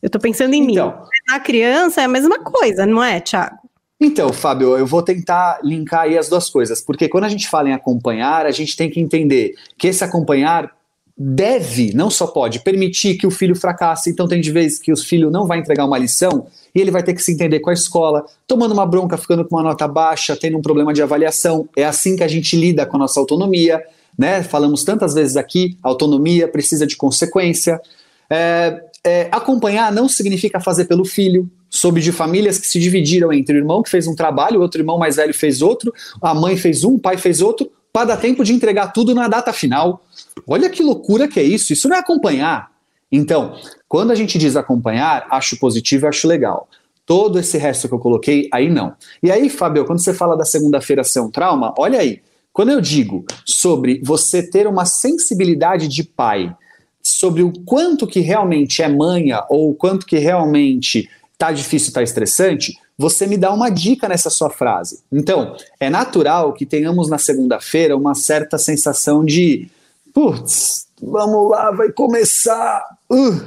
Eu 0.00 0.08
tô 0.08 0.18
pensando 0.18 0.54
em 0.54 0.70
então, 0.70 0.90
mim. 0.90 1.34
A 1.34 1.40
criança 1.40 2.00
é 2.00 2.04
a 2.04 2.08
mesma 2.08 2.38
coisa, 2.38 2.86
não 2.86 3.02
é, 3.02 3.20
Thiago? 3.20 3.63
Então, 4.00 4.32
Fábio, 4.32 4.76
eu 4.76 4.86
vou 4.86 5.02
tentar 5.02 5.60
linkar 5.62 6.02
aí 6.02 6.18
as 6.18 6.28
duas 6.28 6.50
coisas, 6.50 6.80
porque 6.80 7.08
quando 7.08 7.24
a 7.24 7.28
gente 7.28 7.48
fala 7.48 7.68
em 7.68 7.72
acompanhar, 7.72 8.44
a 8.44 8.50
gente 8.50 8.76
tem 8.76 8.90
que 8.90 9.00
entender 9.00 9.54
que 9.78 9.88
esse 9.88 10.02
acompanhar 10.02 10.70
deve, 11.16 11.94
não 11.94 12.10
só 12.10 12.26
pode, 12.26 12.58
permitir 12.60 13.16
que 13.16 13.26
o 13.26 13.30
filho 13.30 13.54
fracasse. 13.54 14.10
Então, 14.10 14.26
tem 14.26 14.40
de 14.40 14.50
vez 14.50 14.78
que 14.78 14.92
o 14.92 14.96
filho 14.96 15.30
não 15.30 15.46
vai 15.46 15.58
entregar 15.58 15.84
uma 15.84 15.96
lição 15.96 16.46
e 16.74 16.80
ele 16.80 16.90
vai 16.90 17.04
ter 17.04 17.14
que 17.14 17.22
se 17.22 17.32
entender 17.32 17.60
com 17.60 17.70
a 17.70 17.72
escola, 17.72 18.24
tomando 18.46 18.72
uma 18.72 18.84
bronca, 18.84 19.16
ficando 19.16 19.44
com 19.44 19.56
uma 19.56 19.62
nota 19.62 19.86
baixa, 19.86 20.36
tendo 20.36 20.58
um 20.58 20.62
problema 20.62 20.92
de 20.92 21.00
avaliação. 21.00 21.68
É 21.76 21.84
assim 21.84 22.16
que 22.16 22.24
a 22.24 22.28
gente 22.28 22.56
lida 22.56 22.84
com 22.84 22.96
a 22.96 23.00
nossa 23.00 23.20
autonomia. 23.20 23.80
Né? 24.18 24.42
Falamos 24.42 24.82
tantas 24.82 25.14
vezes 25.14 25.36
aqui, 25.36 25.78
autonomia 25.82 26.48
precisa 26.48 26.86
de 26.86 26.96
consequência. 26.96 27.80
É, 28.28 28.82
é, 29.04 29.28
acompanhar 29.30 29.92
não 29.92 30.08
significa 30.08 30.58
fazer 30.58 30.86
pelo 30.86 31.04
filho, 31.04 31.48
soube 31.74 32.00
de 32.00 32.12
famílias 32.12 32.56
que 32.56 32.68
se 32.68 32.78
dividiram 32.78 33.32
entre 33.32 33.56
o 33.56 33.58
irmão 33.58 33.82
que 33.82 33.90
fez 33.90 34.06
um 34.06 34.14
trabalho, 34.14 34.60
o 34.60 34.62
outro 34.62 34.80
irmão 34.80 34.96
mais 34.96 35.16
velho 35.16 35.34
fez 35.34 35.60
outro, 35.60 35.92
a 36.22 36.32
mãe 36.32 36.56
fez 36.56 36.84
um, 36.84 36.94
o 36.94 36.98
pai 37.00 37.16
fez 37.16 37.40
outro, 37.40 37.70
para 37.92 38.06
dar 38.06 38.16
tempo 38.16 38.44
de 38.44 38.52
entregar 38.52 38.92
tudo 38.92 39.12
na 39.12 39.26
data 39.26 39.52
final. 39.52 40.04
Olha 40.46 40.70
que 40.70 40.84
loucura 40.84 41.26
que 41.26 41.40
é 41.40 41.42
isso, 41.42 41.72
isso 41.72 41.88
não 41.88 41.96
é 41.96 41.98
acompanhar. 41.98 42.70
Então, 43.10 43.56
quando 43.88 44.12
a 44.12 44.14
gente 44.14 44.38
diz 44.38 44.54
acompanhar, 44.54 45.26
acho 45.30 45.58
positivo 45.58 46.06
e 46.06 46.08
acho 46.08 46.28
legal. 46.28 46.68
Todo 47.04 47.40
esse 47.40 47.58
resto 47.58 47.88
que 47.88 47.94
eu 47.94 47.98
coloquei, 47.98 48.48
aí 48.52 48.70
não. 48.70 48.94
E 49.20 49.30
aí, 49.30 49.50
Fábio, 49.50 49.84
quando 49.84 50.02
você 50.02 50.14
fala 50.14 50.36
da 50.36 50.44
segunda-feira 50.44 51.02
ser 51.02 51.20
um 51.20 51.30
trauma, 51.30 51.74
olha 51.76 51.98
aí. 51.98 52.22
Quando 52.52 52.70
eu 52.70 52.80
digo 52.80 53.24
sobre 53.44 54.00
você 54.02 54.48
ter 54.48 54.68
uma 54.68 54.86
sensibilidade 54.86 55.88
de 55.88 56.04
pai, 56.04 56.54
sobre 57.02 57.42
o 57.42 57.52
quanto 57.64 58.06
que 58.06 58.20
realmente 58.20 58.80
é 58.80 58.88
manha 58.88 59.44
ou 59.50 59.70
o 59.70 59.74
quanto 59.74 60.06
que 60.06 60.18
realmente 60.18 61.10
tá 61.46 61.52
difícil, 61.52 61.92
tá 61.92 62.02
estressante, 62.02 62.78
você 62.96 63.26
me 63.26 63.36
dá 63.36 63.52
uma 63.52 63.70
dica 63.70 64.08
nessa 64.08 64.30
sua 64.30 64.50
frase. 64.50 65.00
Então, 65.12 65.56
é 65.80 65.90
natural 65.90 66.52
que 66.52 66.64
tenhamos 66.64 67.08
na 67.08 67.18
segunda-feira 67.18 67.96
uma 67.96 68.14
certa 68.14 68.56
sensação 68.58 69.24
de 69.24 69.68
putz, 70.14 70.86
vamos 71.02 71.50
lá, 71.50 71.72
vai 71.72 71.90
começar. 71.90 72.84
Uh, 73.10 73.40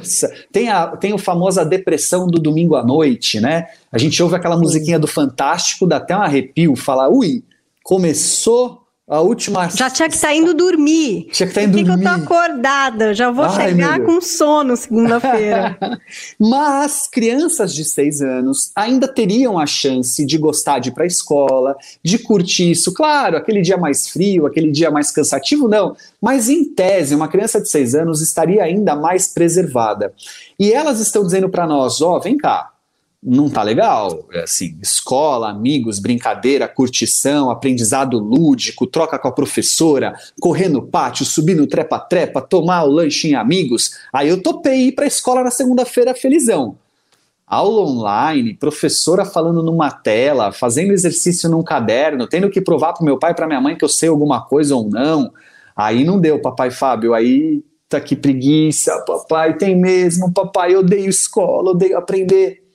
tem, 0.52 0.70
a, 0.70 0.88
tem 0.98 1.14
o 1.14 1.18
famosa 1.18 1.66
depressão 1.66 2.28
do 2.28 2.40
domingo 2.40 2.76
à 2.76 2.84
noite, 2.84 3.40
né? 3.40 3.68
A 3.92 3.98
gente 3.98 4.22
ouve 4.22 4.36
aquela 4.36 4.58
musiquinha 4.58 5.00
do 5.00 5.08
Fantástico, 5.08 5.88
dá 5.88 5.98
até 5.98 6.16
um 6.16 6.22
arrepio, 6.22 6.76
fala, 6.76 7.10
ui, 7.10 7.42
começou 7.84 8.84
a 9.10 9.22
última. 9.22 9.70
Já 9.70 9.90
tinha 9.90 10.10
que 10.10 10.16
estar 10.16 10.28
tá 10.28 10.36
indo 10.36 10.54
dormir. 10.54 11.30
Tinha 11.32 11.48
que 11.48 11.52
estar 11.52 11.62
tá 11.62 11.64
indo 11.64 11.82
dormir. 11.82 12.04
Que 12.04 12.08
eu 12.10 12.14
tô 12.14 12.24
acordada, 12.24 13.14
já 13.14 13.32
vou 13.32 13.46
Ai, 13.46 13.70
chegar 13.70 14.02
com 14.02 14.20
sono 14.20 14.76
segunda-feira. 14.76 15.78
Mas 16.38 17.08
crianças 17.08 17.74
de 17.74 17.86
seis 17.86 18.22
anos 18.22 18.72
ainda 18.76 19.08
teriam 19.08 19.58
a 19.58 19.66
chance 19.66 20.26
de 20.26 20.38
gostar 20.38 20.80
de 20.80 20.90
ir 20.90 20.92
para 20.92 21.06
a 21.06 21.08
escola, 21.08 21.78
de 22.04 22.20
curtir 22.20 22.72
isso. 22.72 22.94
Claro, 22.94 23.38
aquele 23.38 23.62
dia 23.62 23.78
mais 23.78 24.10
frio, 24.10 24.46
aquele 24.46 24.72
dia 24.72 24.92
mais 24.92 25.10
cansativo, 25.10 25.70
não. 25.70 25.96
Mas 26.22 26.50
em 26.50 26.66
tese, 26.66 27.16
uma 27.16 27.30
criança 27.30 27.62
de 27.62 27.70
seis 27.70 27.96
anos 27.96 28.22
estaria 28.22 28.62
ainda 28.62 28.94
mais 28.94 29.30
preservada. 29.30 30.14
E 30.60 30.74
elas 30.74 31.00
estão 31.00 31.24
dizendo 31.24 31.48
para 31.48 31.66
nós: 31.66 32.02
ó, 32.02 32.18
oh, 32.18 32.20
vem 32.20 32.36
cá, 32.36 32.72
não 33.22 33.50
tá 33.50 33.64
legal. 33.64 34.28
É 34.32 34.44
assim, 34.44 34.78
escola, 34.82 35.50
amigos, 35.50 36.00
brincadeira, 36.00 36.68
curtição, 36.68 37.50
aprendizado 37.50 38.20
lúdico, 38.20 38.88
troca 38.88 39.18
com 39.18 39.28
a 39.28 39.32
professora, 39.32 40.14
correr 40.40 40.70
no 40.70 40.82
pátio, 40.82 41.26
subir 41.26 41.56
no 41.56 41.68
trepa-trepa, 41.68 42.42
tomar 42.42 42.84
o 42.84 42.92
lanche 42.92 43.30
em 43.30 43.36
amigos. 43.36 43.92
Aí 44.14 44.30
eu 44.30 44.42
topei 44.42 44.88
ir 44.88 44.92
pra 44.94 45.08
escola 45.08 45.44
na 45.44 45.52
segunda-feira 45.52 46.14
felizão. 46.14 46.78
Aula 47.46 47.82
online, 47.82 48.54
professora 48.54 49.24
falando 49.24 49.64
numa 49.64 49.90
tela, 49.90 50.52
fazendo 50.52 50.92
exercício 50.92 51.50
num 51.50 51.64
caderno, 51.64 52.28
tendo 52.28 52.50
que 52.50 52.60
provar 52.60 52.94
pro 52.94 53.06
meu 53.06 53.18
pai 53.18 53.32
e 53.32 53.36
pra 53.36 53.48
minha 53.48 53.62
mãe 53.62 53.78
que 53.78 53.86
eu 53.86 53.90
sei 53.90 54.10
alguma 54.10 54.42
coisa 54.42 54.76
ou 54.76 54.90
não. 54.90 55.32
Aí 55.74 56.04
não 56.04 56.20
deu, 56.20 56.42
papai 56.42 56.72
Fábio. 56.72 57.14
Aí 57.14 57.64
tá 57.88 58.02
que 58.02 58.18
preguiça, 58.18 59.02
papai, 59.08 59.56
tem 59.56 59.78
mesmo, 59.78 60.34
papai, 60.34 60.76
eu 60.76 60.80
odeio 60.80 61.08
escola, 61.08 61.72
odeio 61.72 61.98
aprender. 61.98 62.67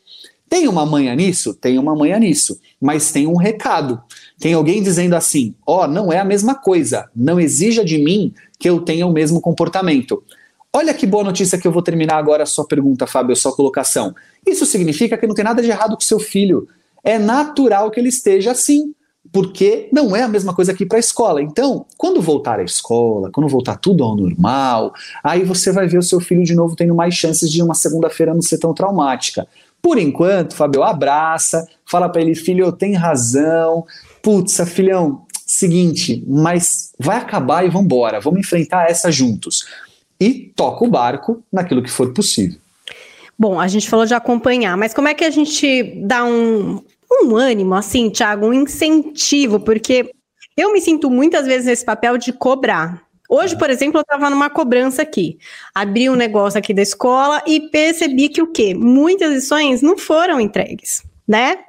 Tem 0.52 0.68
uma 0.68 0.84
manha 0.84 1.14
nisso? 1.14 1.54
Tem 1.54 1.78
uma 1.78 1.96
manha 1.96 2.18
nisso. 2.18 2.60
Mas 2.78 3.10
tem 3.10 3.26
um 3.26 3.36
recado. 3.36 4.02
Tem 4.38 4.52
alguém 4.52 4.82
dizendo 4.82 5.14
assim: 5.14 5.54
ó, 5.66 5.84
oh, 5.84 5.86
não 5.86 6.12
é 6.12 6.18
a 6.18 6.24
mesma 6.26 6.54
coisa. 6.54 7.08
Não 7.16 7.40
exija 7.40 7.82
de 7.82 7.96
mim 7.96 8.34
que 8.58 8.68
eu 8.68 8.82
tenha 8.82 9.06
o 9.06 9.12
mesmo 9.14 9.40
comportamento. 9.40 10.22
Olha 10.70 10.92
que 10.92 11.06
boa 11.06 11.24
notícia 11.24 11.56
que 11.56 11.66
eu 11.66 11.72
vou 11.72 11.80
terminar 11.80 12.16
agora 12.16 12.42
a 12.42 12.46
sua 12.46 12.66
pergunta, 12.66 13.06
Fábio, 13.06 13.32
a 13.32 13.36
sua 13.36 13.56
colocação. 13.56 14.14
Isso 14.46 14.66
significa 14.66 15.16
que 15.16 15.26
não 15.26 15.34
tem 15.34 15.42
nada 15.42 15.62
de 15.62 15.70
errado 15.70 15.94
com 15.94 16.02
seu 16.02 16.20
filho. 16.20 16.68
É 17.02 17.18
natural 17.18 17.90
que 17.90 17.98
ele 17.98 18.10
esteja 18.10 18.50
assim, 18.50 18.94
porque 19.32 19.88
não 19.90 20.14
é 20.14 20.22
a 20.22 20.28
mesma 20.28 20.54
coisa 20.54 20.74
que 20.74 20.84
ir 20.84 20.86
para 20.86 20.98
a 20.98 21.00
escola. 21.00 21.40
Então, 21.40 21.86
quando 21.96 22.20
voltar 22.20 22.60
à 22.60 22.62
escola, 22.62 23.30
quando 23.32 23.48
voltar 23.48 23.76
tudo 23.76 24.04
ao 24.04 24.14
normal, 24.14 24.92
aí 25.24 25.44
você 25.44 25.72
vai 25.72 25.88
ver 25.88 25.96
o 25.96 26.02
seu 26.02 26.20
filho 26.20 26.44
de 26.44 26.54
novo 26.54 26.76
tendo 26.76 26.94
mais 26.94 27.14
chances 27.14 27.50
de 27.50 27.62
uma 27.62 27.74
segunda-feira 27.74 28.34
não 28.34 28.42
ser 28.42 28.58
tão 28.58 28.74
traumática. 28.74 29.48
Por 29.82 29.98
enquanto, 29.98 30.54
Fabio, 30.54 30.84
abraça, 30.84 31.66
fala 31.84 32.08
para 32.08 32.22
ele, 32.22 32.36
filho, 32.36 32.70
tem 32.70 32.94
razão. 32.94 33.84
Putz, 34.22 34.60
filhão, 34.70 35.26
seguinte, 35.44 36.24
mas 36.26 36.92
vai 36.98 37.16
acabar 37.18 37.64
e 37.64 37.68
vamos 37.68 37.86
embora, 37.86 38.20
vamos 38.20 38.40
enfrentar 38.40 38.88
essa 38.88 39.10
juntos. 39.10 39.66
E 40.20 40.52
toca 40.54 40.84
o 40.84 40.90
barco 40.90 41.42
naquilo 41.52 41.82
que 41.82 41.90
for 41.90 42.12
possível. 42.12 42.56
Bom, 43.36 43.58
a 43.58 43.66
gente 43.66 43.90
falou 43.90 44.06
de 44.06 44.14
acompanhar, 44.14 44.76
mas 44.76 44.94
como 44.94 45.08
é 45.08 45.14
que 45.14 45.24
a 45.24 45.30
gente 45.30 46.00
dá 46.04 46.24
um, 46.24 46.80
um 47.10 47.36
ânimo, 47.36 47.74
assim, 47.74 48.08
Thiago, 48.08 48.46
um 48.46 48.54
incentivo? 48.54 49.58
Porque 49.58 50.12
eu 50.56 50.72
me 50.72 50.80
sinto 50.80 51.10
muitas 51.10 51.46
vezes 51.46 51.66
nesse 51.66 51.84
papel 51.84 52.16
de 52.16 52.32
cobrar. 52.32 53.02
Hoje, 53.34 53.56
por 53.56 53.70
exemplo, 53.70 53.96
eu 53.96 54.02
estava 54.02 54.28
numa 54.28 54.50
cobrança 54.50 55.00
aqui. 55.00 55.38
Abri 55.74 56.10
um 56.10 56.14
negócio 56.14 56.58
aqui 56.58 56.74
da 56.74 56.82
escola 56.82 57.42
e 57.46 57.60
percebi 57.70 58.28
que 58.28 58.42
o 58.42 58.52
quê? 58.52 58.74
Muitas 58.74 59.32
lições 59.32 59.80
não 59.80 59.96
foram 59.96 60.38
entregues, 60.38 61.02
né? 61.26 61.60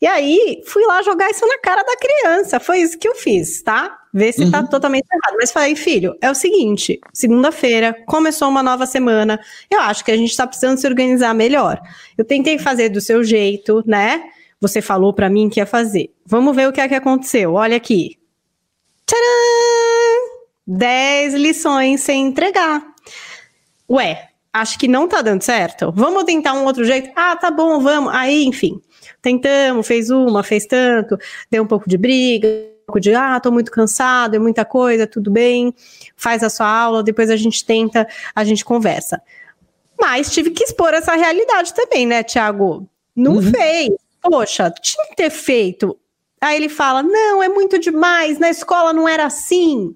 E 0.00 0.06
aí, 0.06 0.62
fui 0.66 0.82
lá 0.86 1.02
jogar 1.02 1.28
isso 1.28 1.46
na 1.46 1.58
cara 1.58 1.82
da 1.82 1.96
criança. 1.98 2.58
Foi 2.58 2.78
isso 2.78 2.96
que 2.96 3.06
eu 3.06 3.14
fiz, 3.14 3.60
tá? 3.62 3.94
Ver 4.10 4.32
se 4.32 4.50
tá 4.50 4.60
uhum. 4.60 4.64
tá 4.64 4.70
totalmente 4.70 5.04
errado. 5.12 5.36
Mas 5.38 5.52
falei, 5.52 5.76
filho, 5.76 6.16
é 6.22 6.30
o 6.30 6.34
seguinte: 6.34 6.98
segunda-feira, 7.12 7.94
começou 8.06 8.48
uma 8.48 8.62
nova 8.62 8.86
semana. 8.86 9.38
Eu 9.70 9.80
acho 9.80 10.02
que 10.02 10.10
a 10.10 10.16
gente 10.16 10.34
tá 10.34 10.46
precisando 10.46 10.78
se 10.78 10.86
organizar 10.86 11.34
melhor. 11.34 11.78
Eu 12.16 12.24
tentei 12.24 12.58
fazer 12.58 12.88
do 12.88 13.02
seu 13.02 13.22
jeito, 13.22 13.82
né? 13.86 14.22
Você 14.62 14.80
falou 14.80 15.12
para 15.12 15.28
mim 15.28 15.50
que 15.50 15.60
ia 15.60 15.66
fazer. 15.66 16.10
Vamos 16.24 16.56
ver 16.56 16.66
o 16.70 16.72
que 16.72 16.80
é 16.80 16.88
que 16.88 16.94
aconteceu. 16.94 17.52
Olha 17.52 17.76
aqui. 17.76 18.16
Tcharam! 19.06 19.95
10 20.66 21.34
lições 21.34 22.00
sem 22.00 22.26
entregar. 22.26 22.82
ué, 23.88 24.30
acho 24.52 24.78
que 24.78 24.88
não 24.88 25.06
tá 25.06 25.22
dando 25.22 25.42
certo. 25.42 25.92
Vamos 25.94 26.24
tentar 26.24 26.54
um 26.54 26.64
outro 26.64 26.84
jeito? 26.84 27.10
Ah, 27.14 27.36
tá 27.36 27.50
bom, 27.50 27.78
vamos. 27.80 28.12
Aí, 28.14 28.44
enfim, 28.44 28.80
tentamos, 29.22 29.86
fez 29.86 30.10
uma, 30.10 30.42
fez 30.42 30.66
tanto, 30.66 31.18
deu 31.50 31.62
um 31.62 31.66
pouco 31.66 31.88
de 31.88 31.96
briga, 31.96 32.48
um 32.48 32.86
pouco 32.86 33.00
de, 33.00 33.14
ah, 33.14 33.38
tô 33.38 33.52
muito 33.52 33.70
cansado, 33.70 34.34
é 34.34 34.38
muita 34.38 34.64
coisa, 34.64 35.06
tudo 35.06 35.30
bem, 35.30 35.74
faz 36.16 36.42
a 36.42 36.50
sua 36.50 36.66
aula, 36.68 37.02
depois 37.02 37.30
a 37.30 37.36
gente 37.36 37.64
tenta, 37.64 38.08
a 38.34 38.44
gente 38.44 38.64
conversa. 38.64 39.20
Mas 40.00 40.30
tive 40.30 40.50
que 40.50 40.64
expor 40.64 40.92
essa 40.94 41.14
realidade 41.14 41.74
também, 41.74 42.06
né, 42.06 42.22
Tiago? 42.22 42.88
Não 43.14 43.36
uhum. 43.36 43.50
fez. 43.50 43.90
Poxa, 44.22 44.70
tinha 44.70 45.06
que 45.08 45.16
ter 45.16 45.30
feito. 45.30 45.96
Aí 46.40 46.56
ele 46.56 46.68
fala: 46.68 47.02
não, 47.02 47.42
é 47.42 47.48
muito 47.48 47.78
demais, 47.78 48.38
na 48.38 48.50
escola 48.50 48.92
não 48.92 49.08
era 49.08 49.24
assim. 49.24 49.94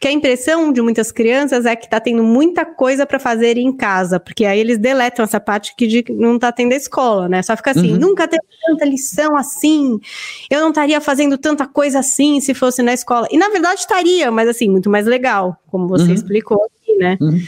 Porque 0.00 0.08
a 0.08 0.12
impressão 0.12 0.72
de 0.72 0.80
muitas 0.80 1.12
crianças 1.12 1.66
é 1.66 1.76
que 1.76 1.86
tá 1.86 2.00
tendo 2.00 2.24
muita 2.24 2.64
coisa 2.64 3.04
para 3.04 3.18
fazer 3.18 3.58
em 3.58 3.70
casa, 3.70 4.18
porque 4.18 4.46
aí 4.46 4.58
eles 4.58 4.78
deletam 4.78 5.22
essa 5.22 5.38
parte 5.38 5.76
que 5.76 5.86
de, 5.86 6.02
não 6.08 6.38
tá 6.38 6.50
tendo 6.50 6.72
a 6.72 6.76
escola, 6.76 7.28
né? 7.28 7.42
Só 7.42 7.54
fica 7.54 7.72
assim, 7.72 7.92
uhum. 7.92 7.98
nunca 7.98 8.26
teve 8.26 8.42
tanta 8.66 8.86
lição 8.86 9.36
assim, 9.36 10.00
eu 10.48 10.60
não 10.60 10.70
estaria 10.70 10.98
fazendo 11.02 11.36
tanta 11.36 11.66
coisa 11.66 11.98
assim 11.98 12.40
se 12.40 12.54
fosse 12.54 12.82
na 12.82 12.94
escola. 12.94 13.28
E 13.30 13.36
na 13.36 13.50
verdade 13.50 13.80
estaria, 13.80 14.30
mas 14.30 14.48
assim, 14.48 14.70
muito 14.70 14.88
mais 14.88 15.04
legal, 15.04 15.54
como 15.70 15.86
você 15.86 16.04
uhum. 16.04 16.14
explicou 16.14 16.64
aqui, 16.64 16.96
né? 16.96 17.18
Uhum. 17.20 17.38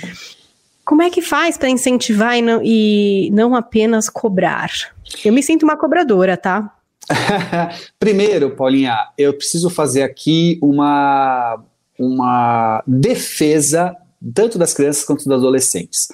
Como 0.84 1.00
é 1.00 1.08
que 1.08 1.22
faz 1.22 1.56
para 1.56 1.70
incentivar 1.70 2.36
e 2.36 2.42
não, 2.42 2.60
e 2.62 3.30
não 3.32 3.54
apenas 3.54 4.10
cobrar? 4.10 4.68
Eu 5.24 5.32
me 5.32 5.42
sinto 5.42 5.62
uma 5.62 5.78
cobradora, 5.78 6.36
tá? 6.36 6.70
Primeiro, 7.98 8.50
Paulinha, 8.50 8.94
eu 9.16 9.32
preciso 9.32 9.70
fazer 9.70 10.02
aqui 10.02 10.58
uma, 10.60 11.58
uma 11.98 12.82
defesa 12.86 13.96
tanto 14.34 14.58
das 14.58 14.72
crianças 14.72 15.04
quanto 15.04 15.24
dos 15.24 15.32
adolescentes. 15.32 16.08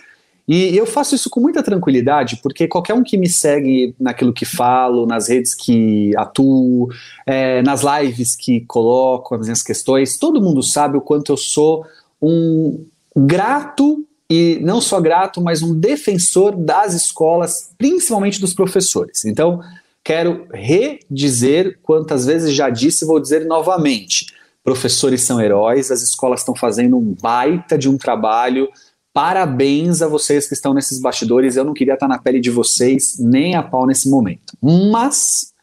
E 0.49 0.75
eu 0.75 0.87
faço 0.87 1.15
isso 1.15 1.29
com 1.29 1.41
muita 1.41 1.63
tranquilidade, 1.63 2.41
porque 2.43 2.67
qualquer 2.67 2.95
um 2.95 3.03
que 3.03 3.19
me 3.19 3.29
segue 3.29 3.95
naquilo 4.01 4.33
que 4.33 4.47
falo, 4.47 5.05
nas 5.05 5.29
redes 5.29 5.55
que 5.55 6.17
atuo, 6.17 6.89
é, 7.27 7.61
nas 7.61 7.83
lives 7.83 8.35
que 8.35 8.63
coloco 8.63 9.35
as 9.35 9.43
minhas 9.43 9.63
questões, 9.63 10.17
todo 10.17 10.41
mundo 10.41 10.63
sabe 10.63 10.97
o 10.97 11.03
quanto 11.03 11.33
eu 11.33 11.37
sou 11.37 11.85
um 12.21 12.87
grato 13.15 14.07
e 14.31 14.59
não 14.63 14.81
só 14.81 15.01
grato, 15.03 15.41
mas 15.43 15.63
um 15.63 15.79
defensor 15.79 16.57
das 16.57 16.95
escolas, 16.95 17.71
principalmente 17.77 18.41
dos 18.41 18.55
professores. 18.55 19.27
Então, 19.27 19.61
quero 20.03 20.47
redizer 20.51 21.79
quantas 21.83 22.25
vezes 22.25 22.55
já 22.55 22.71
disse, 22.71 23.05
vou 23.05 23.21
dizer 23.21 23.45
novamente. 23.45 24.38
Professores 24.69 25.23
são 25.23 25.41
heróis, 25.41 25.91
as 25.91 26.03
escolas 26.03 26.41
estão 26.41 26.55
fazendo 26.55 26.99
um 26.99 27.17
baita 27.23 27.79
de 27.79 27.89
um 27.89 27.97
trabalho. 27.97 28.69
Parabéns 29.15 30.03
a 30.03 30.09
vocês 30.09 30.47
que 30.47 30.53
estão 30.53 30.75
nesses 30.75 31.01
bastidores. 31.01 31.57
Eu 31.57 31.65
não 31.65 31.73
queria 31.73 31.95
estar 31.95 32.07
na 32.07 32.19
pele 32.19 32.39
de 32.39 32.51
vocês 32.51 33.17
nem 33.19 33.55
a 33.55 33.63
pau 33.63 33.87
nesse 33.87 34.11
momento. 34.11 34.53
Mas 34.63 35.55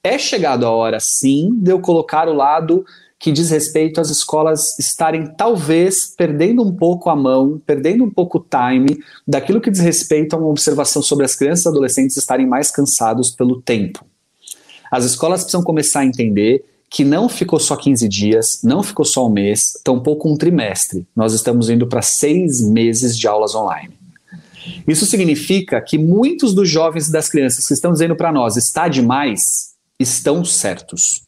é 0.00 0.16
chegado 0.16 0.64
a 0.64 0.70
hora, 0.70 1.00
sim, 1.00 1.50
de 1.56 1.72
eu 1.72 1.80
colocar 1.80 2.28
o 2.28 2.32
lado 2.32 2.84
que 3.18 3.32
diz 3.32 3.50
respeito 3.50 4.00
às 4.00 4.10
escolas 4.10 4.78
estarem 4.78 5.26
talvez 5.34 6.14
perdendo 6.16 6.62
um 6.62 6.72
pouco 6.72 7.10
a 7.10 7.16
mão, 7.16 7.60
perdendo 7.66 8.04
um 8.04 8.10
pouco 8.10 8.38
o 8.38 8.46
time 8.48 8.96
daquilo 9.26 9.60
que 9.60 9.72
diz 9.72 9.80
respeito 9.80 10.36
a 10.36 10.38
uma 10.38 10.46
observação 10.46 11.02
sobre 11.02 11.24
as 11.24 11.34
crianças 11.34 11.64
e 11.64 11.68
adolescentes 11.68 12.16
estarem 12.16 12.46
mais 12.46 12.70
cansados 12.70 13.32
pelo 13.32 13.60
tempo. 13.60 14.06
As 14.88 15.04
escolas 15.04 15.40
precisam 15.40 15.64
começar 15.64 16.02
a 16.02 16.06
entender 16.06 16.64
que 16.92 17.04
não 17.04 17.28
ficou 17.28 17.58
só 17.58 17.74
15 17.74 18.08
dias, 18.08 18.60
não 18.62 18.82
ficou 18.82 19.04
só 19.04 19.26
um 19.26 19.30
mês, 19.30 19.72
tampouco 19.82 20.30
um 20.30 20.36
trimestre. 20.36 21.06
Nós 21.16 21.32
estamos 21.32 21.70
indo 21.70 21.86
para 21.86 22.02
seis 22.02 22.60
meses 22.60 23.18
de 23.18 23.26
aulas 23.26 23.54
online. 23.54 23.94
Isso 24.86 25.06
significa 25.06 25.80
que 25.80 25.96
muitos 25.96 26.54
dos 26.54 26.68
jovens 26.68 27.08
e 27.08 27.12
das 27.12 27.28
crianças 27.28 27.66
que 27.66 27.74
estão 27.74 27.92
dizendo 27.92 28.14
para 28.14 28.30
nós 28.30 28.56
está 28.56 28.88
demais, 28.88 29.72
estão 29.98 30.44
certos 30.44 31.22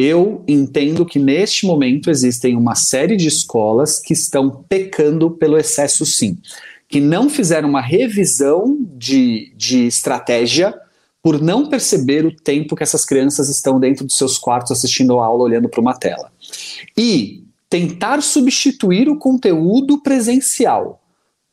eu 0.00 0.42
entendo 0.48 1.04
que 1.04 1.18
neste 1.18 1.66
momento 1.66 2.08
existem 2.08 2.56
uma 2.56 2.74
série 2.74 3.18
de 3.18 3.28
escolas 3.28 3.98
que 3.98 4.14
estão 4.14 4.64
pecando 4.66 5.30
pelo 5.32 5.58
excesso, 5.58 6.06
sim, 6.06 6.38
que 6.88 7.02
não 7.02 7.28
fizeram 7.28 7.68
uma 7.68 7.82
revisão 7.82 8.78
de, 8.96 9.52
de 9.54 9.86
estratégia 9.86 10.74
por 11.22 11.40
não 11.40 11.68
perceber 11.68 12.24
o 12.24 12.34
tempo 12.34 12.74
que 12.74 12.82
essas 12.82 13.04
crianças 13.04 13.48
estão 13.48 13.78
dentro 13.78 14.06
dos 14.06 14.16
seus 14.16 14.38
quartos 14.38 14.72
assistindo 14.72 15.18
a 15.18 15.26
aula, 15.26 15.44
olhando 15.44 15.68
para 15.68 15.80
uma 15.80 15.94
tela. 15.94 16.32
E 16.96 17.44
tentar 17.68 18.22
substituir 18.22 19.08
o 19.08 19.18
conteúdo 19.18 20.02
presencial 20.02 21.00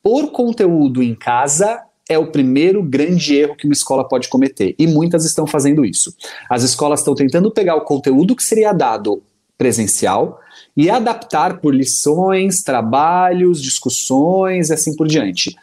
por 0.01 0.31
conteúdo 0.31 1.03
em 1.03 1.13
casa 1.13 1.83
é 2.09 2.17
o 2.17 2.31
primeiro 2.31 2.81
grande 2.81 3.35
erro 3.35 3.55
que 3.55 3.65
uma 3.67 3.73
escola 3.73 4.07
pode 4.07 4.29
cometer. 4.29 4.73
E 4.79 4.87
muitas 4.87 5.25
estão 5.25 5.45
fazendo 5.45 5.83
isso. 5.83 6.15
As 6.49 6.63
escolas 6.63 7.01
estão 7.01 7.13
tentando 7.13 7.51
pegar 7.51 7.75
o 7.75 7.81
conteúdo 7.81 8.35
que 8.35 8.43
seria 8.43 8.71
dado 8.71 9.21
presencial 9.57 10.39
e 10.75 10.89
adaptar 10.89 11.59
por 11.59 11.75
lições, 11.75 12.61
trabalhos, 12.61 13.61
discussões 13.61 14.69
e 14.69 14.73
assim 14.73 14.95
por 14.95 15.07
diante. 15.07 15.55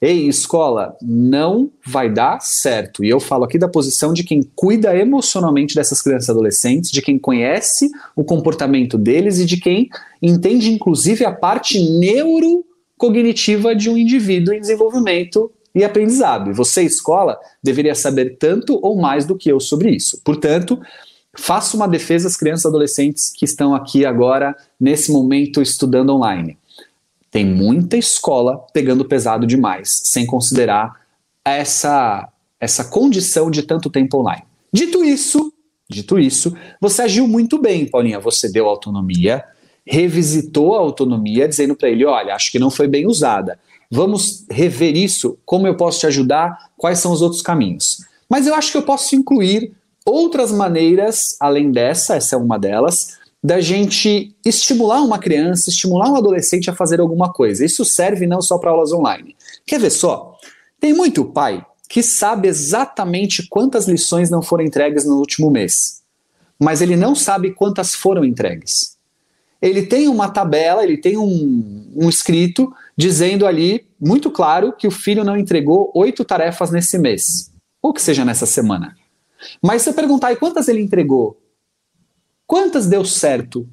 Ei, 0.00 0.26
escola, 0.26 0.96
não 1.02 1.70
vai 1.86 2.10
dar 2.10 2.40
certo. 2.40 3.04
E 3.04 3.10
eu 3.10 3.20
falo 3.20 3.44
aqui 3.44 3.58
da 3.58 3.68
posição 3.68 4.14
de 4.14 4.24
quem 4.24 4.42
cuida 4.54 4.96
emocionalmente 4.96 5.74
dessas 5.74 6.00
crianças 6.00 6.28
e 6.28 6.30
adolescentes, 6.30 6.90
de 6.90 7.02
quem 7.02 7.18
conhece 7.18 7.90
o 8.16 8.24
comportamento 8.24 8.96
deles 8.96 9.38
e 9.38 9.44
de 9.44 9.58
quem 9.58 9.90
entende, 10.22 10.72
inclusive, 10.72 11.22
a 11.22 11.32
parte 11.32 11.78
neurocognitiva 11.98 13.76
de 13.76 13.90
um 13.90 13.96
indivíduo 13.98 14.54
em 14.54 14.60
desenvolvimento 14.60 15.52
e 15.74 15.84
aprendizado. 15.84 16.54
Você, 16.54 16.82
escola, 16.82 17.38
deveria 17.62 17.94
saber 17.94 18.38
tanto 18.38 18.78
ou 18.82 18.96
mais 18.96 19.26
do 19.26 19.36
que 19.36 19.52
eu 19.52 19.60
sobre 19.60 19.90
isso. 19.90 20.18
Portanto, 20.24 20.80
faça 21.36 21.76
uma 21.76 21.86
defesa 21.86 22.26
às 22.26 22.38
crianças 22.38 22.64
e 22.64 22.68
adolescentes 22.68 23.30
que 23.30 23.44
estão 23.44 23.74
aqui 23.74 24.06
agora, 24.06 24.56
nesse 24.80 25.12
momento, 25.12 25.60
estudando 25.60 26.14
online. 26.14 26.56
Tem 27.30 27.44
muita 27.44 27.96
escola 27.96 28.58
pegando 28.72 29.04
pesado 29.04 29.46
demais, 29.46 30.00
sem 30.04 30.26
considerar 30.26 31.00
essa, 31.44 32.28
essa 32.58 32.84
condição 32.84 33.50
de 33.50 33.62
tanto 33.62 33.88
tempo 33.88 34.18
online. 34.18 34.42
Dito 34.72 35.04
isso, 35.04 35.52
dito 35.88 36.18
isso, 36.18 36.56
você 36.80 37.02
agiu 37.02 37.26
muito 37.28 37.58
bem, 37.58 37.86
Paulinha. 37.86 38.18
Você 38.20 38.50
deu 38.50 38.66
autonomia, 38.66 39.44
revisitou 39.86 40.74
a 40.74 40.80
autonomia, 40.80 41.48
dizendo 41.48 41.76
para 41.76 41.88
ele: 41.88 42.04
olha, 42.04 42.34
acho 42.34 42.50
que 42.50 42.58
não 42.58 42.70
foi 42.70 42.88
bem 42.88 43.06
usada. 43.06 43.58
Vamos 43.90 44.44
rever 44.48 44.96
isso, 44.96 45.36
como 45.44 45.66
eu 45.66 45.76
posso 45.76 46.00
te 46.00 46.06
ajudar, 46.06 46.70
quais 46.76 47.00
são 47.00 47.12
os 47.12 47.22
outros 47.22 47.42
caminhos. 47.42 47.98
Mas 48.28 48.46
eu 48.46 48.54
acho 48.54 48.70
que 48.70 48.78
eu 48.78 48.82
posso 48.82 49.16
incluir 49.16 49.72
outras 50.06 50.52
maneiras, 50.52 51.36
além 51.40 51.72
dessa, 51.72 52.14
essa 52.14 52.36
é 52.36 52.38
uma 52.38 52.58
delas, 52.58 53.18
da 53.42 53.60
gente 53.60 54.36
estimular 54.44 55.00
uma 55.00 55.18
criança, 55.18 55.70
estimular 55.70 56.10
um 56.10 56.16
adolescente 56.16 56.68
a 56.68 56.74
fazer 56.74 57.00
alguma 57.00 57.32
coisa. 57.32 57.64
Isso 57.64 57.84
serve 57.84 58.26
não 58.26 58.42
só 58.42 58.58
para 58.58 58.70
aulas 58.70 58.92
online. 58.92 59.34
Quer 59.66 59.80
ver 59.80 59.90
só? 59.90 60.36
Tem 60.78 60.92
muito 60.92 61.24
pai 61.24 61.64
que 61.88 62.02
sabe 62.02 62.46
exatamente 62.46 63.48
quantas 63.48 63.88
lições 63.88 64.30
não 64.30 64.42
foram 64.42 64.64
entregues 64.64 65.04
no 65.04 65.16
último 65.16 65.50
mês, 65.50 66.02
mas 66.58 66.80
ele 66.80 66.94
não 66.94 67.14
sabe 67.16 67.52
quantas 67.52 67.94
foram 67.94 68.24
entregues. 68.24 68.96
Ele 69.60 69.82
tem 69.82 70.08
uma 70.08 70.28
tabela, 70.28 70.84
ele 70.84 70.96
tem 70.96 71.18
um, 71.18 71.84
um 71.96 72.08
escrito 72.08 72.72
dizendo 72.96 73.46
ali, 73.46 73.86
muito 74.00 74.30
claro, 74.30 74.72
que 74.72 74.86
o 74.86 74.90
filho 74.90 75.24
não 75.24 75.36
entregou 75.36 75.90
oito 75.94 76.24
tarefas 76.24 76.70
nesse 76.70 76.96
mês, 76.96 77.50
ou 77.82 77.92
que 77.92 78.00
seja 78.00 78.24
nessa 78.24 78.46
semana. 78.46 78.96
Mas 79.60 79.82
se 79.82 79.90
eu 79.90 79.94
perguntar, 79.94 80.32
e 80.32 80.36
quantas 80.36 80.68
ele 80.68 80.80
entregou? 80.80 81.38
Quantas 82.50 82.88
deu 82.88 83.04
certo? 83.04 83.64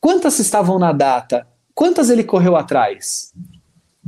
Quantas 0.00 0.40
estavam 0.40 0.80
na 0.80 0.92
data? 0.92 1.46
Quantas 1.72 2.10
ele 2.10 2.24
correu 2.24 2.56
atrás? 2.56 3.32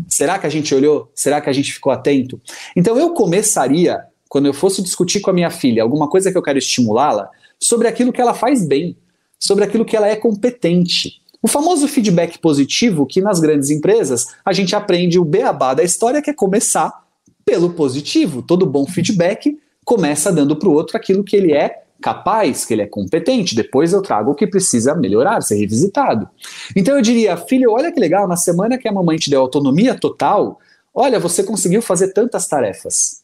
Será 0.09 0.41
que 0.41 0.47
a 0.49 0.51
gente 0.51 0.75
olhou? 0.75 1.09
Será 1.15 1.41
que 1.41 1.49
a 1.49 1.53
gente 1.53 1.73
ficou 1.73 1.93
atento? 1.93 2.41
Então 2.75 2.99
eu 2.99 3.15
começaria, 3.15 4.01
quando 4.29 4.47
eu 4.47 4.53
fosse 4.53 4.83
discutir 4.83 5.21
com 5.21 5.31
a 5.31 5.33
minha 5.33 5.51
filha 5.51 5.85
alguma 5.85 6.11
coisa 6.11 6.33
que 6.33 6.37
eu 6.37 6.43
quero 6.43 6.59
estimulá-la, 6.59 7.31
sobre 7.61 7.87
aquilo 7.87 8.13
que 8.13 8.21
ela 8.21 8.35
faz 8.35 8.67
bem, 8.67 8.97
sobre 9.39 9.63
aquilo 9.63 9.85
que 9.85 9.97
ela 9.97 10.09
é 10.09 10.17
competente. 10.17 11.23
O 11.41 11.47
famoso 11.47 11.87
feedback 11.87 12.41
positivo, 12.41 13.07
que 13.07 13.21
nas 13.21 13.39
grandes 13.39 13.71
empresas 13.71 14.35
a 14.45 14.53
gente 14.53 14.75
aprende 14.75 15.17
o 15.21 15.25
beabá 15.25 15.75
da 15.75 15.85
história, 15.85 16.21
que 16.21 16.31
é 16.31 16.35
começar 16.35 17.05
pelo 17.45 17.71
positivo. 17.71 18.43
Todo 18.43 18.67
bom 18.67 18.85
feedback 18.85 19.57
começa 19.85 20.33
dando 20.33 20.57
para 20.57 20.69
o 20.69 20.73
outro 20.73 20.97
aquilo 20.97 21.23
que 21.23 21.37
ele 21.37 21.53
é 21.53 21.85
capaz, 22.01 22.65
que 22.65 22.75
ele 22.75 22.83
é 22.83 22.87
competente. 22.87 23.55
Depois 23.55 23.93
eu 23.93 24.03
trago 24.03 24.31
o 24.31 24.35
que 24.35 24.47
precisa 24.47 24.95
melhorar, 24.95 25.41
ser 25.43 25.57
revisitado. 25.57 26.29
Então 26.75 26.97
eu 26.97 27.03
diria, 27.03 27.37
filho, 27.37 27.73
olha 27.73 27.93
que 27.93 28.01
legal, 28.01 28.29
na 28.29 28.37
semana 28.37 28.79
que 28.79 28.89
a 28.89 28.93
mamãe 28.93 29.17
te 29.17 29.31
deu 29.31 29.41
autonomia 29.41 29.95
total, 29.95 30.59
olha, 30.95 31.19
você 31.19 31.43
conseguiu 31.43 31.83
fazer 31.83 32.13
tantas 32.13 32.47
tarefas. 32.47 33.23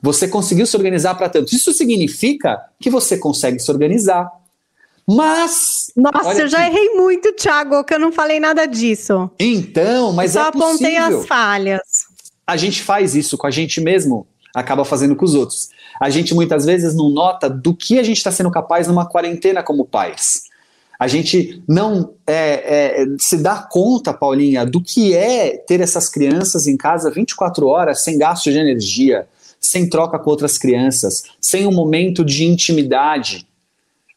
Você 0.00 0.28
conseguiu 0.28 0.66
se 0.66 0.76
organizar 0.76 1.14
para 1.16 1.28
tanto. 1.28 1.54
Isso 1.54 1.72
significa 1.72 2.60
que 2.80 2.88
você 2.88 3.18
consegue 3.18 3.58
se 3.58 3.70
organizar. 3.70 4.30
Mas 5.06 5.90
Nossa, 5.96 6.42
eu 6.42 6.48
já 6.48 6.66
errei 6.66 6.90
muito, 6.90 7.32
Thiago, 7.32 7.82
que 7.82 7.94
eu 7.94 7.98
não 7.98 8.12
falei 8.12 8.38
nada 8.38 8.66
disso. 8.66 9.30
Então, 9.40 10.12
mas 10.12 10.36
eu 10.36 10.42
só 10.42 10.48
é 10.48 10.52
possível. 10.52 10.68
apontei 10.68 10.96
as 10.96 11.26
falhas. 11.26 11.80
A 12.46 12.56
gente 12.56 12.82
faz 12.82 13.14
isso 13.14 13.36
com 13.36 13.46
a 13.46 13.50
gente 13.50 13.80
mesmo, 13.80 14.26
acaba 14.54 14.84
fazendo 14.84 15.16
com 15.16 15.24
os 15.24 15.34
outros. 15.34 15.70
A 16.00 16.10
gente 16.10 16.34
muitas 16.34 16.64
vezes 16.64 16.94
não 16.94 17.10
nota 17.10 17.50
do 17.50 17.74
que 17.74 17.98
a 17.98 18.02
gente 18.02 18.18
está 18.18 18.30
sendo 18.30 18.50
capaz 18.50 18.86
numa 18.86 19.06
quarentena 19.06 19.62
como 19.62 19.84
pais. 19.84 20.42
A 20.98 21.06
gente 21.06 21.62
não 21.68 22.14
é, 22.26 23.02
é, 23.02 23.06
se 23.20 23.38
dá 23.38 23.56
conta, 23.56 24.12
Paulinha, 24.12 24.66
do 24.66 24.80
que 24.80 25.14
é 25.14 25.56
ter 25.56 25.80
essas 25.80 26.08
crianças 26.08 26.66
em 26.66 26.76
casa 26.76 27.10
24 27.10 27.66
horas 27.68 28.02
sem 28.02 28.18
gasto 28.18 28.50
de 28.50 28.58
energia, 28.58 29.28
sem 29.60 29.88
troca 29.88 30.18
com 30.18 30.30
outras 30.30 30.58
crianças, 30.58 31.24
sem 31.40 31.66
um 31.66 31.72
momento 31.72 32.24
de 32.24 32.44
intimidade. 32.44 33.46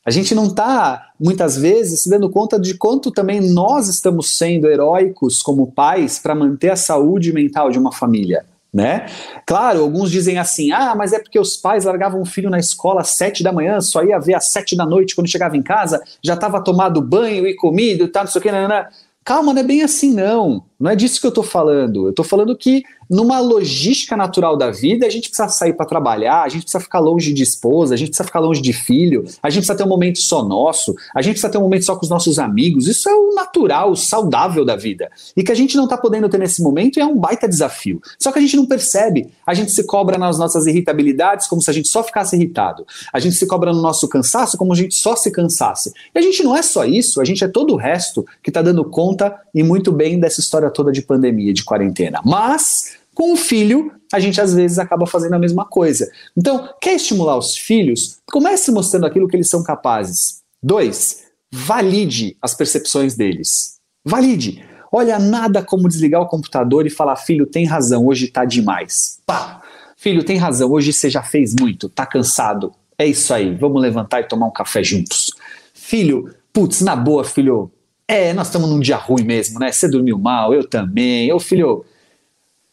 A 0.03 0.09
gente 0.09 0.33
não 0.33 0.47
está, 0.47 1.11
muitas 1.19 1.55
vezes, 1.55 2.01
se 2.01 2.09
dando 2.09 2.31
conta 2.31 2.59
de 2.59 2.73
quanto 2.73 3.11
também 3.11 3.39
nós 3.39 3.87
estamos 3.87 4.35
sendo 4.35 4.67
heróicos 4.67 5.43
como 5.43 5.71
pais 5.71 6.17
para 6.17 6.33
manter 6.33 6.71
a 6.71 6.75
saúde 6.75 7.31
mental 7.31 7.69
de 7.69 7.77
uma 7.77 7.91
família 7.91 8.43
né? 8.73 9.05
Claro, 9.45 9.81
alguns 9.81 10.09
dizem 10.09 10.37
assim: 10.37 10.71
ah, 10.71 10.95
mas 10.95 11.13
é 11.13 11.19
porque 11.19 11.39
os 11.39 11.57
pais 11.57 11.85
largavam 11.85 12.21
o 12.21 12.25
filho 12.25 12.49
na 12.49 12.59
escola 12.59 13.01
às 13.01 13.09
sete 13.09 13.43
da 13.43 13.51
manhã, 13.51 13.81
só 13.81 14.03
ia 14.03 14.19
ver 14.19 14.35
às 14.35 14.51
sete 14.51 14.75
da 14.75 14.85
noite 14.85 15.15
quando 15.15 15.29
chegava 15.29 15.57
em 15.57 15.61
casa, 15.61 16.01
já 16.23 16.35
estava 16.35 16.63
tomado 16.63 17.01
banho 17.01 17.45
e 17.47 17.55
comido 17.55 18.07
tal, 18.07 18.23
não 18.23 18.31
sei 18.31 18.39
o 18.39 18.43
que, 18.43 18.51
não, 18.51 18.67
não. 18.67 18.85
Calma, 19.23 19.53
não 19.53 19.61
é 19.61 19.63
bem 19.63 19.83
assim, 19.83 20.13
não. 20.13 20.63
Não 20.81 20.89
é 20.89 20.95
disso 20.95 21.21
que 21.21 21.27
eu 21.27 21.29
estou 21.29 21.43
falando. 21.43 22.07
Eu 22.07 22.09
estou 22.09 22.25
falando 22.25 22.57
que, 22.57 22.83
numa 23.07 23.39
logística 23.39 24.17
natural 24.17 24.57
da 24.57 24.71
vida, 24.71 25.05
a 25.05 25.09
gente 25.11 25.29
precisa 25.29 25.47
sair 25.47 25.73
para 25.73 25.85
trabalhar, 25.85 26.41
a 26.41 26.49
gente 26.49 26.63
precisa 26.63 26.79
ficar 26.79 26.97
longe 26.97 27.31
de 27.33 27.43
esposa, 27.43 27.93
a 27.93 27.97
gente 27.97 28.07
precisa 28.07 28.25
ficar 28.25 28.39
longe 28.39 28.59
de 28.59 28.73
filho, 28.73 29.23
a 29.43 29.49
gente 29.51 29.59
precisa 29.59 29.77
ter 29.77 29.83
um 29.83 29.87
momento 29.87 30.17
só 30.19 30.43
nosso, 30.43 30.95
a 31.15 31.21
gente 31.21 31.33
precisa 31.33 31.51
ter 31.51 31.59
um 31.59 31.61
momento 31.61 31.85
só 31.85 31.95
com 31.95 32.03
os 32.03 32.09
nossos 32.09 32.39
amigos. 32.39 32.87
Isso 32.87 33.07
é 33.07 33.13
o 33.13 33.35
natural, 33.35 33.91
o 33.91 33.95
saudável 33.95 34.65
da 34.65 34.75
vida. 34.75 35.11
E 35.37 35.43
que 35.43 35.51
a 35.51 35.55
gente 35.55 35.77
não 35.77 35.83
está 35.83 35.95
podendo 35.95 36.27
ter 36.27 36.39
nesse 36.39 36.63
momento 36.63 36.99
é 36.99 37.05
um 37.05 37.15
baita 37.15 37.47
desafio. 37.47 38.01
Só 38.17 38.31
que 38.31 38.39
a 38.39 38.41
gente 38.41 38.57
não 38.57 38.65
percebe. 38.65 39.29
A 39.45 39.53
gente 39.53 39.71
se 39.71 39.83
cobra 39.85 40.17
nas 40.17 40.39
nossas 40.39 40.65
irritabilidades 40.65 41.45
como 41.45 41.61
se 41.61 41.69
a 41.69 41.73
gente 41.73 41.89
só 41.89 42.03
ficasse 42.03 42.35
irritado. 42.35 42.87
A 43.13 43.19
gente 43.19 43.35
se 43.35 43.45
cobra 43.45 43.71
no 43.71 43.83
nosso 43.83 44.07
cansaço 44.07 44.57
como 44.57 44.73
se 44.73 44.81
a 44.81 44.83
gente 44.83 44.95
só 44.95 45.15
se 45.15 45.29
cansasse. 45.29 45.93
E 46.15 46.17
a 46.17 46.21
gente 46.23 46.43
não 46.43 46.57
é 46.57 46.63
só 46.63 46.85
isso, 46.85 47.21
a 47.21 47.25
gente 47.25 47.43
é 47.43 47.47
todo 47.47 47.71
o 47.71 47.77
resto 47.77 48.25
que 48.41 48.49
está 48.49 48.63
dando 48.63 48.83
conta 48.83 49.39
e 49.53 49.61
muito 49.61 49.91
bem 49.91 50.19
dessa 50.19 50.39
história 50.39 50.70
toda 50.71 50.91
de 50.91 51.01
pandemia, 51.01 51.53
de 51.53 51.63
quarentena. 51.63 52.21
Mas 52.25 52.97
com 53.13 53.33
o 53.33 53.37
filho, 53.37 53.91
a 54.11 54.19
gente 54.19 54.39
às 54.39 54.53
vezes 54.53 54.79
acaba 54.79 55.05
fazendo 55.05 55.33
a 55.33 55.39
mesma 55.39 55.65
coisa. 55.65 56.09
Então, 56.35 56.69
quer 56.81 56.95
estimular 56.95 57.37
os 57.37 57.55
filhos? 57.57 58.17
Comece 58.31 58.71
mostrando 58.71 59.05
aquilo 59.05 59.27
que 59.27 59.35
eles 59.35 59.49
são 59.49 59.63
capazes. 59.63 60.41
Dois, 60.63 61.25
valide 61.51 62.37
as 62.41 62.53
percepções 62.53 63.15
deles. 63.15 63.75
Valide. 64.05 64.63
Olha, 64.91 65.19
nada 65.19 65.63
como 65.63 65.87
desligar 65.87 66.21
o 66.21 66.27
computador 66.27 66.85
e 66.85 66.89
falar: 66.89 67.15
filho, 67.15 67.45
tem 67.45 67.65
razão, 67.65 68.07
hoje 68.07 68.27
tá 68.27 68.45
demais. 68.45 69.19
Pá! 69.25 69.61
Filho, 69.95 70.23
tem 70.23 70.37
razão, 70.37 70.71
hoje 70.71 70.91
você 70.91 71.09
já 71.09 71.21
fez 71.21 71.53
muito, 71.53 71.87
tá 71.87 72.05
cansado. 72.05 72.73
É 72.97 73.05
isso 73.05 73.31
aí, 73.33 73.55
vamos 73.55 73.81
levantar 73.81 74.21
e 74.21 74.27
tomar 74.27 74.47
um 74.47 74.51
café 74.51 74.83
juntos. 74.83 75.31
Filho, 75.73 76.33
putz, 76.51 76.81
na 76.81 76.95
boa, 76.95 77.23
filho, 77.23 77.71
é, 78.11 78.33
nós 78.33 78.47
estamos 78.47 78.69
num 78.69 78.81
dia 78.81 78.97
ruim 78.97 79.23
mesmo, 79.23 79.57
né? 79.57 79.71
Você 79.71 79.87
dormiu 79.87 80.19
mal, 80.19 80.53
eu 80.53 80.67
também. 80.67 81.31
Ô 81.31 81.39
filho, 81.39 81.85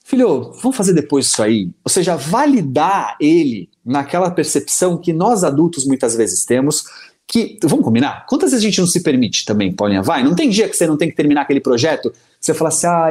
filho, 0.05 0.51
vamos 0.61 0.77
fazer 0.77 0.93
depois 0.93 1.27
isso 1.27 1.41
aí. 1.41 1.71
Ou 1.85 1.89
seja, 1.89 2.17
validar 2.17 3.17
ele 3.21 3.71
naquela 3.85 4.33
percepção 4.33 4.99
que 4.99 5.13
nós 5.13 5.45
adultos 5.45 5.87
muitas 5.87 6.17
vezes 6.17 6.45
temos. 6.45 6.83
Que, 7.25 7.57
vamos 7.63 7.85
combinar? 7.85 8.27
Quantas 8.27 8.51
vezes 8.51 8.65
a 8.65 8.69
gente 8.69 8.81
não 8.81 8.87
se 8.89 9.01
permite 9.01 9.45
também, 9.45 9.73
Paulinha? 9.73 10.03
Vai, 10.03 10.25
não 10.25 10.35
tem 10.35 10.51
dia 10.51 10.69
que 10.69 10.77
você 10.77 10.89
não 10.89 10.97
tem 10.97 11.09
que 11.09 11.15
terminar 11.15 11.43
aquele 11.43 11.61
projeto, 11.61 12.13
você 12.41 12.53
fala 12.53 12.69
assim, 12.71 12.87
ah, 12.89 13.11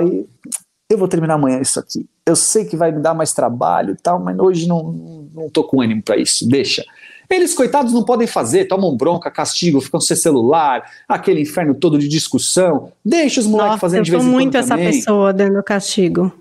eu 0.90 0.98
vou 0.98 1.08
terminar 1.08 1.36
amanhã 1.36 1.62
isso 1.62 1.80
aqui. 1.80 2.06
Eu 2.26 2.36
sei 2.36 2.66
que 2.66 2.76
vai 2.76 2.92
me 2.92 3.02
dar 3.02 3.14
mais 3.14 3.32
trabalho 3.32 3.94
e 3.94 3.98
tal, 3.98 4.20
mas 4.20 4.38
hoje 4.38 4.68
não, 4.68 5.30
não 5.34 5.50
tô 5.50 5.64
com 5.64 5.80
ânimo 5.80 6.04
para 6.04 6.18
isso, 6.18 6.46
deixa. 6.50 6.84
Eles, 7.30 7.54
coitados, 7.54 7.92
não 7.92 8.04
podem 8.04 8.28
fazer, 8.28 8.66
tomam 8.66 8.96
bronca, 8.96 9.30
castigo, 9.30 9.82
ficam 9.82 10.00
sem 10.00 10.16
celular, 10.16 10.90
aquele 11.08 11.42
inferno 11.42 11.76
todo 11.76 12.00
de 12.00 12.08
discussão. 12.08 12.92
Deixa 13.04 13.40
os 13.40 13.48
moleques 13.48 13.80
fazendo 13.80 14.04
de 14.04 14.12
vez 14.12 14.24
em 14.24 14.26
quando. 14.26 14.30
Eu 14.30 14.32
sou 14.32 14.42
muito 14.42 14.58
essa 14.58 14.76
também. 14.76 14.92
pessoa 14.92 15.34
dando 15.34 15.62
castigo. 15.62 16.32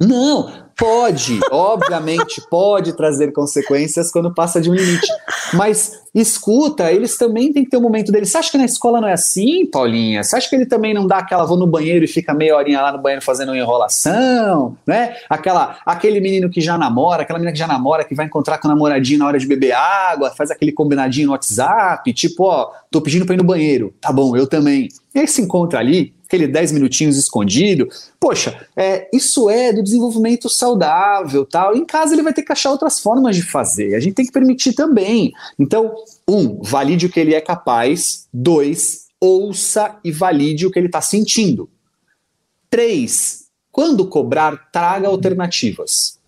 Não, 0.00 0.50
pode, 0.76 1.40
obviamente, 1.50 2.42
pode 2.50 2.96
trazer 2.96 3.32
consequências 3.32 4.10
quando 4.10 4.32
passa 4.32 4.60
de 4.60 4.70
um 4.70 4.74
limite. 4.74 5.06
Mas 5.52 6.02
escuta, 6.14 6.92
eles 6.92 7.16
também 7.16 7.52
têm 7.52 7.64
que 7.64 7.70
ter 7.70 7.76
um 7.76 7.82
momento 7.82 8.12
deles. 8.12 8.30
Você 8.30 8.38
acha 8.38 8.50
que 8.50 8.58
na 8.58 8.64
escola 8.64 9.00
não 9.00 9.08
é 9.08 9.12
assim, 9.12 9.66
Paulinha? 9.66 10.22
Você 10.22 10.36
acha 10.36 10.48
que 10.48 10.54
ele 10.54 10.66
também 10.66 10.94
não 10.94 11.06
dá 11.06 11.18
aquela 11.18 11.44
vou 11.44 11.56
no 11.56 11.66
banheiro 11.66 12.04
e 12.04 12.08
fica 12.08 12.32
meia 12.32 12.56
horinha 12.56 12.80
lá 12.80 12.92
no 12.92 12.98
banheiro 12.98 13.24
fazendo 13.24 13.48
uma 13.48 13.58
enrolação, 13.58 14.76
né? 14.86 15.16
Aquela, 15.28 15.78
aquele 15.84 16.20
menino 16.20 16.48
que 16.48 16.60
já 16.60 16.78
namora, 16.78 17.22
aquela 17.22 17.38
menina 17.38 17.52
que 17.52 17.58
já 17.58 17.66
namora, 17.66 18.04
que 18.04 18.14
vai 18.14 18.26
encontrar 18.26 18.58
com 18.58 18.68
o 18.68 18.70
namoradinho 18.70 19.18
na 19.18 19.26
hora 19.26 19.38
de 19.38 19.46
beber 19.46 19.72
água, 19.72 20.30
faz 20.30 20.50
aquele 20.50 20.72
combinadinho 20.72 21.26
no 21.26 21.32
WhatsApp, 21.32 22.12
tipo, 22.12 22.44
ó, 22.44 22.70
tô 22.90 23.00
pedindo 23.00 23.26
pra 23.26 23.34
ir 23.34 23.38
no 23.38 23.44
banheiro. 23.44 23.92
Tá 24.00 24.12
bom, 24.12 24.36
eu 24.36 24.46
também. 24.46 24.88
E 25.14 25.20
aí 25.20 25.26
se 25.26 25.42
encontra 25.42 25.80
ali, 25.80 26.14
aquele 26.26 26.46
10 26.46 26.72
minutinhos 26.72 27.16
escondido. 27.16 27.88
Poxa, 28.18 28.66
é, 28.76 29.08
isso 29.12 29.48
é 29.50 29.72
do 29.72 29.82
desenvolvimento 29.82 30.48
saudável, 30.48 31.46
tal. 31.46 31.76
Em 31.76 31.84
casa 31.84 32.14
ele 32.14 32.22
vai 32.22 32.32
ter 32.32 32.42
que 32.42 32.52
achar 32.52 32.70
outras 32.70 33.00
formas 33.00 33.36
de 33.36 33.42
fazer. 33.42 33.94
A 33.94 34.00
gente 34.00 34.14
tem 34.14 34.26
que 34.26 34.32
permitir 34.32 34.72
também. 34.72 35.32
Então, 35.58 35.94
um, 36.28 36.60
valide 36.62 37.06
o 37.06 37.10
que 37.10 37.20
ele 37.20 37.34
é 37.34 37.40
capaz. 37.40 38.26
Dois, 38.32 39.06
ouça 39.20 39.98
e 40.04 40.10
valide 40.10 40.66
o 40.66 40.70
que 40.70 40.78
ele 40.78 40.86
está 40.86 41.00
sentindo. 41.00 41.68
Três, 42.68 43.44
quando 43.70 44.08
cobrar, 44.08 44.70
traga 44.72 45.08
alternativas. 45.08 46.18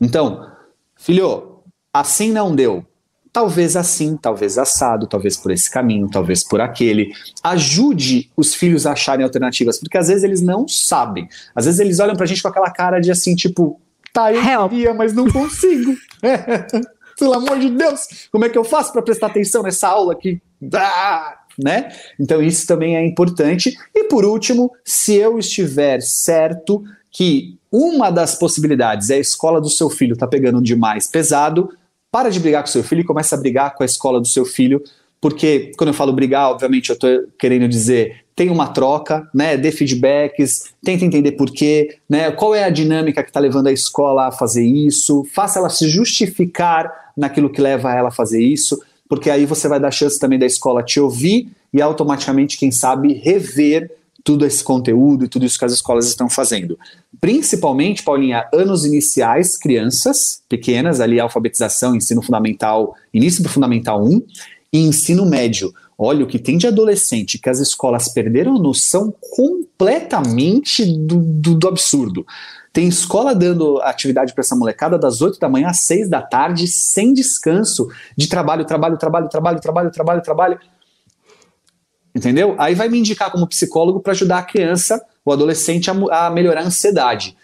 Então, 0.00 0.50
filho, 0.96 1.60
assim 1.92 2.32
não 2.32 2.54
deu 2.54 2.86
talvez 3.34 3.74
assim, 3.74 4.16
talvez 4.16 4.56
assado, 4.58 5.08
talvez 5.08 5.36
por 5.36 5.50
esse 5.50 5.68
caminho, 5.68 6.08
talvez 6.08 6.46
por 6.46 6.60
aquele. 6.60 7.10
Ajude 7.42 8.30
os 8.36 8.54
filhos 8.54 8.86
a 8.86 8.92
acharem 8.92 9.24
alternativas, 9.24 9.80
porque 9.80 9.98
às 9.98 10.06
vezes 10.06 10.22
eles 10.22 10.40
não 10.40 10.68
sabem. 10.68 11.28
Às 11.52 11.64
vezes 11.64 11.80
eles 11.80 11.98
olham 11.98 12.14
pra 12.14 12.26
gente 12.26 12.40
com 12.40 12.46
aquela 12.46 12.70
cara 12.70 13.00
de 13.00 13.10
assim, 13.10 13.34
tipo, 13.34 13.80
tá, 14.12 14.32
eu 14.32 14.40
Help. 14.40 14.70
queria, 14.70 14.94
mas 14.94 15.12
não 15.12 15.28
consigo. 15.28 15.96
Pelo 17.18 17.34
amor 17.34 17.58
de 17.58 17.70
Deus, 17.70 18.28
como 18.30 18.44
é 18.44 18.48
que 18.48 18.56
eu 18.56 18.62
faço 18.62 18.92
para 18.92 19.02
prestar 19.02 19.26
atenção 19.26 19.64
nessa 19.64 19.88
aula 19.88 20.12
aqui? 20.12 20.40
Ah! 20.72 21.40
Né? 21.58 21.92
Então 22.18 22.40
isso 22.40 22.66
também 22.68 22.96
é 22.96 23.04
importante. 23.04 23.76
E 23.92 24.04
por 24.04 24.24
último, 24.24 24.70
se 24.84 25.14
eu 25.14 25.40
estiver 25.40 26.00
certo 26.02 26.84
que 27.10 27.58
uma 27.70 28.10
das 28.10 28.36
possibilidades 28.36 29.10
é 29.10 29.14
a 29.14 29.20
escola 29.20 29.60
do 29.60 29.70
seu 29.70 29.90
filho 29.90 30.16
tá 30.16 30.26
pegando 30.26 30.60
demais 30.60 31.08
pesado, 31.08 31.70
para 32.14 32.30
de 32.30 32.38
brigar 32.38 32.62
com 32.62 32.68
seu 32.68 32.84
filho 32.84 33.00
e 33.00 33.04
começa 33.04 33.34
a 33.34 33.38
brigar 33.40 33.74
com 33.74 33.82
a 33.82 33.86
escola 33.86 34.20
do 34.20 34.28
seu 34.28 34.44
filho, 34.44 34.80
porque 35.20 35.72
quando 35.76 35.88
eu 35.88 35.94
falo 35.94 36.12
brigar, 36.12 36.48
obviamente 36.48 36.90
eu 36.90 36.94
estou 36.94 37.10
querendo 37.36 37.66
dizer 37.66 38.18
tem 38.36 38.50
uma 38.50 38.68
troca, 38.68 39.28
né, 39.34 39.56
dê 39.56 39.72
feedbacks, 39.72 40.72
tenta 40.80 41.04
entender 41.04 41.32
por 41.32 41.50
quê, 41.50 41.98
né, 42.08 42.30
qual 42.30 42.54
é 42.54 42.62
a 42.62 42.70
dinâmica 42.70 43.20
que 43.20 43.30
está 43.30 43.40
levando 43.40 43.66
a 43.66 43.72
escola 43.72 44.28
a 44.28 44.32
fazer 44.32 44.64
isso, 44.64 45.26
faça 45.34 45.58
ela 45.58 45.68
se 45.68 45.88
justificar 45.88 46.88
naquilo 47.16 47.50
que 47.50 47.60
leva 47.60 47.92
ela 47.92 48.10
a 48.10 48.12
fazer 48.12 48.40
isso, 48.40 48.80
porque 49.08 49.28
aí 49.28 49.44
você 49.44 49.66
vai 49.66 49.80
dar 49.80 49.90
chance 49.90 50.16
também 50.16 50.38
da 50.38 50.46
escola 50.46 50.84
te 50.84 51.00
ouvir 51.00 51.48
e 51.72 51.82
automaticamente, 51.82 52.56
quem 52.56 52.70
sabe, 52.70 53.14
rever 53.14 53.90
tudo 54.24 54.46
esse 54.46 54.64
conteúdo 54.64 55.26
e 55.26 55.28
tudo 55.28 55.44
isso 55.44 55.58
que 55.58 55.66
as 55.66 55.72
escolas 55.72 56.08
estão 56.08 56.30
fazendo. 56.30 56.78
Principalmente, 57.20 58.02
Paulinha, 58.02 58.48
anos 58.52 58.86
iniciais, 58.86 59.58
crianças 59.58 60.42
pequenas, 60.48 60.98
ali 60.98 61.20
alfabetização, 61.20 61.94
ensino 61.94 62.22
fundamental, 62.22 62.96
início 63.12 63.42
do 63.42 63.50
fundamental 63.50 64.02
1 64.02 64.22
e 64.72 64.78
ensino 64.80 65.26
médio. 65.26 65.72
Olha 65.96 66.24
o 66.24 66.26
que 66.26 66.38
tem 66.38 66.56
de 66.56 66.66
adolescente 66.66 67.38
que 67.38 67.50
as 67.50 67.60
escolas 67.60 68.08
perderam 68.08 68.56
a 68.56 68.58
noção 68.58 69.14
completamente 69.36 70.84
do, 70.84 71.18
do, 71.18 71.54
do 71.54 71.68
absurdo. 71.68 72.26
Tem 72.72 72.88
escola 72.88 73.34
dando 73.34 73.80
atividade 73.82 74.34
para 74.34 74.42
essa 74.42 74.56
molecada 74.56 74.98
das 74.98 75.22
8 75.22 75.38
da 75.38 75.48
manhã 75.48 75.68
às 75.68 75.82
6 75.82 76.08
da 76.08 76.20
tarde, 76.20 76.66
sem 76.66 77.12
descanso, 77.12 77.88
de 78.16 78.26
trabalho, 78.26 78.64
trabalho, 78.64 78.98
trabalho, 78.98 79.28
trabalho, 79.28 79.60
trabalho, 79.60 79.90
trabalho, 79.92 80.22
trabalho. 80.22 80.58
Entendeu? 82.14 82.54
Aí 82.58 82.74
vai 82.74 82.88
me 82.88 82.98
indicar 82.98 83.30
como 83.30 83.46
psicólogo 83.46 84.00
para 84.00 84.12
ajudar 84.12 84.38
a 84.38 84.42
criança, 84.42 85.04
o 85.24 85.32
adolescente, 85.32 85.90
a, 85.90 86.26
a 86.26 86.30
melhorar 86.30 86.60
a 86.60 86.66
ansiedade. 86.66 87.36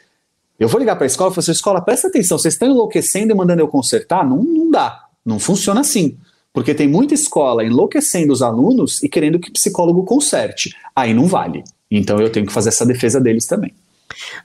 Eu 0.58 0.68
vou 0.68 0.78
ligar 0.78 0.94
para 0.94 1.04
a 1.04 1.06
escola 1.06 1.30
e 1.30 1.34
falar 1.34 1.42
assim: 1.42 1.52
escola, 1.52 1.80
presta 1.80 2.08
atenção, 2.08 2.38
vocês 2.38 2.54
estão 2.54 2.68
enlouquecendo 2.68 3.32
e 3.32 3.34
mandando 3.34 3.62
eu 3.62 3.68
consertar? 3.68 4.24
Não, 4.28 4.42
não 4.42 4.70
dá. 4.70 5.06
Não 5.24 5.40
funciona 5.40 5.80
assim. 5.80 6.16
Porque 6.52 6.74
tem 6.74 6.88
muita 6.88 7.14
escola 7.14 7.64
enlouquecendo 7.64 8.32
os 8.32 8.42
alunos 8.42 9.02
e 9.02 9.08
querendo 9.08 9.38
que 9.38 9.50
psicólogo 9.50 10.04
conserte. 10.04 10.74
Aí 10.94 11.14
não 11.14 11.26
vale. 11.26 11.64
Então 11.90 12.20
eu 12.20 12.30
tenho 12.30 12.46
que 12.46 12.52
fazer 12.52 12.68
essa 12.68 12.84
defesa 12.84 13.20
deles 13.20 13.46
também. 13.46 13.72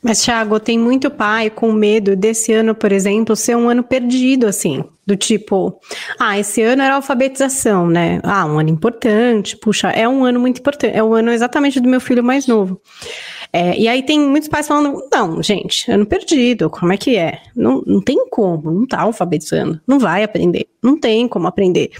Mas, 0.01 0.23
Thiago, 0.23 0.59
tem 0.59 0.77
muito 0.77 1.09
pai 1.09 1.49
com 1.49 1.71
medo 1.71 2.15
desse 2.15 2.53
ano, 2.53 2.75
por 2.75 2.91
exemplo, 2.91 3.35
ser 3.35 3.55
um 3.55 3.69
ano 3.69 3.83
perdido, 3.83 4.47
assim. 4.47 4.83
Do 5.05 5.15
tipo, 5.15 5.79
ah, 6.19 6.39
esse 6.39 6.63
ano 6.63 6.81
era 6.81 6.95
alfabetização, 6.95 7.87
né? 7.87 8.19
Ah, 8.23 8.45
um 8.45 8.57
ano 8.57 8.69
importante, 8.69 9.55
puxa, 9.55 9.89
é 9.89 10.09
um 10.09 10.25
ano 10.25 10.39
muito 10.39 10.59
importante, 10.59 10.97
é 10.97 11.03
o 11.03 11.13
ano 11.13 11.31
exatamente 11.31 11.79
do 11.79 11.87
meu 11.87 12.01
filho 12.01 12.23
mais 12.23 12.47
novo. 12.47 12.81
É, 13.53 13.77
e 13.77 13.87
aí 13.87 14.01
tem 14.03 14.19
muitos 14.19 14.49
pais 14.49 14.67
falando, 14.67 15.07
não, 15.11 15.41
gente, 15.43 15.89
ano 15.91 16.05
perdido, 16.05 16.69
como 16.69 16.91
é 16.91 16.97
que 16.97 17.15
é? 17.15 17.39
Não, 17.55 17.83
não 17.85 18.01
tem 18.01 18.27
como, 18.29 18.71
não 18.71 18.85
tá 18.85 19.01
alfabetizando, 19.01 19.79
não 19.87 19.99
vai 19.99 20.23
aprender, 20.23 20.67
não 20.83 20.99
tem 20.99 21.27
como 21.27 21.47
aprender. 21.47 21.91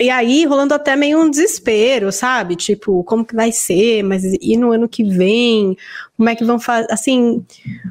E 0.00 0.10
aí, 0.10 0.44
rolando 0.44 0.74
até 0.74 0.94
meio 0.94 1.20
um 1.20 1.28
desespero, 1.28 2.12
sabe? 2.12 2.54
Tipo, 2.54 3.02
como 3.02 3.24
que 3.24 3.34
vai 3.34 3.50
ser? 3.50 4.04
Mas 4.04 4.22
e 4.24 4.56
no 4.56 4.70
ano 4.70 4.88
que 4.88 5.02
vem? 5.02 5.76
Como 6.16 6.28
é 6.28 6.36
que 6.36 6.44
vão 6.44 6.60
fazer? 6.60 6.86
Assim, 6.88 7.44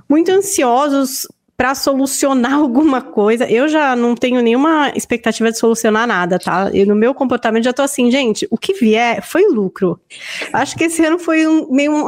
muito 0.07 0.31
ansiosos 0.31 1.27
para 1.57 1.75
solucionar 1.75 2.53
alguma 2.61 3.01
coisa. 3.01 3.49
Eu 3.51 3.67
já 3.67 3.93
não 3.93 4.15
tenho 4.15 4.41
nenhuma 4.41 4.93
expectativa 4.95 5.51
de 5.51 5.57
solucionar 5.57 6.07
nada, 6.07 6.39
tá? 6.39 6.69
No 6.85 6.95
meu 6.95 7.13
comportamento 7.13 7.65
já 7.65 7.73
tô 7.73 7.81
assim, 7.81 8.09
gente, 8.09 8.47
o 8.49 8.57
que 8.57 8.73
vier 8.73 9.21
foi 9.21 9.43
lucro. 9.49 9.99
Acho 10.53 10.77
que 10.77 10.85
esse 10.85 11.03
ano 11.03 11.19
foi 11.19 11.45
um, 11.45 11.69
meio 11.69 11.91
um, 11.91 12.05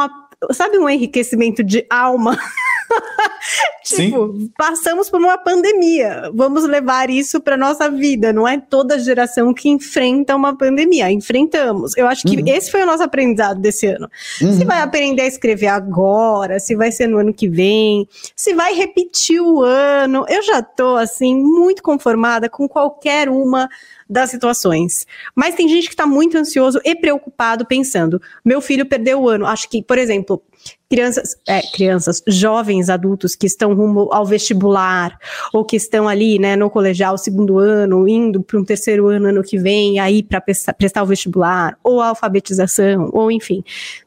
sabe, 0.54 0.78
um 0.78 0.88
enriquecimento 0.88 1.62
de 1.62 1.86
alma. 1.90 2.38
tipo, 3.84 4.34
Sim. 4.34 4.52
passamos 4.58 5.10
por 5.10 5.20
uma 5.20 5.38
pandemia. 5.38 6.32
Vamos 6.34 6.64
levar 6.64 7.10
isso 7.10 7.40
para 7.40 7.58
nossa 7.58 7.90
vida. 7.90 8.34
Não 8.34 8.48
é 8.48 8.60
toda 8.60 9.00
geração 9.00 9.54
que 9.54 9.70
enfrenta 9.70 10.36
uma 10.36 10.58
pandemia. 10.58 11.12
Enfrentamos. 11.12 11.96
Eu 11.98 12.08
acho 12.08 12.24
que 12.24 12.38
uhum. 12.38 12.48
esse 12.48 12.72
foi 12.72 12.84
o 12.84 12.86
nosso 12.86 13.04
aprendizado 13.04 13.60
desse 13.60 13.88
ano. 13.88 14.10
Uhum. 14.42 14.58
Se 14.58 14.66
vai 14.66 14.82
aprender 14.82 15.24
a 15.24 15.28
escrever 15.28 15.68
agora, 15.68 16.60
se 16.60 16.76
vai 16.76 16.92
ser 16.92 17.08
no 17.08 17.18
ano 17.18 17.34
que 17.34 17.48
vem, 17.48 18.08
se 18.36 18.54
vai 18.54 18.74
repetir 18.74 19.42
o 19.42 19.62
ano. 19.62 20.26
Eu 20.28 20.42
já 20.44 20.62
tô 20.62 20.96
assim 20.96 21.36
muito 21.36 21.82
conformada 21.82 22.50
com 22.50 22.68
qualquer 22.68 23.30
uma 23.30 23.70
das 24.10 24.32
situações. 24.32 25.06
Mas 25.36 25.56
tem 25.56 25.68
gente 25.68 25.88
que 25.88 25.94
está 25.94 26.08
muito 26.08 26.38
ansioso 26.38 26.80
e 26.84 26.96
preocupado 26.96 27.66
pensando: 27.66 28.22
meu 28.44 28.60
filho 28.60 28.86
perdeu 28.86 29.22
o 29.22 29.30
ano. 29.30 29.46
Acho 29.46 29.70
que, 29.70 29.84
por 29.84 29.98
exemplo, 29.98 30.42
crianças, 30.90 31.36
é, 31.48 31.62
crianças, 31.72 32.24
jovens 32.28 32.90
adultos 32.90 33.36
que 33.36 33.46
estão 33.46 33.74
rumo 33.74 34.10
ao 34.12 34.26
vestibular 34.26 35.18
ou 35.54 35.64
que 35.64 35.76
estão 35.76 36.08
ali, 36.08 36.40
né, 36.40 36.56
no 36.56 36.70
colegial, 36.70 37.18
segundo 37.18 37.60
ano, 37.60 38.08
indo 38.08 38.42
para 38.42 38.60
um 38.60 38.66
terceiro 38.66 39.08
ano 39.08 39.28
ano 39.28 39.44
que 39.44 39.58
vem, 39.58 40.00
aí 40.00 40.24
para 40.24 40.42
prestar, 40.42 41.04
o 41.04 41.06
vestibular 41.06 41.78
ou 41.84 42.02
a 42.02 42.08
alfabetização, 42.08 43.10
ou 43.14 43.32
enfim. 43.32 43.64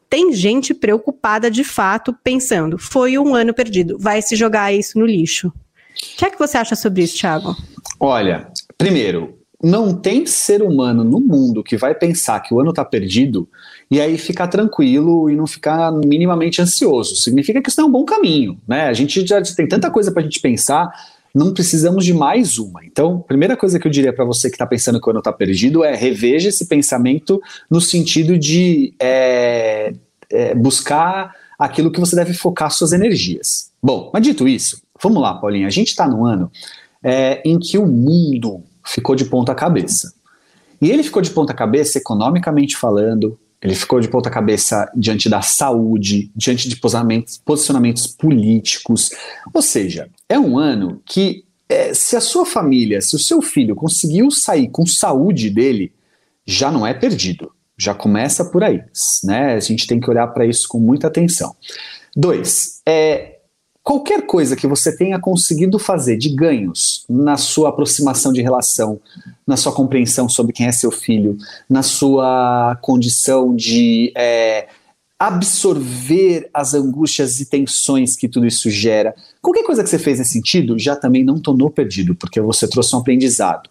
Tem 0.09 0.31
gente 0.33 0.73
preocupada 0.73 1.49
de 1.49 1.63
fato, 1.63 2.13
pensando, 2.23 2.77
foi 2.77 3.17
um 3.17 3.33
ano 3.33 3.53
perdido, 3.53 3.97
vai 3.97 4.21
se 4.21 4.35
jogar 4.35 4.73
isso 4.73 4.99
no 4.99 5.05
lixo. 5.05 5.47
O 5.47 6.17
que 6.17 6.25
é 6.25 6.29
que 6.29 6.37
você 6.37 6.57
acha 6.57 6.75
sobre 6.75 7.03
isso, 7.03 7.17
Thiago? 7.17 7.55
Olha, 7.99 8.47
primeiro, 8.77 9.42
não 9.63 9.93
tem 9.95 10.25
ser 10.25 10.61
humano 10.61 11.05
no 11.05 11.21
mundo 11.21 11.63
que 11.63 11.77
vai 11.77 11.95
pensar 11.95 12.41
que 12.41 12.53
o 12.53 12.59
ano 12.59 12.71
está 12.71 12.83
perdido 12.83 13.47
e 13.89 14.01
aí 14.01 14.17
ficar 14.17 14.47
tranquilo 14.47 15.29
e 15.29 15.37
não 15.37 15.47
ficar 15.47 15.89
minimamente 15.89 16.61
ansioso. 16.61 17.15
Significa 17.15 17.61
que 17.61 17.69
isso 17.69 17.79
não 17.79 17.87
é 17.87 17.89
um 17.89 17.93
bom 17.93 18.03
caminho, 18.03 18.59
né? 18.67 18.87
A 18.87 18.93
gente 18.93 19.25
já 19.25 19.41
tem 19.41 19.65
tanta 19.65 19.89
coisa 19.89 20.11
para 20.11 20.21
a 20.21 20.23
gente 20.25 20.41
pensar, 20.41 20.91
não 21.33 21.53
precisamos 21.53 22.03
de 22.03 22.13
mais 22.13 22.57
uma. 22.59 22.83
Então, 22.83 23.21
primeira 23.21 23.55
coisa 23.55 23.79
que 23.79 23.87
eu 23.87 23.91
diria 23.91 24.11
para 24.11 24.25
você 24.25 24.49
que 24.49 24.55
está 24.55 24.67
pensando 24.67 24.99
que 24.99 25.07
o 25.07 25.11
ano 25.11 25.19
está 25.19 25.31
perdido 25.31 25.81
é 25.81 25.95
reveja 25.95 26.49
esse 26.49 26.65
pensamento 26.65 27.41
no 27.71 27.79
sentido 27.79 28.37
de 28.37 28.93
é, 28.99 29.93
é, 30.29 30.53
buscar 30.53 31.33
aquilo 31.57 31.89
que 31.89 32.01
você 32.01 32.17
deve 32.17 32.33
focar 32.33 32.69
suas 32.69 32.91
energias. 32.91 33.71
Bom, 33.81 34.11
mas 34.13 34.23
dito 34.23 34.45
isso, 34.45 34.81
vamos 35.01 35.21
lá, 35.21 35.35
Paulinha. 35.35 35.67
A 35.67 35.71
gente 35.71 35.87
está 35.87 36.05
num 36.05 36.25
ano 36.25 36.51
é, 37.01 37.41
em 37.45 37.57
que 37.57 37.77
o 37.77 37.87
mundo 37.87 38.61
ficou 38.85 39.15
de 39.15 39.25
ponta 39.25 39.53
cabeça. 39.55 40.13
E 40.81 40.91
ele 40.91 41.03
ficou 41.03 41.21
de 41.21 41.29
ponta 41.29 41.53
cabeça 41.53 41.97
economicamente 41.97 42.75
falando, 42.75 43.39
ele 43.63 43.75
ficou 43.75 44.01
de 44.01 44.09
ponta 44.09 44.29
cabeça 44.29 44.91
diante 44.93 45.29
da 45.29 45.41
saúde, 45.41 46.29
diante 46.35 46.67
de 46.67 46.75
posicionamentos, 46.75 48.07
políticos. 48.07 49.11
Ou 49.53 49.61
seja, 49.61 50.09
é 50.27 50.37
um 50.37 50.57
ano 50.57 51.01
que, 51.05 51.45
é, 51.69 51.93
se 51.93 52.17
a 52.17 52.21
sua 52.21 52.45
família, 52.45 52.99
se 52.99 53.15
o 53.15 53.19
seu 53.19 53.41
filho 53.41 53.73
conseguiu 53.73 54.29
sair 54.29 54.67
com 54.67 54.85
saúde 54.85 55.49
dele, 55.49 55.93
já 56.45 56.69
não 56.69 56.85
é 56.85 56.93
perdido. 56.93 57.51
Já 57.77 57.93
começa 57.93 58.43
por 58.43 58.65
aí. 58.65 58.81
Né? 59.23 59.53
A 59.53 59.59
gente 59.61 59.87
tem 59.87 59.99
que 59.99 60.09
olhar 60.09 60.27
para 60.27 60.45
isso 60.45 60.67
com 60.67 60.77
muita 60.77 61.07
atenção. 61.07 61.55
Dois, 62.13 62.81
é, 62.85 63.32
Qualquer 63.83 64.25
coisa 64.25 64.55
que 64.55 64.65
você 64.65 64.95
tenha 64.95 65.19
conseguido 65.19 65.77
fazer 65.77 66.15
de 66.15 66.29
ganhos 66.33 67.03
na 67.09 67.35
sua 67.35 67.67
aproximação 67.67 68.31
de 68.31 68.41
relação, 68.41 68.97
na 69.45 69.57
sua 69.57 69.73
compreensão 69.73 70.29
sobre 70.29 70.53
quem 70.53 70.67
é 70.67 70.71
seu 70.71 70.89
filho, 70.89 71.37
na 71.69 71.83
sua 71.83 72.77
condição 72.81 73.53
de 73.53 74.13
é, 74.15 74.69
absorver 75.19 76.49
as 76.53 76.73
angústias 76.73 77.41
e 77.41 77.45
tensões 77.45 78.15
que 78.15 78.29
tudo 78.29 78.47
isso 78.47 78.69
gera, 78.69 79.13
qualquer 79.41 79.63
coisa 79.63 79.83
que 79.83 79.89
você 79.89 79.99
fez 79.99 80.17
nesse 80.17 80.31
sentido 80.31 80.79
já 80.79 80.95
também 80.95 81.23
não 81.23 81.37
tornou 81.37 81.69
perdido, 81.69 82.15
porque 82.15 82.39
você 82.39 82.65
trouxe 82.69 82.95
um 82.95 82.99
aprendizado. 82.99 83.69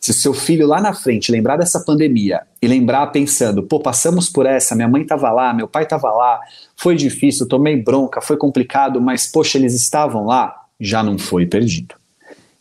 Se 0.00 0.10
o 0.10 0.14
seu 0.14 0.32
filho 0.32 0.66
lá 0.66 0.80
na 0.80 0.92
frente 0.92 1.32
lembrar 1.32 1.56
dessa 1.56 1.80
pandemia 1.84 2.42
e 2.60 2.66
lembrar 2.66 3.06
pensando, 3.08 3.62
pô, 3.62 3.80
passamos 3.80 4.28
por 4.28 4.46
essa, 4.46 4.74
minha 4.74 4.88
mãe 4.88 5.02
estava 5.02 5.30
lá, 5.30 5.52
meu 5.52 5.68
pai 5.68 5.84
estava 5.84 6.10
lá, 6.10 6.40
foi 6.76 6.94
difícil, 6.96 7.48
tomei 7.48 7.76
bronca, 7.76 8.20
foi 8.20 8.36
complicado, 8.36 9.00
mas 9.00 9.26
poxa, 9.26 9.58
eles 9.58 9.74
estavam 9.74 10.24
lá, 10.24 10.54
já 10.80 11.02
não 11.02 11.18
foi 11.18 11.46
perdido. 11.46 11.94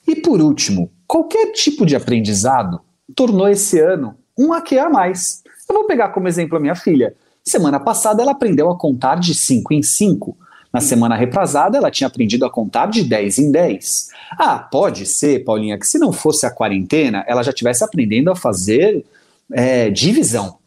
E 0.07 0.15
por 0.15 0.41
último, 0.41 0.91
qualquer 1.05 1.51
tipo 1.51 1.85
de 1.85 1.95
aprendizado 1.95 2.81
tornou 3.15 3.47
esse 3.47 3.79
ano 3.79 4.15
um 4.37 4.53
aqui 4.53 4.77
a 4.77 4.89
mais. 4.89 5.43
Eu 5.67 5.75
vou 5.75 5.85
pegar 5.85 6.09
como 6.09 6.27
exemplo 6.27 6.57
a 6.57 6.59
minha 6.59 6.75
filha. 6.75 7.15
Semana 7.43 7.79
passada 7.79 8.21
ela 8.21 8.31
aprendeu 8.31 8.69
a 8.69 8.77
contar 8.77 9.15
de 9.15 9.33
5 9.33 9.73
em 9.73 9.81
5. 9.81 10.37
Na 10.77 10.81
semana 10.81 11.15
retrasada, 11.15 11.75
ela 11.75 11.89
tinha 11.89 12.07
aprendido 12.07 12.45
a 12.45 12.51
contar 12.51 12.85
de 12.85 13.03
10 13.03 13.39
em 13.39 13.51
10. 13.51 14.09
Ah, 14.33 14.59
pode 14.59 15.07
ser, 15.07 15.43
Paulinha, 15.43 15.75
que 15.79 15.87
se 15.87 15.97
não 15.97 16.13
fosse 16.13 16.45
a 16.45 16.51
quarentena, 16.51 17.25
ela 17.27 17.41
já 17.41 17.49
estivesse 17.49 17.83
aprendendo 17.83 18.29
a 18.29 18.35
fazer 18.35 19.03
é, 19.51 19.89
divisão. 19.89 20.59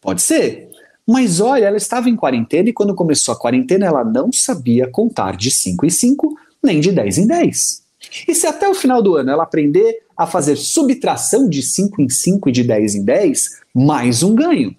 Pode 0.00 0.22
ser. 0.22 0.70
Mas 1.06 1.40
olha, 1.40 1.66
ela 1.66 1.76
estava 1.76 2.08
em 2.08 2.16
quarentena 2.16 2.70
e 2.70 2.72
quando 2.72 2.94
começou 2.94 3.34
a 3.34 3.38
quarentena, 3.38 3.84
ela 3.84 4.02
não 4.02 4.32
sabia 4.32 4.88
contar 4.90 5.36
de 5.36 5.50
5 5.50 5.84
em 5.84 5.90
5, 5.90 6.34
nem 6.62 6.80
de 6.80 6.90
10 6.90 7.18
em 7.18 7.26
10. 7.26 7.82
E 8.26 8.34
se 8.34 8.46
até 8.46 8.66
o 8.66 8.74
final 8.74 9.02
do 9.02 9.16
ano 9.16 9.30
ela 9.30 9.42
aprender 9.42 10.04
a 10.16 10.26
fazer 10.26 10.56
subtração 10.56 11.50
de 11.50 11.60
5 11.62 12.00
em 12.00 12.08
5 12.08 12.48
e 12.48 12.52
de 12.52 12.64
10 12.64 12.94
em 12.94 13.04
10, 13.04 13.60
mais 13.74 14.22
um 14.22 14.34
ganho. 14.34 14.74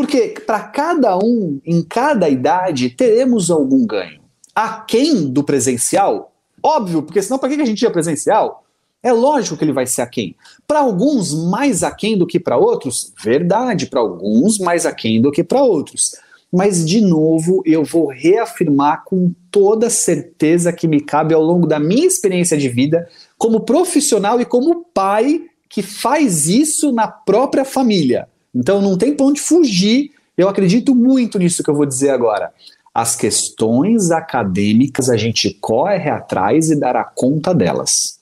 Porque 0.00 0.32
para 0.46 0.60
cada 0.60 1.18
um, 1.18 1.60
em 1.62 1.82
cada 1.82 2.26
idade, 2.26 2.88
teremos 2.88 3.50
algum 3.50 3.84
ganho. 3.84 4.22
Aquém 4.54 5.30
do 5.30 5.44
presencial? 5.44 6.32
Óbvio, 6.62 7.02
porque 7.02 7.20
senão 7.20 7.38
para 7.38 7.50
que 7.50 7.60
a 7.60 7.66
gente 7.66 7.82
ia 7.82 7.90
presencial? 7.90 8.64
É 9.02 9.12
lógico 9.12 9.58
que 9.58 9.64
ele 9.64 9.74
vai 9.74 9.86
ser 9.86 10.00
aquém. 10.00 10.34
Para 10.66 10.78
alguns, 10.78 11.34
mais 11.50 11.82
aquém 11.82 12.16
do 12.16 12.26
que 12.26 12.40
para 12.40 12.56
outros? 12.56 13.12
Verdade, 13.22 13.88
para 13.88 14.00
alguns, 14.00 14.58
mais 14.58 14.86
aquém 14.86 15.20
do 15.20 15.30
que 15.30 15.44
para 15.44 15.62
outros. 15.62 16.12
Mas, 16.50 16.82
de 16.82 17.02
novo, 17.02 17.62
eu 17.66 17.84
vou 17.84 18.06
reafirmar 18.06 19.04
com 19.04 19.34
toda 19.50 19.90
certeza 19.90 20.72
que 20.72 20.88
me 20.88 21.02
cabe 21.02 21.34
ao 21.34 21.42
longo 21.42 21.66
da 21.66 21.78
minha 21.78 22.06
experiência 22.06 22.56
de 22.56 22.70
vida, 22.70 23.06
como 23.36 23.60
profissional 23.66 24.40
e 24.40 24.46
como 24.46 24.82
pai 24.94 25.42
que 25.68 25.82
faz 25.82 26.48
isso 26.48 26.90
na 26.90 27.06
própria 27.06 27.66
família. 27.66 28.30
Então 28.54 28.80
não 28.80 28.96
tem 28.96 29.14
ponto 29.14 29.34
de 29.34 29.40
fugir. 29.40 30.10
Eu 30.36 30.48
acredito 30.48 30.94
muito 30.94 31.38
nisso 31.38 31.62
que 31.62 31.70
eu 31.70 31.74
vou 31.74 31.86
dizer 31.86 32.10
agora. 32.10 32.52
As 32.92 33.14
questões 33.14 34.10
acadêmicas 34.10 35.08
a 35.08 35.16
gente 35.16 35.56
corre 35.60 36.10
atrás 36.10 36.70
e 36.70 36.76
dará 36.78 37.04
conta 37.04 37.54
delas. 37.54 38.18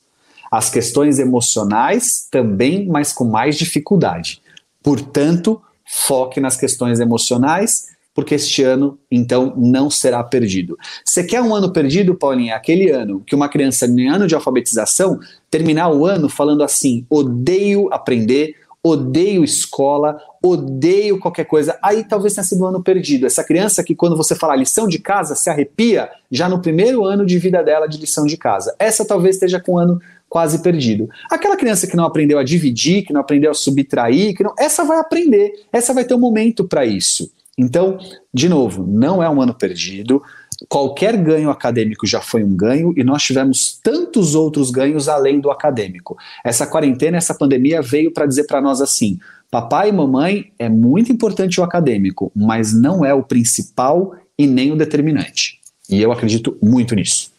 As 0.51 0.71
questões 0.71 1.19
emocionais 1.19 2.27
também, 2.31 2.87
mas 2.87 3.13
com 3.13 3.25
mais 3.25 3.57
dificuldade. 3.57 4.43
Portanto, 4.83 5.61
foque 5.87 6.41
nas 6.41 6.57
questões 6.57 7.01
emocionais, 7.01 7.89
porque 8.15 8.35
este 8.35 8.63
ano, 8.63 8.99
então, 9.11 9.55
não 9.57 9.89
será 9.89 10.25
perdido. 10.25 10.77
Você 11.05 11.23
quer 11.23 11.41
um 11.41 11.55
ano 11.55 11.73
perdido, 11.73 12.15
Paulinha? 12.15 12.57
Aquele 12.57 12.91
ano 12.91 13.23
que 13.25 13.35
uma 13.35 13.49
criança, 13.49 13.87
em 13.87 14.09
ano 14.09 14.27
de 14.27 14.35
alfabetização, 14.35 15.21
terminar 15.51 15.91
o 15.91 16.05
ano 16.05 16.29
falando 16.29 16.65
assim: 16.65 17.07
odeio 17.09 17.89
aprender, 17.93 18.57
odeio 18.83 19.45
escola, 19.45 20.19
odeio 20.43 21.19
qualquer 21.19 21.45
coisa. 21.45 21.79
Aí 21.83 22.05
talvez 22.05 22.35
tenha 22.35 22.45
sido 22.45 22.63
um 22.65 22.69
ano 22.69 22.83
perdido. 22.83 23.27
Essa 23.27 23.45
criança 23.45 23.83
que, 23.83 23.95
quando 23.95 24.17
você 24.17 24.35
fala 24.35 24.57
lição 24.57 24.87
de 24.87 24.99
casa, 24.99 25.35
se 25.35 25.51
arrepia 25.51 26.09
já 26.31 26.49
no 26.49 26.61
primeiro 26.61 27.05
ano 27.05 27.27
de 27.27 27.39
vida 27.39 27.63
dela 27.63 27.87
de 27.87 27.99
lição 27.99 28.25
de 28.27 28.37
casa. 28.37 28.75
Essa 28.79 29.05
talvez 29.05 29.37
esteja 29.37 29.61
com 29.61 29.75
um 29.75 29.79
ano 29.79 30.01
quase 30.29 30.63
perdido. 30.63 31.09
Aquela 31.31 31.57
criança 31.57 31.87
que 31.87 31.97
não 31.97 32.05
aprendeu 32.05 32.39
a 32.39 32.45
dividir, 32.45 33.05
que 33.05 33.13
não 33.13 33.21
aprendeu 33.21 33.51
a 33.51 33.55
subtrair, 33.55 34.37
que 34.37 34.45
não, 34.45 34.55
essa 34.59 34.85
vai 34.85 34.99
aprender, 34.99 35.53
essa 35.73 35.95
vai 35.95 36.05
ter 36.05 36.15
um 36.15 36.19
momento 36.19 36.65
para 36.65 36.85
isso. 36.85 37.31
Então, 37.59 37.99
de 38.33 38.49
novo, 38.49 38.87
não 38.87 39.23
é 39.23 39.29
um 39.29 39.43
ano 39.43 39.53
perdido. 39.53 40.23
Qualquer 40.67 41.17
ganho 41.17 41.51
acadêmico 41.51 42.07
já 42.07 42.21
foi 42.21 42.43
um 42.43 42.57
ganho 42.57 42.93
e 42.97 43.05
nós 43.05 43.23
tivemos 43.23 43.79
tantos 43.81 44.35
outros 44.35 44.71
ganhos 44.71 45.09
além 45.09 45.39
do 45.39 45.51
acadêmico. 45.51 46.17
Essa 46.45 46.67
quarentena, 46.67 47.17
essa 47.17 47.35
pandemia 47.35 47.81
veio 47.81 48.13
para 48.13 48.27
dizer 48.27 48.45
para 48.45 48.61
nós 48.61 48.81
assim: 48.81 49.19
papai 49.51 49.91
e 49.91 49.93
mamãe 49.93 50.53
é 50.59 50.69
muito 50.69 51.13
importante 51.13 51.61
o 51.61 51.65
acadêmico, 51.65 52.33
mas 52.35 52.75
não 52.75 53.05
é 53.05 53.15
o 53.15 53.23
principal 53.23 54.17
e 54.37 54.47
nem 54.47 54.73
o 54.73 54.77
determinante. 54.77 55.61
E 55.89 56.03
eu 56.03 56.11
acredito 56.11 56.57
muito 56.61 56.95
nisso. 56.95 57.31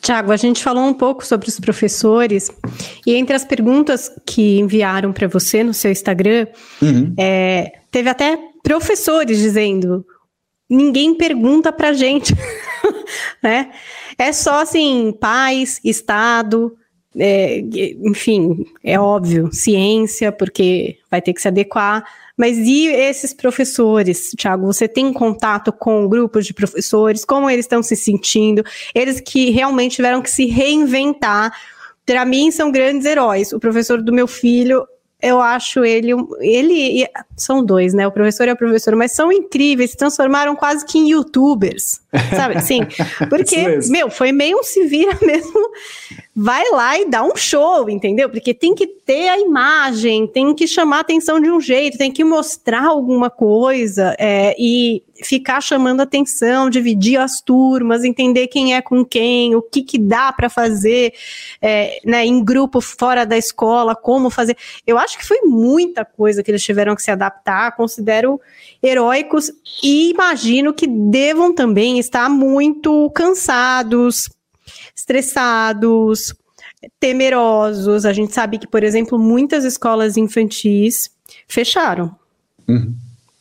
Tiago, 0.00 0.30
a 0.30 0.36
gente 0.36 0.62
falou 0.62 0.84
um 0.84 0.94
pouco 0.94 1.24
sobre 1.24 1.48
os 1.48 1.58
professores 1.58 2.50
e 3.06 3.14
entre 3.14 3.34
as 3.34 3.44
perguntas 3.44 4.10
que 4.24 4.58
enviaram 4.58 5.12
para 5.12 5.26
você 5.26 5.64
no 5.64 5.74
seu 5.74 5.90
Instagram, 5.90 6.46
uhum. 6.80 7.12
é, 7.18 7.72
teve 7.90 8.08
até 8.08 8.38
professores 8.62 9.38
dizendo: 9.38 10.04
ninguém 10.68 11.14
pergunta 11.14 11.72
para 11.72 11.92
gente, 11.92 12.34
né? 13.42 13.72
É 14.18 14.32
só 14.32 14.62
assim, 14.62 15.12
pais, 15.18 15.80
Estado, 15.84 16.76
é, 17.18 17.60
enfim, 18.02 18.66
é 18.84 19.00
óbvio, 19.00 19.50
ciência, 19.52 20.30
porque 20.30 20.98
vai 21.10 21.22
ter 21.22 21.32
que 21.32 21.40
se 21.40 21.48
adequar. 21.48 22.04
Mas 22.36 22.58
e 22.58 22.88
esses 22.88 23.32
professores, 23.32 24.30
Tiago? 24.36 24.66
Você 24.66 24.86
tem 24.86 25.10
contato 25.12 25.72
com 25.72 26.06
grupos 26.06 26.44
de 26.44 26.52
professores? 26.52 27.24
Como 27.24 27.48
eles 27.48 27.64
estão 27.64 27.82
se 27.82 27.96
sentindo? 27.96 28.62
Eles 28.94 29.20
que 29.20 29.50
realmente 29.50 29.96
tiveram 29.96 30.20
que 30.20 30.30
se 30.30 30.44
reinventar. 30.44 31.50
Para 32.04 32.26
mim, 32.26 32.50
são 32.50 32.70
grandes 32.70 33.06
heróis. 33.06 33.52
O 33.52 33.58
professor 33.58 34.02
do 34.02 34.12
meu 34.12 34.26
filho 34.26 34.86
eu 35.22 35.40
acho 35.40 35.84
ele, 35.84 36.12
ele 36.40 37.06
são 37.36 37.64
dois, 37.64 37.94
né? 37.94 38.06
O 38.06 38.12
professor 38.12 38.46
e 38.46 38.50
a 38.50 38.56
professora, 38.56 38.96
mas 38.96 39.12
são 39.12 39.32
incríveis, 39.32 39.92
se 39.92 39.96
transformaram 39.96 40.54
quase 40.54 40.84
que 40.84 40.98
em 40.98 41.10
youtubers, 41.10 42.00
sabe? 42.34 42.60
Sim, 42.64 42.80
porque, 43.30 43.78
meu, 43.88 44.10
foi 44.10 44.30
meio 44.30 44.58
um 44.58 44.62
se 44.62 44.84
vira 44.84 45.16
mesmo 45.24 45.70
vai 46.36 46.70
lá 46.70 46.98
e 46.98 47.08
dá 47.08 47.24
um 47.24 47.34
show, 47.34 47.88
entendeu? 47.88 48.28
Porque 48.28 48.52
tem 48.52 48.74
que 48.74 48.86
ter 48.86 49.28
a 49.30 49.38
imagem, 49.38 50.26
tem 50.26 50.54
que 50.54 50.66
chamar 50.66 50.98
a 50.98 51.00
atenção 51.00 51.40
de 51.40 51.50
um 51.50 51.58
jeito, 51.58 51.96
tem 51.96 52.12
que 52.12 52.22
mostrar 52.22 52.84
alguma 52.84 53.30
coisa 53.30 54.14
é, 54.18 54.54
e 54.58 55.02
ficar 55.22 55.60
chamando 55.60 56.00
atenção, 56.00 56.68
dividir 56.68 57.18
as 57.18 57.40
turmas, 57.40 58.04
entender 58.04 58.46
quem 58.48 58.74
é 58.74 58.82
com 58.82 59.04
quem, 59.04 59.54
o 59.54 59.62
que, 59.62 59.82
que 59.82 59.98
dá 59.98 60.32
para 60.32 60.48
fazer 60.48 61.12
é, 61.60 62.00
né, 62.04 62.24
em 62.24 62.44
grupo 62.44 62.80
fora 62.80 63.24
da 63.24 63.36
escola, 63.36 63.94
como 63.94 64.30
fazer. 64.30 64.56
Eu 64.86 64.98
acho 64.98 65.18
que 65.18 65.26
foi 65.26 65.40
muita 65.42 66.04
coisa 66.04 66.42
que 66.42 66.50
eles 66.50 66.62
tiveram 66.62 66.94
que 66.94 67.02
se 67.02 67.10
adaptar, 67.10 67.76
considero 67.76 68.40
heróicos 68.82 69.50
e 69.82 70.10
imagino 70.10 70.72
que 70.72 70.86
devam 70.86 71.54
também 71.54 71.98
estar 71.98 72.28
muito 72.28 73.10
cansados, 73.10 74.28
estressados, 74.94 76.34
temerosos. 77.00 78.04
A 78.04 78.12
gente 78.12 78.32
sabe 78.32 78.58
que, 78.58 78.66
por 78.66 78.82
exemplo, 78.82 79.18
muitas 79.18 79.64
escolas 79.64 80.16
infantis 80.16 81.10
fecharam. 81.48 82.14
Uhum. 82.68 82.94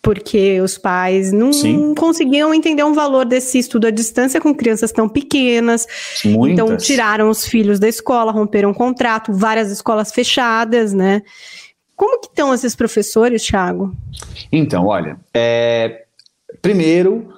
Porque 0.05 0.61
os 0.61 0.77
pais 0.77 1.31
não 1.31 1.51
Sim. 1.51 1.95
conseguiam 1.95 2.53
entender 2.53 2.83
um 2.83 2.93
valor 2.93 3.25
desse 3.25 3.57
estudo 3.57 3.87
à 3.87 3.89
distância 3.89 4.39
com 4.39 4.53
crianças 4.53 4.91
tão 4.91 5.09
pequenas. 5.09 5.87
Muitas. 6.23 6.53
Então, 6.53 6.77
tiraram 6.77 7.27
os 7.27 7.43
filhos 7.43 7.79
da 7.79 7.87
escola, 7.87 8.31
romperam 8.31 8.69
o 8.69 8.75
contrato, 8.75 9.33
várias 9.33 9.71
escolas 9.71 10.11
fechadas, 10.11 10.93
né? 10.93 11.23
Como 11.95 12.21
que 12.21 12.27
estão 12.27 12.53
esses 12.53 12.75
professores, 12.75 13.43
Thiago? 13.43 13.95
Então, 14.51 14.85
olha, 14.85 15.17
é, 15.33 16.03
primeiro, 16.61 17.33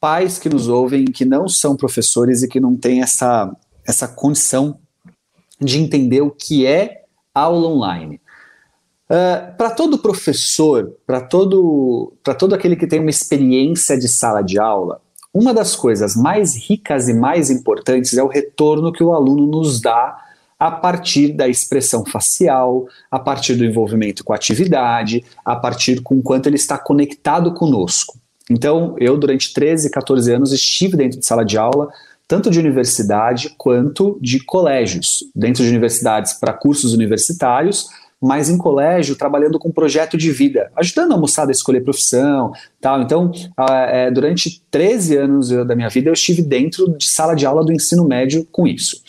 pais 0.00 0.40
que 0.40 0.48
nos 0.48 0.66
ouvem, 0.66 1.04
que 1.04 1.24
não 1.24 1.48
são 1.48 1.76
professores 1.76 2.42
e 2.42 2.48
que 2.48 2.58
não 2.58 2.74
têm 2.74 3.00
essa, 3.00 3.48
essa 3.86 4.08
condição 4.08 4.76
de 5.60 5.78
entender 5.78 6.22
o 6.22 6.32
que 6.32 6.66
é 6.66 7.04
aula 7.32 7.68
online. 7.68 8.20
Uh, 9.10 9.56
para 9.56 9.70
todo 9.70 9.98
professor, 9.98 10.92
para 11.06 11.20
todo, 11.20 12.12
todo 12.38 12.54
aquele 12.54 12.76
que 12.76 12.86
tem 12.86 13.00
uma 13.00 13.08
experiência 13.08 13.98
de 13.98 14.06
sala 14.06 14.42
de 14.42 14.58
aula, 14.58 15.00
uma 15.32 15.54
das 15.54 15.74
coisas 15.74 16.14
mais 16.14 16.54
ricas 16.54 17.08
e 17.08 17.14
mais 17.14 17.50
importantes 17.50 18.16
é 18.18 18.22
o 18.22 18.28
retorno 18.28 18.92
que 18.92 19.02
o 19.02 19.14
aluno 19.14 19.46
nos 19.46 19.80
dá 19.80 20.16
a 20.58 20.70
partir 20.70 21.32
da 21.32 21.48
expressão 21.48 22.04
facial, 22.04 22.86
a 23.10 23.18
partir 23.18 23.54
do 23.54 23.64
envolvimento 23.64 24.24
com 24.24 24.32
a 24.32 24.36
atividade, 24.36 25.24
a 25.44 25.54
partir 25.54 26.02
com 26.02 26.20
quanto 26.20 26.48
ele 26.48 26.56
está 26.56 26.76
conectado 26.76 27.54
conosco. 27.54 28.18
Então, 28.50 28.96
eu, 28.98 29.16
durante 29.16 29.52
13, 29.52 29.90
14 29.90 30.32
anos, 30.32 30.52
estive 30.52 30.96
dentro 30.96 31.20
de 31.20 31.26
sala 31.26 31.44
de 31.44 31.56
aula, 31.56 31.88
tanto 32.26 32.50
de 32.50 32.58
universidade 32.58 33.54
quanto 33.56 34.18
de 34.20 34.42
colégios. 34.44 35.24
Dentro 35.34 35.62
de 35.62 35.70
universidades 35.70 36.32
para 36.32 36.52
cursos 36.52 36.92
universitários, 36.92 37.86
mas 38.20 38.50
em 38.50 38.58
colégio 38.58 39.16
trabalhando 39.16 39.58
com 39.58 39.70
projeto 39.70 40.16
de 40.16 40.32
vida, 40.32 40.70
ajudando 40.76 41.12
a 41.12 41.16
moçada 41.16 41.50
a 41.50 41.52
escolher 41.52 41.82
profissão, 41.82 42.52
tal. 42.80 43.00
Então, 43.02 43.30
é, 43.90 44.10
durante 44.10 44.62
13 44.70 45.16
anos 45.16 45.48
da 45.50 45.76
minha 45.76 45.88
vida, 45.88 46.08
eu 46.08 46.14
estive 46.14 46.42
dentro 46.42 46.96
de 46.96 47.08
sala 47.08 47.34
de 47.34 47.46
aula 47.46 47.64
do 47.64 47.72
ensino 47.72 48.04
médio 48.04 48.46
com 48.50 48.66
isso. 48.66 49.02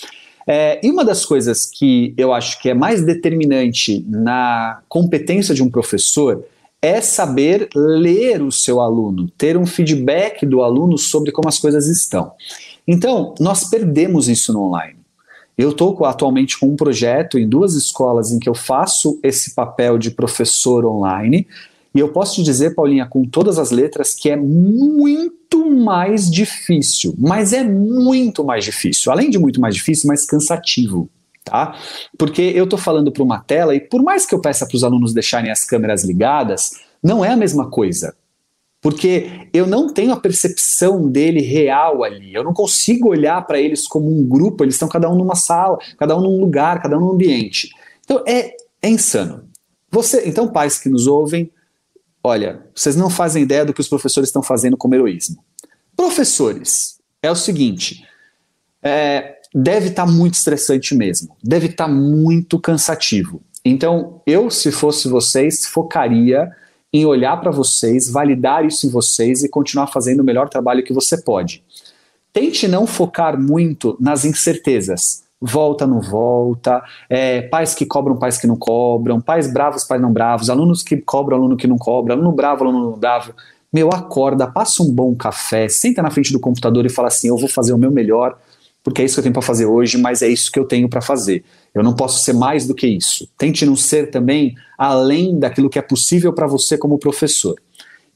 É, 0.47 0.79
e 0.83 0.89
uma 0.89 1.05
das 1.05 1.25
coisas 1.25 1.65
que 1.65 2.13
eu 2.17 2.33
acho 2.33 2.59
que 2.61 2.69
é 2.69 2.73
mais 2.73 3.03
determinante 3.03 4.03
na 4.07 4.81
competência 4.87 5.53
de 5.53 5.61
um 5.61 5.69
professor 5.69 6.43
é 6.81 7.01
saber 7.01 7.69
ler 7.75 8.41
o 8.41 8.51
seu 8.51 8.79
aluno, 8.79 9.29
ter 9.37 9.57
um 9.57 9.65
feedback 9.65 10.45
do 10.45 10.63
aluno 10.63 10.97
sobre 10.97 11.31
como 11.31 11.49
as 11.49 11.59
coisas 11.59 11.87
estão. 11.87 12.31
Então, 12.87 13.35
nós 13.39 13.69
perdemos 13.69 14.27
isso 14.29 14.53
no 14.53 14.63
online. 14.63 14.98
Eu 15.59 15.71
estou 15.71 16.05
atualmente 16.05 16.57
com 16.57 16.67
um 16.67 16.75
projeto 16.77 17.37
em 17.37 17.45
duas 17.45 17.75
escolas 17.75 18.31
em 18.31 18.39
que 18.39 18.47
eu 18.47 18.55
faço 18.55 19.19
esse 19.21 19.53
papel 19.53 19.97
de 19.97 20.09
professor 20.09 20.85
online. 20.85 21.45
E 21.93 21.99
eu 21.99 22.13
posso 22.13 22.35
te 22.35 22.43
dizer, 22.43 22.73
Paulinha, 22.73 23.05
com 23.05 23.25
todas 23.25 23.59
as 23.59 23.69
letras, 23.69 24.15
que 24.15 24.29
é 24.29 24.37
muito 24.37 25.69
mais 25.69 26.31
difícil. 26.31 27.13
Mas 27.17 27.51
é 27.51 27.61
muito 27.61 28.41
mais 28.41 28.63
difícil. 28.63 29.11
Além 29.11 29.29
de 29.29 29.37
muito 29.37 29.59
mais 29.59 29.75
difícil, 29.75 30.07
mais 30.07 30.25
cansativo 30.25 31.09
tá? 31.43 31.75
Porque 32.17 32.41
eu 32.41 32.65
estou 32.65 32.77
falando 32.77 33.11
para 33.11 33.23
uma 33.23 33.39
tela 33.39 33.75
e 33.75 33.79
por 33.79 34.03
mais 34.03 34.25
que 34.25 34.35
eu 34.35 34.39
peça 34.41 34.67
para 34.67 34.75
os 34.75 34.83
alunos 34.83 35.13
deixarem 35.13 35.49
as 35.49 35.65
câmeras 35.65 36.05
ligadas, 36.05 36.71
não 37.01 37.25
é 37.25 37.29
a 37.29 37.37
mesma 37.37 37.69
coisa. 37.69 38.15
Porque 38.81 39.49
eu 39.53 39.67
não 39.67 39.93
tenho 39.93 40.13
a 40.13 40.19
percepção 40.19 41.09
dele 41.09 41.41
real 41.41 42.03
ali. 42.03 42.33
Eu 42.33 42.43
não 42.43 42.53
consigo 42.53 43.09
olhar 43.09 43.45
para 43.45 43.59
eles 43.59 43.87
como 43.87 44.09
um 44.09 44.25
grupo, 44.25 44.63
eles 44.63 44.75
estão 44.75 44.87
cada 44.87 45.09
um 45.09 45.15
numa 45.15 45.35
sala, 45.35 45.77
cada 45.97 46.17
um 46.17 46.21
num 46.21 46.39
lugar, 46.39 46.81
cada 46.81 46.97
um 46.97 47.01
num 47.01 47.11
ambiente. 47.11 47.69
Então 48.03 48.23
é, 48.25 48.55
é 48.81 48.89
insano. 48.89 49.49
Você, 49.91 50.27
então, 50.27 50.47
pais 50.47 50.77
que 50.77 50.87
nos 50.87 51.07
ouvem, 51.07 51.51
olha, 52.23 52.65
vocês 52.75 52.95
não 52.95 53.09
fazem 53.09 53.43
ideia 53.43 53.65
do 53.65 53.73
que 53.73 53.81
os 53.81 53.89
professores 53.89 54.29
estão 54.29 54.43
fazendo 54.43 54.77
como 54.77 54.95
heroísmo. 54.95 55.43
Professores, 55.95 56.99
é 57.21 57.31
o 57.31 57.35
seguinte: 57.35 58.05
é, 58.81 59.35
deve 59.53 59.87
estar 59.87 60.05
tá 60.05 60.11
muito 60.11 60.35
estressante 60.35 60.95
mesmo, 60.95 61.35
deve 61.43 61.67
estar 61.67 61.87
tá 61.87 61.91
muito 61.91 62.59
cansativo. 62.59 63.41
Então, 63.65 64.21
eu, 64.25 64.49
se 64.49 64.71
fosse 64.71 65.07
vocês, 65.09 65.65
focaria 65.65 66.49
em 66.91 67.05
olhar 67.05 67.37
para 67.39 67.51
vocês, 67.51 68.09
validar 68.09 68.65
isso 68.65 68.87
em 68.87 68.89
vocês 68.89 69.43
e 69.43 69.49
continuar 69.49 69.87
fazendo 69.87 70.21
o 70.21 70.23
melhor 70.23 70.49
trabalho 70.49 70.83
que 70.83 70.93
você 70.93 71.21
pode. 71.21 71.63
Tente 72.33 72.67
não 72.67 72.87
focar 72.87 73.39
muito 73.39 73.95
nas 73.99 74.25
incertezas. 74.25 75.23
Volta, 75.41 75.87
não 75.87 76.01
volta, 76.01 76.83
é, 77.09 77.43
pais 77.43 77.73
que 77.73 77.85
cobram, 77.85 78.17
pais 78.17 78.37
que 78.37 78.45
não 78.45 78.57
cobram, 78.57 79.21
pais 79.21 79.51
bravos, 79.51 79.85
pais 79.85 80.01
não 80.01 80.11
bravos, 80.11 80.49
alunos 80.49 80.83
que 80.83 80.97
cobram, 80.97 81.37
aluno 81.37 81.55
que 81.55 81.65
não 81.65 81.77
cobra, 81.77 82.13
aluno 82.13 82.31
bravo, 82.33 82.65
aluno 82.65 82.91
não 82.91 82.99
bravo. 82.99 83.33
Meu, 83.71 83.89
acorda, 83.89 84.47
passa 84.47 84.83
um 84.83 84.91
bom 84.91 85.15
café, 85.15 85.69
senta 85.69 86.01
na 86.01 86.11
frente 86.11 86.33
do 86.33 86.39
computador 86.39 86.85
e 86.85 86.89
fala 86.89 87.07
assim: 87.07 87.29
eu 87.29 87.37
vou 87.37 87.47
fazer 87.47 87.71
o 87.71 87.77
meu 87.77 87.91
melhor 87.91 88.37
porque 88.83 89.01
é 89.01 89.05
isso 89.05 89.15
que 89.15 89.19
eu 89.19 89.23
tenho 89.23 89.33
para 89.33 89.41
fazer 89.41 89.65
hoje, 89.65 89.97
mas 89.97 90.21
é 90.21 90.27
isso 90.27 90.51
que 90.51 90.59
eu 90.59 90.65
tenho 90.65 90.87
para 90.89 91.01
fazer. 91.01 91.43
Eu 91.73 91.83
não 91.83 91.95
posso 91.95 92.23
ser 92.23 92.33
mais 92.33 92.65
do 92.65 92.73
que 92.73 92.87
isso. 92.87 93.27
Tente 93.37 93.65
não 93.65 93.75
ser 93.75 94.09
também 94.09 94.55
além 94.77 95.37
daquilo 95.37 95.69
que 95.69 95.77
é 95.77 95.81
possível 95.81 96.33
para 96.33 96.47
você 96.47 96.77
como 96.77 96.97
professor. 96.97 97.55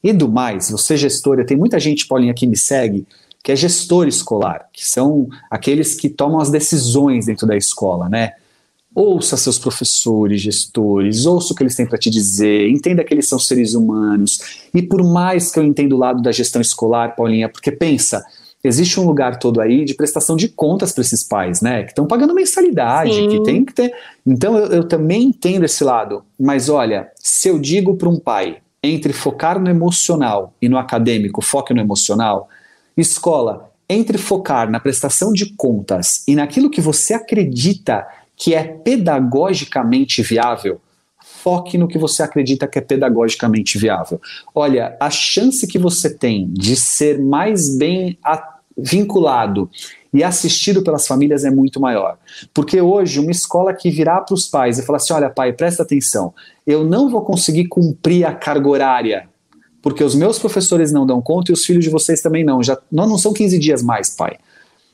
E 0.04 0.12
do 0.12 0.30
mais, 0.30 0.70
você 0.70 0.98
gestora, 0.98 1.46
tem 1.46 1.56
muita 1.56 1.80
gente, 1.80 2.08
Paulinha, 2.08 2.34
que 2.34 2.46
me 2.46 2.58
segue, 2.58 3.06
que 3.44 3.52
é 3.52 3.56
gestor 3.56 4.08
escolar, 4.08 4.68
que 4.72 4.86
são 4.86 5.28
aqueles 5.50 5.96
que 5.96 6.10
tomam 6.10 6.40
as 6.40 6.50
decisões 6.50 7.26
dentro 7.26 7.46
da 7.46 7.56
escola, 7.56 8.10
né? 8.10 8.34
Ouça 8.96 9.36
seus 9.36 9.58
professores, 9.58 10.42
gestores, 10.42 11.26
ouça 11.26 11.52
o 11.52 11.56
que 11.56 11.64
eles 11.64 11.76
têm 11.76 11.86
para 11.86 11.98
te 11.98 12.10
dizer, 12.10 12.70
entenda 12.70 13.04
que 13.04 13.14
eles 13.14 13.28
são 13.28 13.40
seres 13.40 13.74
humanos. 13.74 14.68
E 14.74 14.82
por 14.82 15.04
mais 15.04 15.52
que 15.52 15.60
eu 15.60 15.64
entenda 15.64 15.96
o 15.96 15.98
lado 15.98 16.22
da 16.22 16.32
gestão 16.32 16.62
escolar, 16.62 17.16
Paulinha, 17.16 17.50
porque 17.50 17.72
pensa, 17.72 18.24
existe 18.64 19.00
um 19.00 19.06
lugar 19.06 19.38
todo 19.38 19.60
aí 19.60 19.84
de 19.84 19.94
prestação 19.94 20.36
de 20.36 20.48
contas 20.48 20.92
para 20.92 21.02
esses 21.02 21.24
pais, 21.24 21.62
né? 21.62 21.84
Que 21.84 21.90
estão 21.90 22.08
pagando 22.08 22.34
mensalidade, 22.34 23.14
Sim. 23.14 23.30
que 23.30 23.44
tem 23.44 23.66
que 23.66 23.74
ter. 23.74 23.94
Então 24.26 24.58
eu, 24.58 24.68
eu, 24.68 24.84
também 24.88 25.24
entendo 25.24 25.66
esse 25.66 25.84
lado. 25.84 26.24
Mas 26.40 26.70
olha, 26.70 27.12
se 27.16 27.50
eu 27.50 27.60
digo 27.60 27.96
para 27.96 28.10
um 28.10 28.20
pai 28.20 28.58
entre 28.82 29.14
focar 29.14 29.60
no 29.60 29.70
emocional 29.70 30.54
e 30.62 30.70
no 30.70 30.78
acadêmico, 30.78 31.42
foque 31.42 31.74
no 31.74 31.82
emocional. 31.82 32.50
Escola, 32.96 33.72
entre 33.90 34.18
focar 34.18 34.70
na 34.70 34.80
prestação 34.80 35.34
de 35.34 35.54
contas 35.56 36.24
e 36.28 36.36
naquilo 36.36 36.70
que 36.70 36.82
você 36.82 37.14
acredita 37.14 38.06
que 38.36 38.54
é 38.54 38.64
pedagogicamente 38.64 40.22
viável, 40.22 40.82
foque 41.24 41.78
no 41.78 41.88
que 41.88 41.98
você 41.98 42.24
acredita 42.24 42.68
que 42.68 42.78
é 42.78 42.82
pedagogicamente 42.82 43.78
viável. 43.78 44.20
Olha, 44.54 44.98
a 45.00 45.10
chance 45.10 45.68
que 45.68 45.80
você 45.80 46.10
tem 46.10 46.48
de 46.52 46.76
ser 46.76 47.20
mais 47.20 47.78
bem 47.78 48.18
vinculado 48.78 49.70
e 50.14 50.24
assistido 50.24 50.84
pelas 50.84 51.08
famílias 51.08 51.44
é 51.44 51.50
muito 51.50 51.80
maior. 51.80 52.18
Porque 52.54 52.80
hoje, 52.80 53.20
uma 53.20 53.32
escola 53.32 53.74
que 53.74 53.90
virar 53.90 54.22
para 54.22 54.36
os 54.36 54.48
pais 54.48 54.78
e 54.78 54.84
falar 54.84 54.98
assim: 54.98 55.14
olha, 55.14 55.30
pai, 55.30 55.54
presta 55.54 55.84
atenção, 55.84 56.34
eu 56.66 56.84
não 56.84 57.10
vou 57.10 57.22
conseguir 57.22 57.68
cumprir 57.68 58.26
a 58.26 58.34
carga 58.34 58.68
horária, 58.68 59.30
porque 59.82 60.04
os 60.04 60.16
meus 60.16 60.38
professores 60.38 60.92
não 60.92 61.06
dão 61.06 61.22
conta 61.22 61.52
e 61.52 61.54
os 61.54 61.66
filhos 61.66 61.84
de 61.84 61.90
vocês 61.90 62.22
também 62.22 62.44
não. 62.44 62.62
Já, 62.62 62.78
não, 62.92 63.08
não 63.08 63.18
são 63.18 63.34
15 63.34 63.58
dias 63.58 63.82
mais, 63.82 64.10
pai. 64.16 64.38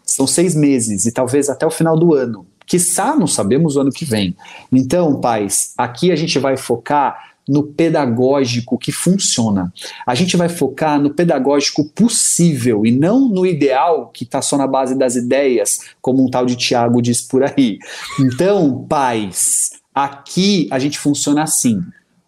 São 0.06 0.26
seis 0.26 0.56
meses 0.56 1.06
e 1.06 1.12
talvez 1.12 1.50
até 1.50 1.66
o 1.66 1.72
final 1.72 1.98
do 1.98 2.16
ano. 2.16 2.46
Quiçá, 2.66 3.16
não 3.16 3.28
sabemos 3.28 3.76
o 3.76 3.82
ano 3.82 3.92
que 3.92 4.06
vem. 4.06 4.36
Então, 4.72 5.20
pais, 5.20 5.74
aqui 5.78 6.12
a 6.12 6.16
gente 6.16 6.38
vai 6.38 6.56
focar 6.56 7.29
no 7.50 7.64
pedagógico 7.64 8.78
que 8.78 8.92
funciona. 8.92 9.74
A 10.06 10.14
gente 10.14 10.38
vai 10.38 10.48
focar 10.48 11.02
no 11.02 11.10
pedagógico 11.10 11.84
possível 11.84 12.86
e 12.86 12.92
não 12.92 13.28
no 13.28 13.44
ideal 13.44 14.12
que 14.14 14.24
está 14.24 14.40
só 14.40 14.56
na 14.56 14.68
base 14.68 14.96
das 14.96 15.16
ideias, 15.16 15.80
como 16.00 16.24
um 16.24 16.30
tal 16.30 16.46
de 16.46 16.56
Tiago 16.56 17.02
diz 17.02 17.22
por 17.22 17.44
aí. 17.44 17.80
Então, 18.20 18.86
pais, 18.88 19.72
aqui 19.94 20.68
a 20.70 20.78
gente 20.78 21.00
funciona 21.00 21.42
assim. 21.42 21.82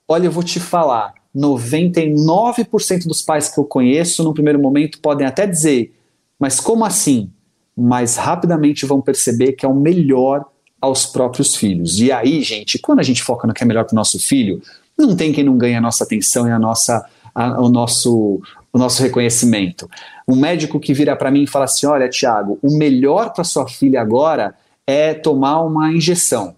Olha, 0.07 0.25
eu 0.25 0.31
vou 0.31 0.43
te 0.43 0.59
falar. 0.59 1.13
99% 1.35 3.05
dos 3.05 3.21
pais 3.21 3.47
que 3.47 3.59
eu 3.59 3.63
conheço, 3.63 4.23
no 4.23 4.33
primeiro 4.33 4.59
momento, 4.59 4.99
podem 4.99 5.25
até 5.25 5.45
dizer, 5.45 5.93
mas 6.39 6.59
como 6.59 6.83
assim? 6.83 7.29
Mas 7.77 8.17
rapidamente 8.17 8.87
vão 8.87 8.99
perceber 8.99 9.53
que 9.53 9.65
é 9.65 9.69
o 9.69 9.75
melhor 9.75 10.45
aos 10.81 11.05
próprios 11.05 11.55
filhos. 11.55 11.99
E 11.99 12.11
aí, 12.11 12.41
gente, 12.41 12.79
quando 12.79 12.99
a 12.99 13.03
gente 13.03 13.21
foca 13.21 13.47
no 13.47 13.53
que 13.53 13.63
é 13.63 13.67
melhor 13.67 13.85
para 13.85 13.93
o 13.93 13.95
nosso 13.95 14.19
filho, 14.19 14.61
não 15.01 15.15
tem 15.15 15.31
quem 15.31 15.43
não 15.43 15.57
ganhe 15.57 15.75
a 15.75 15.81
nossa 15.81 16.03
atenção 16.03 16.47
e 16.47 16.51
a 16.51 16.59
nossa, 16.59 17.05
a, 17.33 17.61
o, 17.61 17.69
nosso, 17.69 18.41
o 18.71 18.77
nosso 18.77 19.01
reconhecimento. 19.01 19.89
Um 20.27 20.35
médico 20.35 20.79
que 20.79 20.93
vira 20.93 21.15
para 21.15 21.31
mim 21.31 21.43
e 21.43 21.47
fala 21.47 21.65
assim: 21.65 21.85
Olha, 21.85 22.09
Tiago, 22.09 22.59
o 22.61 22.77
melhor 22.77 23.33
para 23.33 23.43
sua 23.43 23.67
filha 23.67 24.01
agora 24.01 24.55
é 24.85 25.13
tomar 25.13 25.61
uma 25.61 25.91
injeção. 25.91 26.55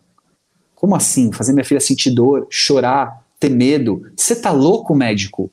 Como 0.75 0.95
assim? 0.95 1.31
Fazer 1.31 1.53
minha 1.53 1.65
filha 1.65 1.79
sentir 1.79 2.11
dor, 2.11 2.47
chorar, 2.49 3.23
ter 3.39 3.49
medo? 3.49 4.03
Você 4.15 4.35
tá 4.35 4.51
louco, 4.51 4.95
médico? 4.95 5.49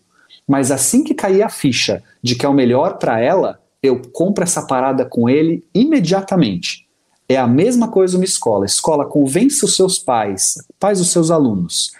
Mas 0.47 0.70
assim 0.70 1.05
que 1.05 1.14
cair 1.14 1.43
a 1.43 1.49
ficha 1.49 2.03
de 2.22 2.34
que 2.34 2.45
é 2.45 2.49
o 2.49 2.53
melhor 2.53 2.99
para 2.99 3.20
ela, 3.20 3.61
eu 3.82 4.03
compro 4.12 4.43
essa 4.43 4.66
parada 4.66 5.05
com 5.05 5.28
ele 5.28 5.64
imediatamente. 5.72 6.86
É 7.28 7.36
a 7.36 7.47
mesma 7.47 7.88
coisa 7.88 8.16
uma 8.16 8.24
escola. 8.24 8.64
A 8.64 8.66
escola 8.66 9.07
convence 9.07 9.64
os 9.64 9.76
seus 9.76 9.99
pais, 9.99 10.55
pais 10.80 10.99
dos 10.99 11.12
seus 11.12 11.30
alunos, 11.30 11.93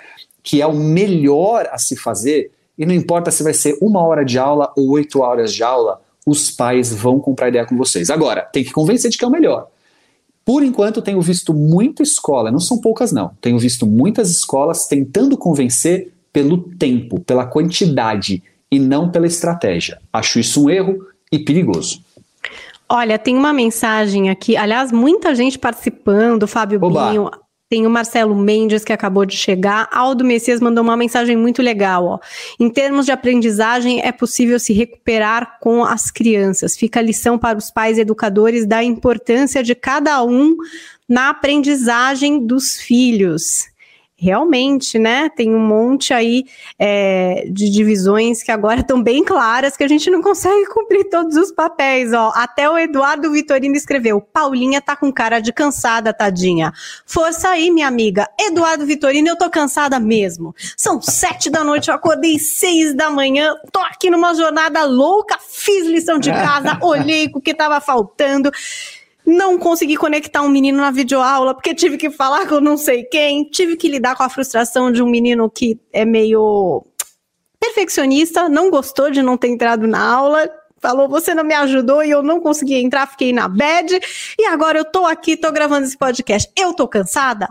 que 0.43 0.61
é 0.61 0.66
o 0.66 0.74
melhor 0.74 1.68
a 1.70 1.78
se 1.78 1.97
fazer, 1.97 2.51
e 2.78 2.86
não 2.86 2.95
importa 2.95 3.30
se 3.30 3.43
vai 3.43 3.55
ser 3.55 3.76
uma 3.80 4.03
hora 4.03 4.24
de 4.24 4.38
aula 4.38 4.72
ou 4.76 4.91
oito 4.91 5.20
horas 5.20 5.53
de 5.53 5.62
aula, 5.62 6.01
os 6.26 6.51
pais 6.51 6.93
vão 6.93 7.18
comprar 7.18 7.49
ideia 7.49 7.66
com 7.66 7.76
vocês. 7.76 8.11
Agora, 8.11 8.43
tem 8.43 8.64
que 8.64 8.72
convencer 8.72 9.11
de 9.11 9.18
que 9.18 9.24
é 9.24 9.28
o 9.28 9.30
melhor. 9.30 9.68
Por 10.45 10.62
enquanto, 10.62 11.03
tenho 11.03 11.20
visto 11.20 11.53
muita 11.53 12.03
escola, 12.03 12.51
não 12.51 12.59
são 12.59 12.78
poucas 12.78 13.12
não, 13.12 13.30
tenho 13.41 13.59
visto 13.59 13.86
muitas 13.86 14.30
escolas 14.30 14.86
tentando 14.86 15.36
convencer 15.36 16.12
pelo 16.32 16.59
tempo, 16.59 17.20
pela 17.20 17.47
quantidade 17.47 18.43
e 18.70 18.78
não 18.78 19.11
pela 19.11 19.26
estratégia. 19.26 20.01
Acho 20.12 20.38
isso 20.41 20.64
um 20.64 20.70
erro 20.70 20.99
e 21.30 21.38
perigoso. 21.38 22.03
Olha, 22.88 23.18
tem 23.18 23.36
uma 23.36 23.53
mensagem 23.53 24.30
aqui, 24.30 24.57
aliás, 24.57 24.91
muita 24.91 25.34
gente 25.34 25.59
participando, 25.59 26.49
Fábio 26.49 26.80
Oba. 26.82 27.11
Binho, 27.11 27.30
tem 27.71 27.87
o 27.87 27.91
Marcelo 27.91 28.35
Mendes, 28.35 28.85
que 28.85 28.93
acabou 28.93 29.25
de 29.25 29.37
chegar. 29.37 29.89
Aldo 29.93 30.25
Messias 30.25 30.61
mandou 30.61 30.83
uma 30.83 30.97
mensagem 30.97 31.37
muito 31.37 31.62
legal. 31.62 32.05
Ó. 32.05 32.18
Em 32.59 32.68
termos 32.68 33.07
de 33.07 33.12
aprendizagem, 33.12 34.01
é 34.03 34.11
possível 34.11 34.59
se 34.59 34.73
recuperar 34.73 35.57
com 35.61 35.85
as 35.85 36.11
crianças. 36.11 36.77
Fica 36.77 36.99
a 36.99 37.03
lição 37.03 37.39
para 37.39 37.57
os 37.57 37.71
pais 37.71 37.97
educadores 37.97 38.66
da 38.66 38.83
importância 38.83 39.62
de 39.62 39.77
cada 39.77 40.21
um 40.25 40.57
na 41.09 41.31
aprendizagem 41.31 42.45
dos 42.45 42.77
filhos 42.77 43.71
realmente, 44.21 44.99
né, 44.99 45.31
tem 45.31 45.55
um 45.55 45.59
monte 45.59 46.12
aí 46.12 46.45
é, 46.79 47.47
de 47.51 47.71
divisões 47.71 48.43
que 48.43 48.53
agora 48.53 48.81
estão 48.81 49.03
bem 49.03 49.25
claras 49.25 49.79
que 49.79 49.83
a 49.83 49.89
gente 49.89 50.11
não 50.11 50.21
consegue 50.21 50.66
cumprir 50.68 51.09
todos 51.09 51.37
os 51.37 51.51
papéis, 51.51 52.12
ó. 52.12 52.31
Até 52.35 52.68
o 52.68 52.77
Eduardo 52.77 53.33
Vitorino 53.33 53.75
escreveu: 53.75 54.21
Paulinha 54.21 54.81
tá 54.83 54.95
com 54.95 55.11
cara 55.11 55.41
de 55.41 55.53
cansada, 55.53 56.12
tadinha. 56.12 56.73
Força 57.07 57.49
aí, 57.49 57.71
minha 57.71 57.89
amiga. 57.89 58.29
Eduardo 58.39 58.85
Vitorino, 58.85 59.29
eu 59.29 59.39
tô 59.39 59.49
cansada 59.49 59.99
mesmo. 59.99 60.55
São 60.77 61.01
sete 61.01 61.49
da 61.49 61.64
noite, 61.64 61.89
eu 61.89 61.95
acordei 61.95 62.39
seis 62.39 62.95
da 62.95 63.09
manhã, 63.09 63.55
tô 63.73 63.81
aqui 63.81 64.11
numa 64.11 64.35
jornada 64.35 64.85
louca, 64.85 65.39
fiz 65.49 65.87
lição 65.87 66.18
de 66.18 66.31
casa, 66.31 66.79
olhei 66.85 67.31
o 67.35 67.41
que 67.41 67.55
tava 67.55 67.81
faltando 67.81 68.51
não 69.31 69.59
consegui 69.59 69.97
conectar 69.97 70.43
um 70.43 70.49
menino 70.49 70.78
na 70.78 70.91
videoaula 70.91 71.55
porque 71.55 71.74
tive 71.74 71.97
que 71.97 72.11
falar 72.11 72.47
com 72.49 72.61
não 72.61 72.76
sei 72.76 73.05
quem, 73.05 73.45
tive 73.45 73.76
que 73.76 73.89
lidar 73.89 74.16
com 74.16 74.24
a 74.24 74.28
frustração 74.28 74.91
de 74.91 75.03
um 75.03 75.09
menino 75.09 75.49
que 75.49 75.81
é 75.93 76.05
meio 76.05 76.85
perfeccionista, 77.61 78.49
não 78.49 78.70
gostou 78.70 79.11
de 79.11 79.22
não 79.22 79.37
ter 79.37 79.49
entrado 79.49 79.87
na 79.87 80.03
aula, 80.03 80.51
falou, 80.81 81.09
você 81.09 81.35
não 81.35 81.45
me 81.45 81.55
ajudou 81.55 82.03
e 82.03 82.11
eu 82.11 82.22
não 82.22 82.41
consegui 82.41 82.74
entrar, 82.74 83.07
fiquei 83.07 83.33
na 83.33 83.47
bed, 83.49 84.01
e 84.39 84.47
agora 84.47 84.78
eu 84.78 84.85
tô 84.85 85.07
aqui, 85.07 85.37
tô 85.37 85.53
gravando 85.53 85.87
esse 85.87 85.97
podcast. 85.97 86.51
Eu 86.59 86.72
tô 86.72 86.89
cansada? 86.89 87.49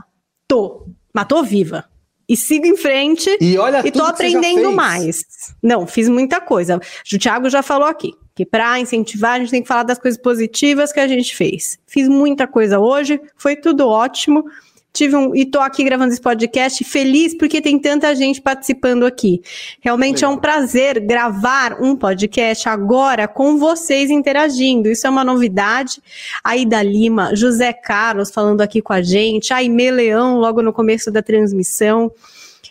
Tô, 0.48 0.88
mas 1.14 1.28
tô 1.28 1.44
viva. 1.44 1.86
E 2.28 2.36
sigo 2.36 2.66
em 2.66 2.76
frente 2.76 3.36
e, 3.40 3.58
olha 3.58 3.82
e 3.86 3.92
tô 3.92 4.04
aprendendo 4.04 4.72
mais. 4.72 5.24
Não, 5.64 5.88
fiz 5.88 6.08
muita 6.10 6.40
coisa. 6.40 6.78
O 6.78 7.18
Thiago 7.18 7.50
já 7.50 7.64
falou 7.64 7.88
aqui 7.88 8.14
que 8.40 8.46
para 8.46 8.80
incentivar 8.80 9.34
a 9.34 9.40
gente 9.40 9.52
tem 9.52 9.62
que 9.62 9.68
falar 9.68 9.84
das 9.84 10.00
coisas 10.00 10.18
positivas 10.18 10.94
que 10.94 11.00
a 11.02 11.08
gente 11.10 11.36
fez. 11.36 11.78
Fiz 11.86 12.08
muita 12.08 12.48
coisa 12.48 12.80
hoje, 12.80 13.20
foi 13.36 13.58
tudo 13.58 13.86
ótimo. 13.86 14.46
Tive 14.94 15.14
um 15.18 15.36
e 15.36 15.46
tô 15.46 15.60
aqui 15.60 15.84
gravando 15.84 16.14
esse 16.14 16.22
podcast 16.22 16.82
feliz 16.86 17.38
porque 17.38 17.62
tem 17.62 17.78
tanta 17.78 18.16
gente 18.16 18.42
participando 18.42 19.06
aqui. 19.06 19.42
Realmente 19.82 20.20
Legal. 20.20 20.32
é 20.32 20.36
um 20.36 20.38
prazer 20.38 21.02
gravar 21.02 21.82
um 21.82 21.98
podcast 21.98 22.70
agora 22.70 23.28
com 23.28 23.58
vocês 23.58 24.10
interagindo. 24.10 24.88
Isso 24.88 25.06
é 25.06 25.10
uma 25.10 25.26
novidade. 25.26 26.02
Aida 26.42 26.82
Lima, 26.82 27.36
José 27.36 27.74
Carlos 27.74 28.32
falando 28.32 28.62
aqui 28.62 28.82
com 28.82 28.94
a 28.94 29.02
gente, 29.02 29.54
Aime 29.54 29.92
Leão 29.92 30.38
logo 30.38 30.62
no 30.62 30.72
começo 30.72 31.12
da 31.12 31.22
transmissão. 31.22 32.10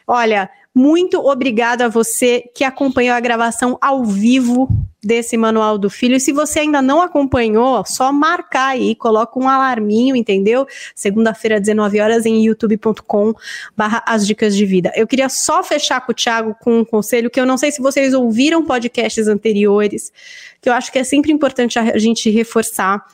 Olha, 0.06 0.48
muito 0.74 1.18
obrigada 1.18 1.86
a 1.86 1.88
você 1.88 2.48
que 2.54 2.62
acompanhou 2.62 3.16
a 3.16 3.20
gravação 3.20 3.76
ao 3.80 4.04
vivo 4.04 4.68
desse 5.02 5.36
Manual 5.36 5.78
do 5.78 5.88
Filho. 5.88 6.16
E 6.16 6.20
se 6.20 6.32
você 6.32 6.60
ainda 6.60 6.82
não 6.82 7.00
acompanhou, 7.00 7.84
só 7.86 8.12
marcar 8.12 8.68
aí, 8.68 8.94
coloca 8.94 9.38
um 9.38 9.48
alarminho, 9.48 10.14
entendeu? 10.14 10.66
Segunda-feira, 10.94 11.60
19 11.60 12.00
horas, 12.00 12.26
em 12.26 12.44
youtube.com 12.44 13.34
barra 13.76 14.02
as 14.06 14.26
dicas 14.26 14.56
de 14.56 14.66
vida. 14.66 14.92
Eu 14.94 15.06
queria 15.06 15.28
só 15.28 15.62
fechar 15.62 16.04
com 16.04 16.12
o 16.12 16.14
Thiago 16.14 16.54
com 16.60 16.80
um 16.80 16.84
conselho 16.84 17.30
que 17.30 17.40
eu 17.40 17.46
não 17.46 17.56
sei 17.56 17.72
se 17.72 17.80
vocês 17.80 18.12
ouviram 18.14 18.64
podcasts 18.64 19.28
anteriores, 19.28 20.12
que 20.60 20.68
eu 20.68 20.72
acho 20.72 20.92
que 20.92 20.98
é 20.98 21.04
sempre 21.04 21.32
importante 21.32 21.78
a 21.78 21.98
gente 21.98 22.30
reforçar, 22.30 23.04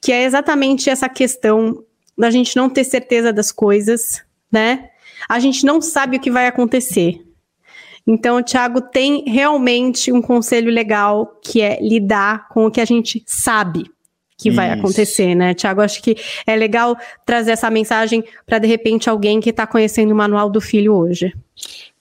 que 0.00 0.12
é 0.12 0.24
exatamente 0.24 0.88
essa 0.88 1.08
questão 1.08 1.84
da 2.16 2.30
gente 2.30 2.56
não 2.56 2.68
ter 2.68 2.84
certeza 2.84 3.32
das 3.32 3.50
coisas, 3.50 4.22
né? 4.50 4.88
A 5.28 5.38
gente 5.38 5.64
não 5.64 5.80
sabe 5.80 6.16
o 6.16 6.20
que 6.20 6.30
vai 6.30 6.46
acontecer. 6.46 7.20
Então, 8.06 8.38
o 8.38 8.42
Thiago 8.42 8.80
tem 8.80 9.24
realmente 9.26 10.10
um 10.10 10.20
conselho 10.20 10.70
legal 10.70 11.38
que 11.42 11.60
é 11.60 11.78
lidar 11.80 12.48
com 12.48 12.66
o 12.66 12.70
que 12.70 12.80
a 12.80 12.84
gente 12.84 13.22
sabe 13.26 13.84
que 14.36 14.48
Isso. 14.48 14.56
vai 14.56 14.70
acontecer, 14.70 15.34
né? 15.36 15.54
Tiago, 15.54 15.80
acho 15.80 16.02
que 16.02 16.16
é 16.44 16.56
legal 16.56 16.96
trazer 17.24 17.52
essa 17.52 17.70
mensagem 17.70 18.24
para 18.44 18.58
de 18.58 18.66
repente 18.66 19.08
alguém 19.08 19.40
que 19.40 19.50
está 19.50 19.66
conhecendo 19.66 20.10
o 20.10 20.16
manual 20.16 20.50
do 20.50 20.60
filho 20.60 20.94
hoje. 20.94 21.32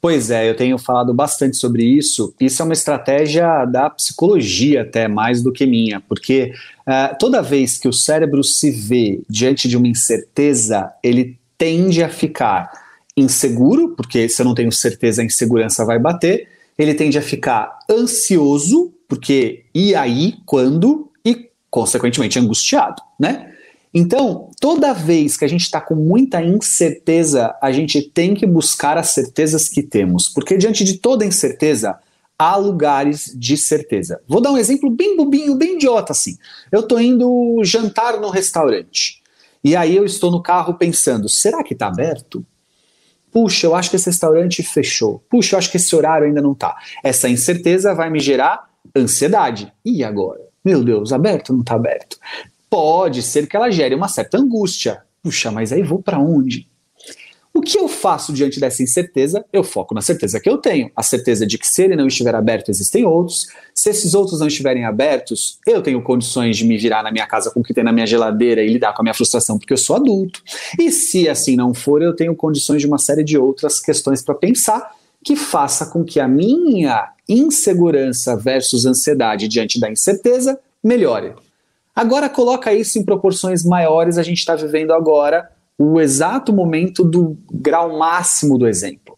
Pois 0.01 0.31
é, 0.31 0.49
eu 0.49 0.55
tenho 0.55 0.79
falado 0.79 1.13
bastante 1.13 1.55
sobre 1.57 1.83
isso. 1.83 2.33
Isso 2.41 2.59
é 2.63 2.65
uma 2.65 2.73
estratégia 2.73 3.65
da 3.65 3.87
psicologia, 3.91 4.81
até 4.81 5.07
mais 5.07 5.43
do 5.43 5.51
que 5.51 5.67
minha, 5.67 6.01
porque 6.01 6.51
uh, 6.87 7.15
toda 7.19 7.43
vez 7.43 7.77
que 7.77 7.87
o 7.87 7.93
cérebro 7.93 8.43
se 8.43 8.71
vê 8.71 9.21
diante 9.29 9.67
de 9.67 9.77
uma 9.77 9.87
incerteza, 9.87 10.91
ele 11.03 11.37
tende 11.55 12.03
a 12.03 12.09
ficar 12.09 12.71
inseguro, 13.21 13.95
porque 13.95 14.27
se 14.27 14.41
eu 14.41 14.45
não 14.45 14.55
tenho 14.55 14.71
certeza, 14.71 15.21
a 15.21 15.25
insegurança 15.25 15.85
vai 15.85 15.99
bater. 15.99 16.47
Ele 16.77 16.93
tende 16.93 17.17
a 17.17 17.21
ficar 17.21 17.79
ansioso, 17.89 18.93
porque 19.07 19.65
e 19.73 19.93
aí, 19.93 20.35
quando? 20.45 21.11
E, 21.23 21.49
consequentemente, 21.69 22.39
angustiado, 22.39 23.01
né? 23.19 23.51
Então, 23.93 24.49
toda 24.59 24.93
vez 24.93 25.35
que 25.35 25.43
a 25.43 25.47
gente 25.47 25.63
está 25.63 25.81
com 25.81 25.95
muita 25.95 26.41
incerteza, 26.41 27.53
a 27.61 27.71
gente 27.71 28.01
tem 28.01 28.33
que 28.33 28.45
buscar 28.45 28.97
as 28.97 29.09
certezas 29.09 29.67
que 29.67 29.83
temos, 29.83 30.29
porque 30.29 30.57
diante 30.57 30.83
de 30.83 30.97
toda 30.97 31.25
incerteza, 31.25 31.99
há 32.41 32.55
lugares 32.55 33.31
de 33.35 33.57
certeza. 33.57 34.21
Vou 34.27 34.41
dar 34.41 34.51
um 34.51 34.57
exemplo 34.57 34.89
bem 34.89 35.15
bobinho, 35.15 35.55
bem 35.55 35.75
idiota 35.75 36.11
assim. 36.13 36.37
Eu 36.71 36.79
estou 36.79 36.99
indo 36.99 37.61
jantar 37.63 38.19
no 38.19 38.29
restaurante. 38.29 39.21
E 39.63 39.75
aí 39.75 39.95
eu 39.95 40.05
estou 40.05 40.31
no 40.31 40.41
carro 40.41 40.73
pensando, 40.73 41.29
será 41.29 41.63
que 41.63 41.73
está 41.73 41.87
aberto? 41.87 42.43
Puxa, 43.31 43.67
eu 43.67 43.75
acho 43.75 43.89
que 43.89 43.95
esse 43.95 44.07
restaurante 44.07 44.61
fechou. 44.61 45.23
Puxa, 45.29 45.55
eu 45.55 45.59
acho 45.59 45.71
que 45.71 45.77
esse 45.77 45.95
horário 45.95 46.27
ainda 46.27 46.41
não 46.41 46.51
está. 46.51 46.75
Essa 47.03 47.29
incerteza 47.29 47.93
vai 47.93 48.09
me 48.09 48.19
gerar 48.19 48.69
ansiedade. 48.95 49.71
E 49.85 50.03
agora? 50.03 50.41
Meu 50.63 50.83
Deus, 50.83 51.11
aberto 51.11 51.49
ou 51.49 51.55
não 51.55 51.61
está 51.61 51.75
aberto? 51.75 52.17
Pode 52.69 53.21
ser 53.21 53.47
que 53.47 53.55
ela 53.55 53.71
gere 53.71 53.95
uma 53.95 54.07
certa 54.07 54.37
angústia. 54.37 55.01
Puxa, 55.23 55.51
mas 55.51 55.71
aí 55.71 55.83
vou 55.83 56.01
para 56.01 56.19
onde? 56.19 56.67
O 57.53 57.59
que 57.59 57.77
eu 57.77 57.87
faço 57.89 58.31
diante 58.31 58.59
dessa 58.59 58.81
incerteza? 58.81 59.43
Eu 59.51 59.63
foco 59.63 59.93
na 59.93 60.01
certeza 60.01 60.39
que 60.39 60.49
eu 60.49 60.57
tenho. 60.57 60.89
A 60.95 61.03
certeza 61.03 61.45
de 61.45 61.57
que 61.57 61.67
se 61.67 61.83
ele 61.83 61.97
não 61.97 62.07
estiver 62.07 62.33
aberto, 62.33 62.69
existem 62.69 63.05
outros. 63.05 63.47
Se 63.75 63.89
esses 63.89 64.13
outros 64.13 64.39
não 64.39 64.47
estiverem 64.47 64.85
abertos, 64.85 65.59
eu 65.67 65.81
tenho 65.81 66.01
condições 66.01 66.55
de 66.55 66.65
me 66.65 66.77
virar 66.77 67.03
na 67.03 67.11
minha 67.11 67.27
casa 67.27 67.51
com 67.51 67.59
o 67.59 67.63
que 67.63 67.73
tem 67.73 67.83
na 67.83 67.91
minha 67.91 68.07
geladeira 68.07 68.63
e 68.63 68.71
lidar 68.71 68.93
com 68.93 69.01
a 69.01 69.03
minha 69.03 69.13
frustração, 69.13 69.59
porque 69.59 69.73
eu 69.73 69.77
sou 69.77 69.97
adulto. 69.97 70.41
E 70.79 70.89
se 70.91 71.27
assim 71.27 71.57
não 71.57 71.73
for, 71.73 72.01
eu 72.01 72.15
tenho 72.15 72.33
condições 72.35 72.81
de 72.81 72.87
uma 72.87 72.97
série 72.97 73.23
de 73.23 73.37
outras 73.37 73.81
questões 73.81 74.21
para 74.21 74.33
pensar 74.33 74.95
que 75.23 75.35
faça 75.35 75.85
com 75.85 76.03
que 76.05 76.19
a 76.19 76.27
minha 76.27 77.11
insegurança 77.27 78.35
versus 78.35 78.85
ansiedade 78.85 79.47
diante 79.47 79.79
da 79.79 79.91
incerteza 79.91 80.57
melhore. 80.83 81.33
Agora 81.93 82.29
coloca 82.29 82.73
isso 82.73 82.97
em 82.97 83.03
proporções 83.03 83.63
maiores, 83.63 84.17
a 84.17 84.23
gente 84.23 84.39
está 84.39 84.55
vivendo 84.55 84.93
agora 84.93 85.49
o 85.81 85.99
exato 85.99 86.53
momento 86.53 87.03
do 87.03 87.37
grau 87.51 87.97
máximo 87.97 88.57
do 88.57 88.67
exemplo. 88.67 89.17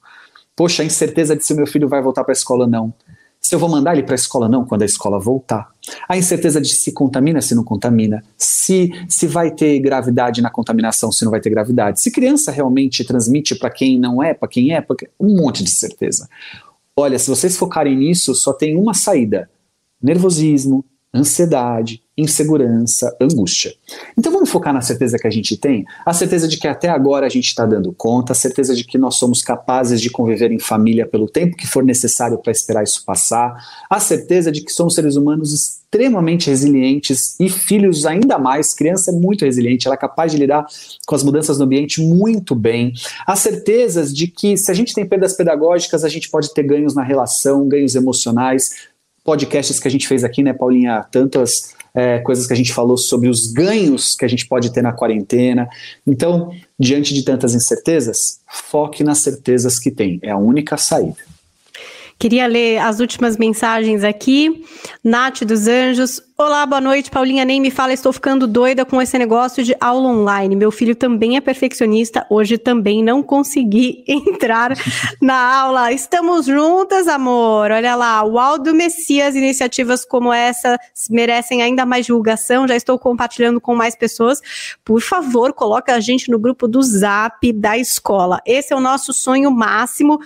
Poxa, 0.55 0.84
a 0.84 0.86
incerteza 0.86 1.36
de 1.36 1.43
se 1.43 1.53
meu 1.53 1.68
filho 1.68 1.89
vai 1.89 2.01
voltar 2.01 2.24
para 2.24 2.32
a 2.32 2.38
escola 2.38 2.68
não. 2.68 2.93
Se 3.41 3.53
eu 3.53 3.59
vou 3.59 3.68
mandar 3.68 3.93
ele 3.93 4.03
para 4.03 4.14
a 4.14 4.16
escola 4.16 4.47
não 4.47 4.64
quando 4.64 4.84
a 4.84 4.86
escola 4.86 5.20
voltar. 5.20 5.70
A 6.07 6.16
incerteza 6.16 6.61
de 6.61 6.70
se 6.74 6.93
contamina, 6.93 7.41
se 7.41 7.53
não 7.53 7.64
contamina. 7.64 8.24
Se, 8.38 8.89
se 9.09 9.28
vai 9.28 9.51
ter 9.51 9.80
gravidade 9.80 10.41
na 10.41 10.49
contaminação, 10.49 11.11
se 11.11 11.26
não 11.26 11.32
vai 11.32 11.41
ter 11.41 11.49
gravidade. 11.49 11.99
Se 11.99 12.09
criança 12.09 12.51
realmente 12.51 13.03
transmite 13.03 13.55
para 13.55 13.70
quem 13.70 13.99
não 13.99 14.24
é, 14.24 14.34
para 14.34 14.47
quem 14.47 14.74
é, 14.74 14.80
pra... 14.80 14.95
um 15.20 15.36
monte 15.36 15.64
de 15.64 15.72
certeza. 15.72 16.30
Olha, 16.95 17.20
se 17.20 17.30
vocês 17.30 17.57
focarem 17.57 17.97
nisso, 17.97 18.34
só 18.36 18.53
tem 18.53 18.78
uma 18.78 18.93
saída: 18.93 19.49
nervosismo, 20.01 20.86
ansiedade, 21.14 22.03
insegurança, 22.18 23.16
angústia. 23.20 23.74
Então 24.18 24.32
vamos 24.32 24.49
focar 24.49 24.74
na 24.74 24.82
certeza 24.82 25.18
que 25.18 25.28
a 25.28 25.32
gente 25.32 25.57
tem, 25.57 25.84
a 26.05 26.14
certeza 26.14 26.47
de 26.47 26.57
que 26.57 26.68
até 26.68 26.88
agora 26.88 27.26
a 27.26 27.30
gente 27.30 27.47
está 27.47 27.66
dando 27.66 27.91
conta, 27.91 28.34
a 28.34 28.36
certeza 28.36 28.76
de 28.76 28.84
que 28.84 28.97
nós 28.97 29.16
somos 29.16 29.41
capazes 29.41 29.99
de 29.99 30.09
conviver 30.09 30.51
em 30.51 30.59
família 30.59 31.07
pelo 31.07 31.28
tempo 31.28 31.57
que 31.57 31.66
for 31.66 31.84
necessário 31.84 32.38
para 32.38 32.51
esperar 32.51 32.84
isso 32.84 33.03
passar, 33.03 33.55
a 33.89 33.99
certeza 33.99 34.51
de 34.51 34.61
que 34.64 34.72
somos 34.72 34.93
seres 34.93 35.16
humanos 35.16 35.51
extremamente 35.53 36.49
resilientes 36.49 37.39
e 37.39 37.49
filhos 37.49 38.05
ainda 38.05 38.38
mais, 38.38 38.74
criança 38.74 39.11
é 39.11 39.14
muito 39.14 39.45
resiliente, 39.45 39.88
ela 39.88 39.95
é 39.95 39.97
capaz 39.97 40.32
de 40.32 40.38
lidar 40.38 40.66
com 41.07 41.16
as 41.16 41.24
mudanças 41.24 41.57
no 41.57 41.66
ambiente 41.66 42.01
muito 42.01 42.53
bem, 42.53 42.93
as 43.26 43.39
certezas 43.39 44.14
de 44.14 44.28
que 44.28 44.55
se 44.55 44.72
a 44.72 44.74
gente 44.74 44.93
tem 44.93 45.05
perdas 45.05 45.34
pedagógicas, 45.34 46.03
a 46.03 46.09
gente 46.09 46.30
pode 46.30 46.53
ter 46.53 46.64
ganhos 46.64 46.93
na 46.93 47.03
relação, 47.03 47.68
ganhos 47.68 47.95
emocionais, 47.95 48.91
podcasts 49.24 49.80
que 49.80 49.88
a 49.88 49.91
gente 49.91 50.07
fez 50.07 50.24
aqui, 50.24 50.43
né, 50.43 50.53
Paulinha? 50.53 51.05
Tantas 51.11 51.74
é, 51.96 52.20
coisas 52.20 52.48
que 52.48 52.54
a 52.54 52.56
gente 52.56 52.74
falou 52.74 52.98
sobre 52.98 53.30
os 53.30 53.52
ganhos 53.52 54.16
que 54.16 54.26
a 54.26 54.28
gente 54.28 54.48
pode 54.48 54.72
ter 54.74 54.82
na 54.82 54.91
quarentena. 54.91 55.68
Então, 56.06 56.52
diante 56.80 57.14
de 57.14 57.24
tantas 57.24 57.54
incertezas, 57.54 58.39
foque 58.48 59.04
nas 59.04 59.20
certezas 59.20 59.78
que 59.78 59.91
tem. 59.91 60.20
É 60.24 60.32
a 60.32 60.38
única 60.38 60.78
saída. 60.78 61.18
Queria 62.18 62.48
ler 62.48 62.78
as 62.78 63.00
últimas 63.00 63.38
mensagens 63.38 64.04
aqui. 64.04 64.64
Nath 65.04 65.44
dos 65.44 65.68
Anjos. 65.68 66.22
Olá, 66.46 66.66
boa 66.66 66.82
noite. 66.82 67.10
Paulinha 67.10 67.46
nem 67.46 67.62
me 67.62 67.72
fala, 67.72 67.94
estou 67.94 68.12
ficando 68.12 68.46
doida 68.46 68.84
com 68.84 69.02
esse 69.02 69.18
negócio 69.18 69.64
de 69.64 69.74
aula 69.80 70.10
online. 70.10 70.58
Meu 70.58 70.72
filho 70.72 70.94
também 70.94 71.38
é 71.38 71.41
perfeccionista. 71.41 72.28
Hoje 72.30 72.58
também 72.58 73.02
não 73.02 73.24
consegui 73.24 74.04
entrar 74.06 74.78
na 75.22 75.38
aula. 75.62 75.94
Estamos 75.94 76.46
juntas, 76.46 77.08
amor. 77.08 77.72
Olha 77.72 77.96
lá, 77.96 78.26
o 78.26 78.38
Aldo 78.38 78.74
Messias, 78.74 79.38
iniciativas 79.38 80.04
como 80.04 80.34
essa 80.34 80.78
merecem 81.10 81.62
ainda 81.62 81.86
mais 81.86 82.08
divulgação. 82.08 82.68
Já 82.68 82.76
estou 82.76 83.00
compartilhando 83.00 83.62
com 83.62 83.74
mais 83.74 83.96
pessoas. 83.96 84.41
Por 84.84 85.00
favor, 85.00 85.54
coloca 85.54 85.96
a 85.96 86.02
gente 86.02 86.30
no 86.30 86.38
grupo 86.38 86.68
do 86.68 86.84
Zap 86.84 87.54
da 87.54 87.78
escola. 87.78 88.41
Esse 88.46 88.74
é 88.74 88.76
o 88.76 88.82
nosso 88.82 89.14
sonho 89.14 89.50
máximo. 89.50 90.20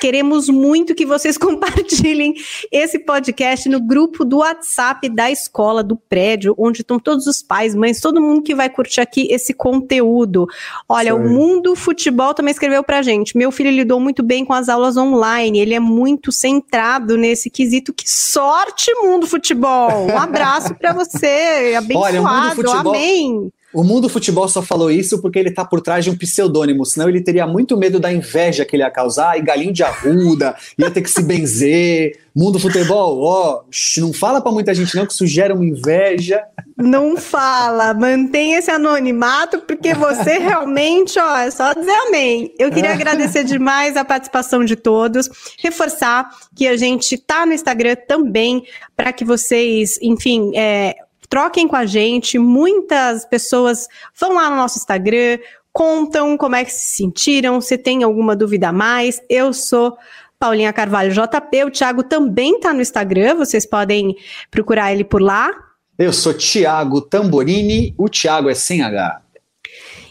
Queremos 0.00 0.48
muito 0.48 0.94
que 0.94 1.04
vocês 1.04 1.36
compartilhem 1.36 2.34
esse 2.70 3.00
podcast 3.00 3.68
no 3.68 3.80
grupo 3.80 4.24
do 4.24 4.38
WhatsApp 4.38 5.08
da 5.08 5.28
escola 5.28 5.47
escola, 5.48 5.82
do 5.82 5.96
prédio, 5.96 6.54
onde 6.58 6.82
estão 6.82 6.98
todos 6.98 7.26
os 7.26 7.42
pais, 7.42 7.74
mães, 7.74 8.00
todo 8.00 8.20
mundo 8.20 8.42
que 8.42 8.54
vai 8.54 8.68
curtir 8.68 9.00
aqui 9.00 9.26
esse 9.30 9.54
conteúdo. 9.54 10.46
Olha, 10.88 11.12
Sim. 11.12 11.18
o 11.18 11.28
Mundo 11.28 11.74
Futebol 11.74 12.34
também 12.34 12.52
escreveu 12.52 12.84
pra 12.84 13.02
gente. 13.02 13.36
Meu 13.36 13.50
filho 13.50 13.70
lidou 13.70 13.98
muito 13.98 14.22
bem 14.22 14.44
com 14.44 14.52
as 14.52 14.68
aulas 14.68 14.96
online, 14.96 15.58
ele 15.58 15.74
é 15.74 15.80
muito 15.80 16.30
centrado 16.30 17.16
nesse 17.16 17.50
quesito. 17.50 17.92
Que 17.92 18.08
sorte, 18.08 18.92
Mundo 19.02 19.26
Futebol! 19.26 20.06
Um 20.06 20.18
abraço 20.18 20.74
para 20.74 20.92
você, 20.92 21.74
abençoado, 21.76 22.18
Olha, 22.18 22.54
futebol... 22.54 22.94
amém! 22.94 23.52
O 23.78 23.84
mundo 23.84 24.08
futebol 24.08 24.48
só 24.48 24.60
falou 24.60 24.90
isso 24.90 25.22
porque 25.22 25.38
ele 25.38 25.52
tá 25.52 25.64
por 25.64 25.80
trás 25.80 26.04
de 26.04 26.10
um 26.10 26.16
pseudônimo, 26.16 26.84
senão 26.84 27.08
ele 27.08 27.20
teria 27.20 27.46
muito 27.46 27.76
medo 27.76 28.00
da 28.00 28.12
inveja 28.12 28.64
que 28.64 28.74
ele 28.74 28.82
ia 28.82 28.90
causar, 28.90 29.38
e 29.38 29.40
galinho 29.40 29.72
de 29.72 29.84
arruda, 29.84 30.56
ia 30.76 30.90
ter 30.90 31.00
que 31.00 31.08
se 31.08 31.22
benzer. 31.22 32.18
Mundo 32.34 32.58
futebol, 32.58 33.22
ó, 33.22 33.62
não 33.98 34.12
fala 34.12 34.40
para 34.40 34.50
muita 34.50 34.74
gente 34.74 34.96
não 34.96 35.06
que 35.06 35.12
isso 35.12 35.28
gera 35.28 35.54
uma 35.54 35.64
inveja. 35.64 36.42
Não 36.76 37.16
fala, 37.16 37.94
mantenha 37.94 38.58
esse 38.58 38.70
anonimato, 38.70 39.60
porque 39.60 39.94
você 39.94 40.38
realmente, 40.42 41.16
ó, 41.16 41.36
é 41.36 41.50
só 41.52 41.72
dizer 41.72 41.94
amém. 42.08 42.52
Eu 42.58 42.72
queria 42.72 42.90
agradecer 42.90 43.44
demais 43.44 43.96
a 43.96 44.04
participação 44.04 44.64
de 44.64 44.74
todos, 44.74 45.30
reforçar 45.56 46.28
que 46.56 46.66
a 46.66 46.76
gente 46.76 47.16
tá 47.16 47.46
no 47.46 47.52
Instagram 47.52 47.94
também, 48.08 48.64
para 48.96 49.12
que 49.12 49.24
vocês, 49.24 50.00
enfim, 50.02 50.50
é, 50.56 50.96
troquem 51.28 51.68
com 51.68 51.76
a 51.76 51.86
gente. 51.86 52.38
Muitas 52.38 53.24
pessoas 53.24 53.86
vão 54.18 54.34
lá 54.34 54.50
no 54.50 54.56
nosso 54.56 54.78
Instagram, 54.78 55.38
contam 55.72 56.36
como 56.36 56.56
é 56.56 56.64
que 56.64 56.72
se 56.72 56.96
sentiram, 56.96 57.60
se 57.60 57.78
tem 57.78 58.02
alguma 58.02 58.34
dúvida 58.34 58.68
a 58.68 58.72
mais. 58.72 59.20
Eu 59.28 59.52
sou 59.52 59.96
Paulinha 60.38 60.72
Carvalho 60.72 61.12
JP, 61.12 61.64
o 61.64 61.70
Thiago 61.70 62.02
também 62.02 62.56
está 62.56 62.72
no 62.72 62.80
Instagram, 62.80 63.36
vocês 63.36 63.66
podem 63.66 64.16
procurar 64.50 64.92
ele 64.92 65.04
por 65.04 65.20
lá. 65.20 65.50
Eu 65.98 66.12
sou 66.12 66.32
Thiago 66.32 67.00
Tamborini, 67.00 67.92
o 67.98 68.08
Thiago 68.08 68.48
é 68.48 68.54
sem 68.54 68.82
H. 68.82 69.20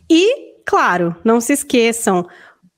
E, 0.09 0.53
claro, 0.65 1.15
não 1.23 1.39
se 1.39 1.53
esqueçam, 1.53 2.27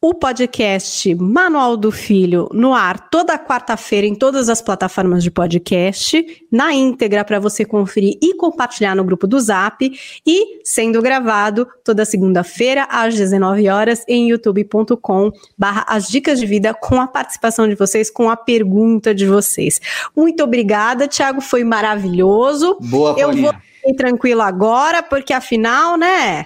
o 0.02 0.14
podcast 0.14 1.14
Manual 1.16 1.76
do 1.76 1.91
Filho 1.91 2.47
no 2.54 2.74
ar 2.74 3.10
toda 3.10 3.38
quarta-feira 3.38 4.08
em 4.08 4.16
todas 4.16 4.47
as 4.47 4.62
plataformas 4.62 5.22
de 5.22 5.30
podcast, 5.30 6.26
na 6.50 6.74
íntegra 6.74 7.26
para 7.26 7.38
você 7.38 7.66
conferir 7.66 8.18
e 8.22 8.34
compartilhar 8.36 8.95
no 8.95 9.04
grupo 9.04 9.28
do 9.28 9.38
Zap 9.39 9.91
e 10.26 10.62
sendo 10.64 11.02
gravado 11.02 11.68
toda 11.84 12.06
segunda-feira 12.06 12.88
às 12.89 13.14
19 13.16 13.68
horas 13.68 14.06
em 14.08 14.30
youtube.com 14.30 15.32
barra 15.58 15.86
as 15.88 16.08
dicas 16.08 16.39
de 16.39 16.45
vida 16.45 16.74
com 16.74 17.02
a 17.02 17.08
participação 17.08 17.68
de 17.68 17.76
vocês, 17.76 18.10
com 18.10 18.30
a 18.30 18.38
pergunta 18.38 19.14
de 19.14 19.26
vocês. 19.26 19.82
Muito 20.16 20.41
obrigada, 20.43 21.10
Thiago, 21.10 21.41
foi 21.41 21.66
maravilhoso. 21.66 22.78
Boa, 22.80 23.14
Paulinha. 23.14 23.47
Eu 23.47 23.52
vou 23.52 23.91
ir 23.91 23.95
tranquilo 23.95 24.41
agora, 24.41 25.04
porque 25.04 25.34
afinal, 25.34 25.97
né, 25.97 26.45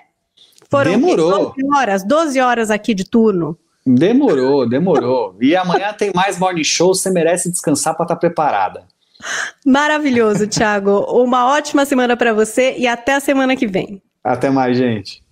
foram 0.78 0.91
demorou. 0.91 1.53
12 1.55 1.78
horas, 1.78 2.03
12 2.03 2.39
horas 2.39 2.71
aqui 2.71 2.93
de 2.93 3.03
turno. 3.05 3.57
Demorou, 3.86 4.67
demorou. 4.67 5.36
E 5.41 5.55
amanhã 5.55 5.93
tem 5.93 6.11
mais 6.13 6.39
morning 6.39 6.63
show, 6.63 6.93
você 6.93 7.09
merece 7.09 7.51
descansar 7.51 7.95
para 7.95 8.05
estar 8.05 8.15
tá 8.15 8.19
preparada. 8.19 8.84
Maravilhoso, 9.65 10.47
Thiago. 10.47 11.05
Uma 11.09 11.47
ótima 11.47 11.86
semana 11.86 12.17
para 12.17 12.34
você 12.34 12.76
e 12.78 12.88
até 12.88 13.13
a 13.15 13.19
semana 13.19 13.55
que 13.55 13.67
vem. 13.67 14.01
Até 14.24 14.49
mais, 14.49 14.78
gente. 14.78 15.22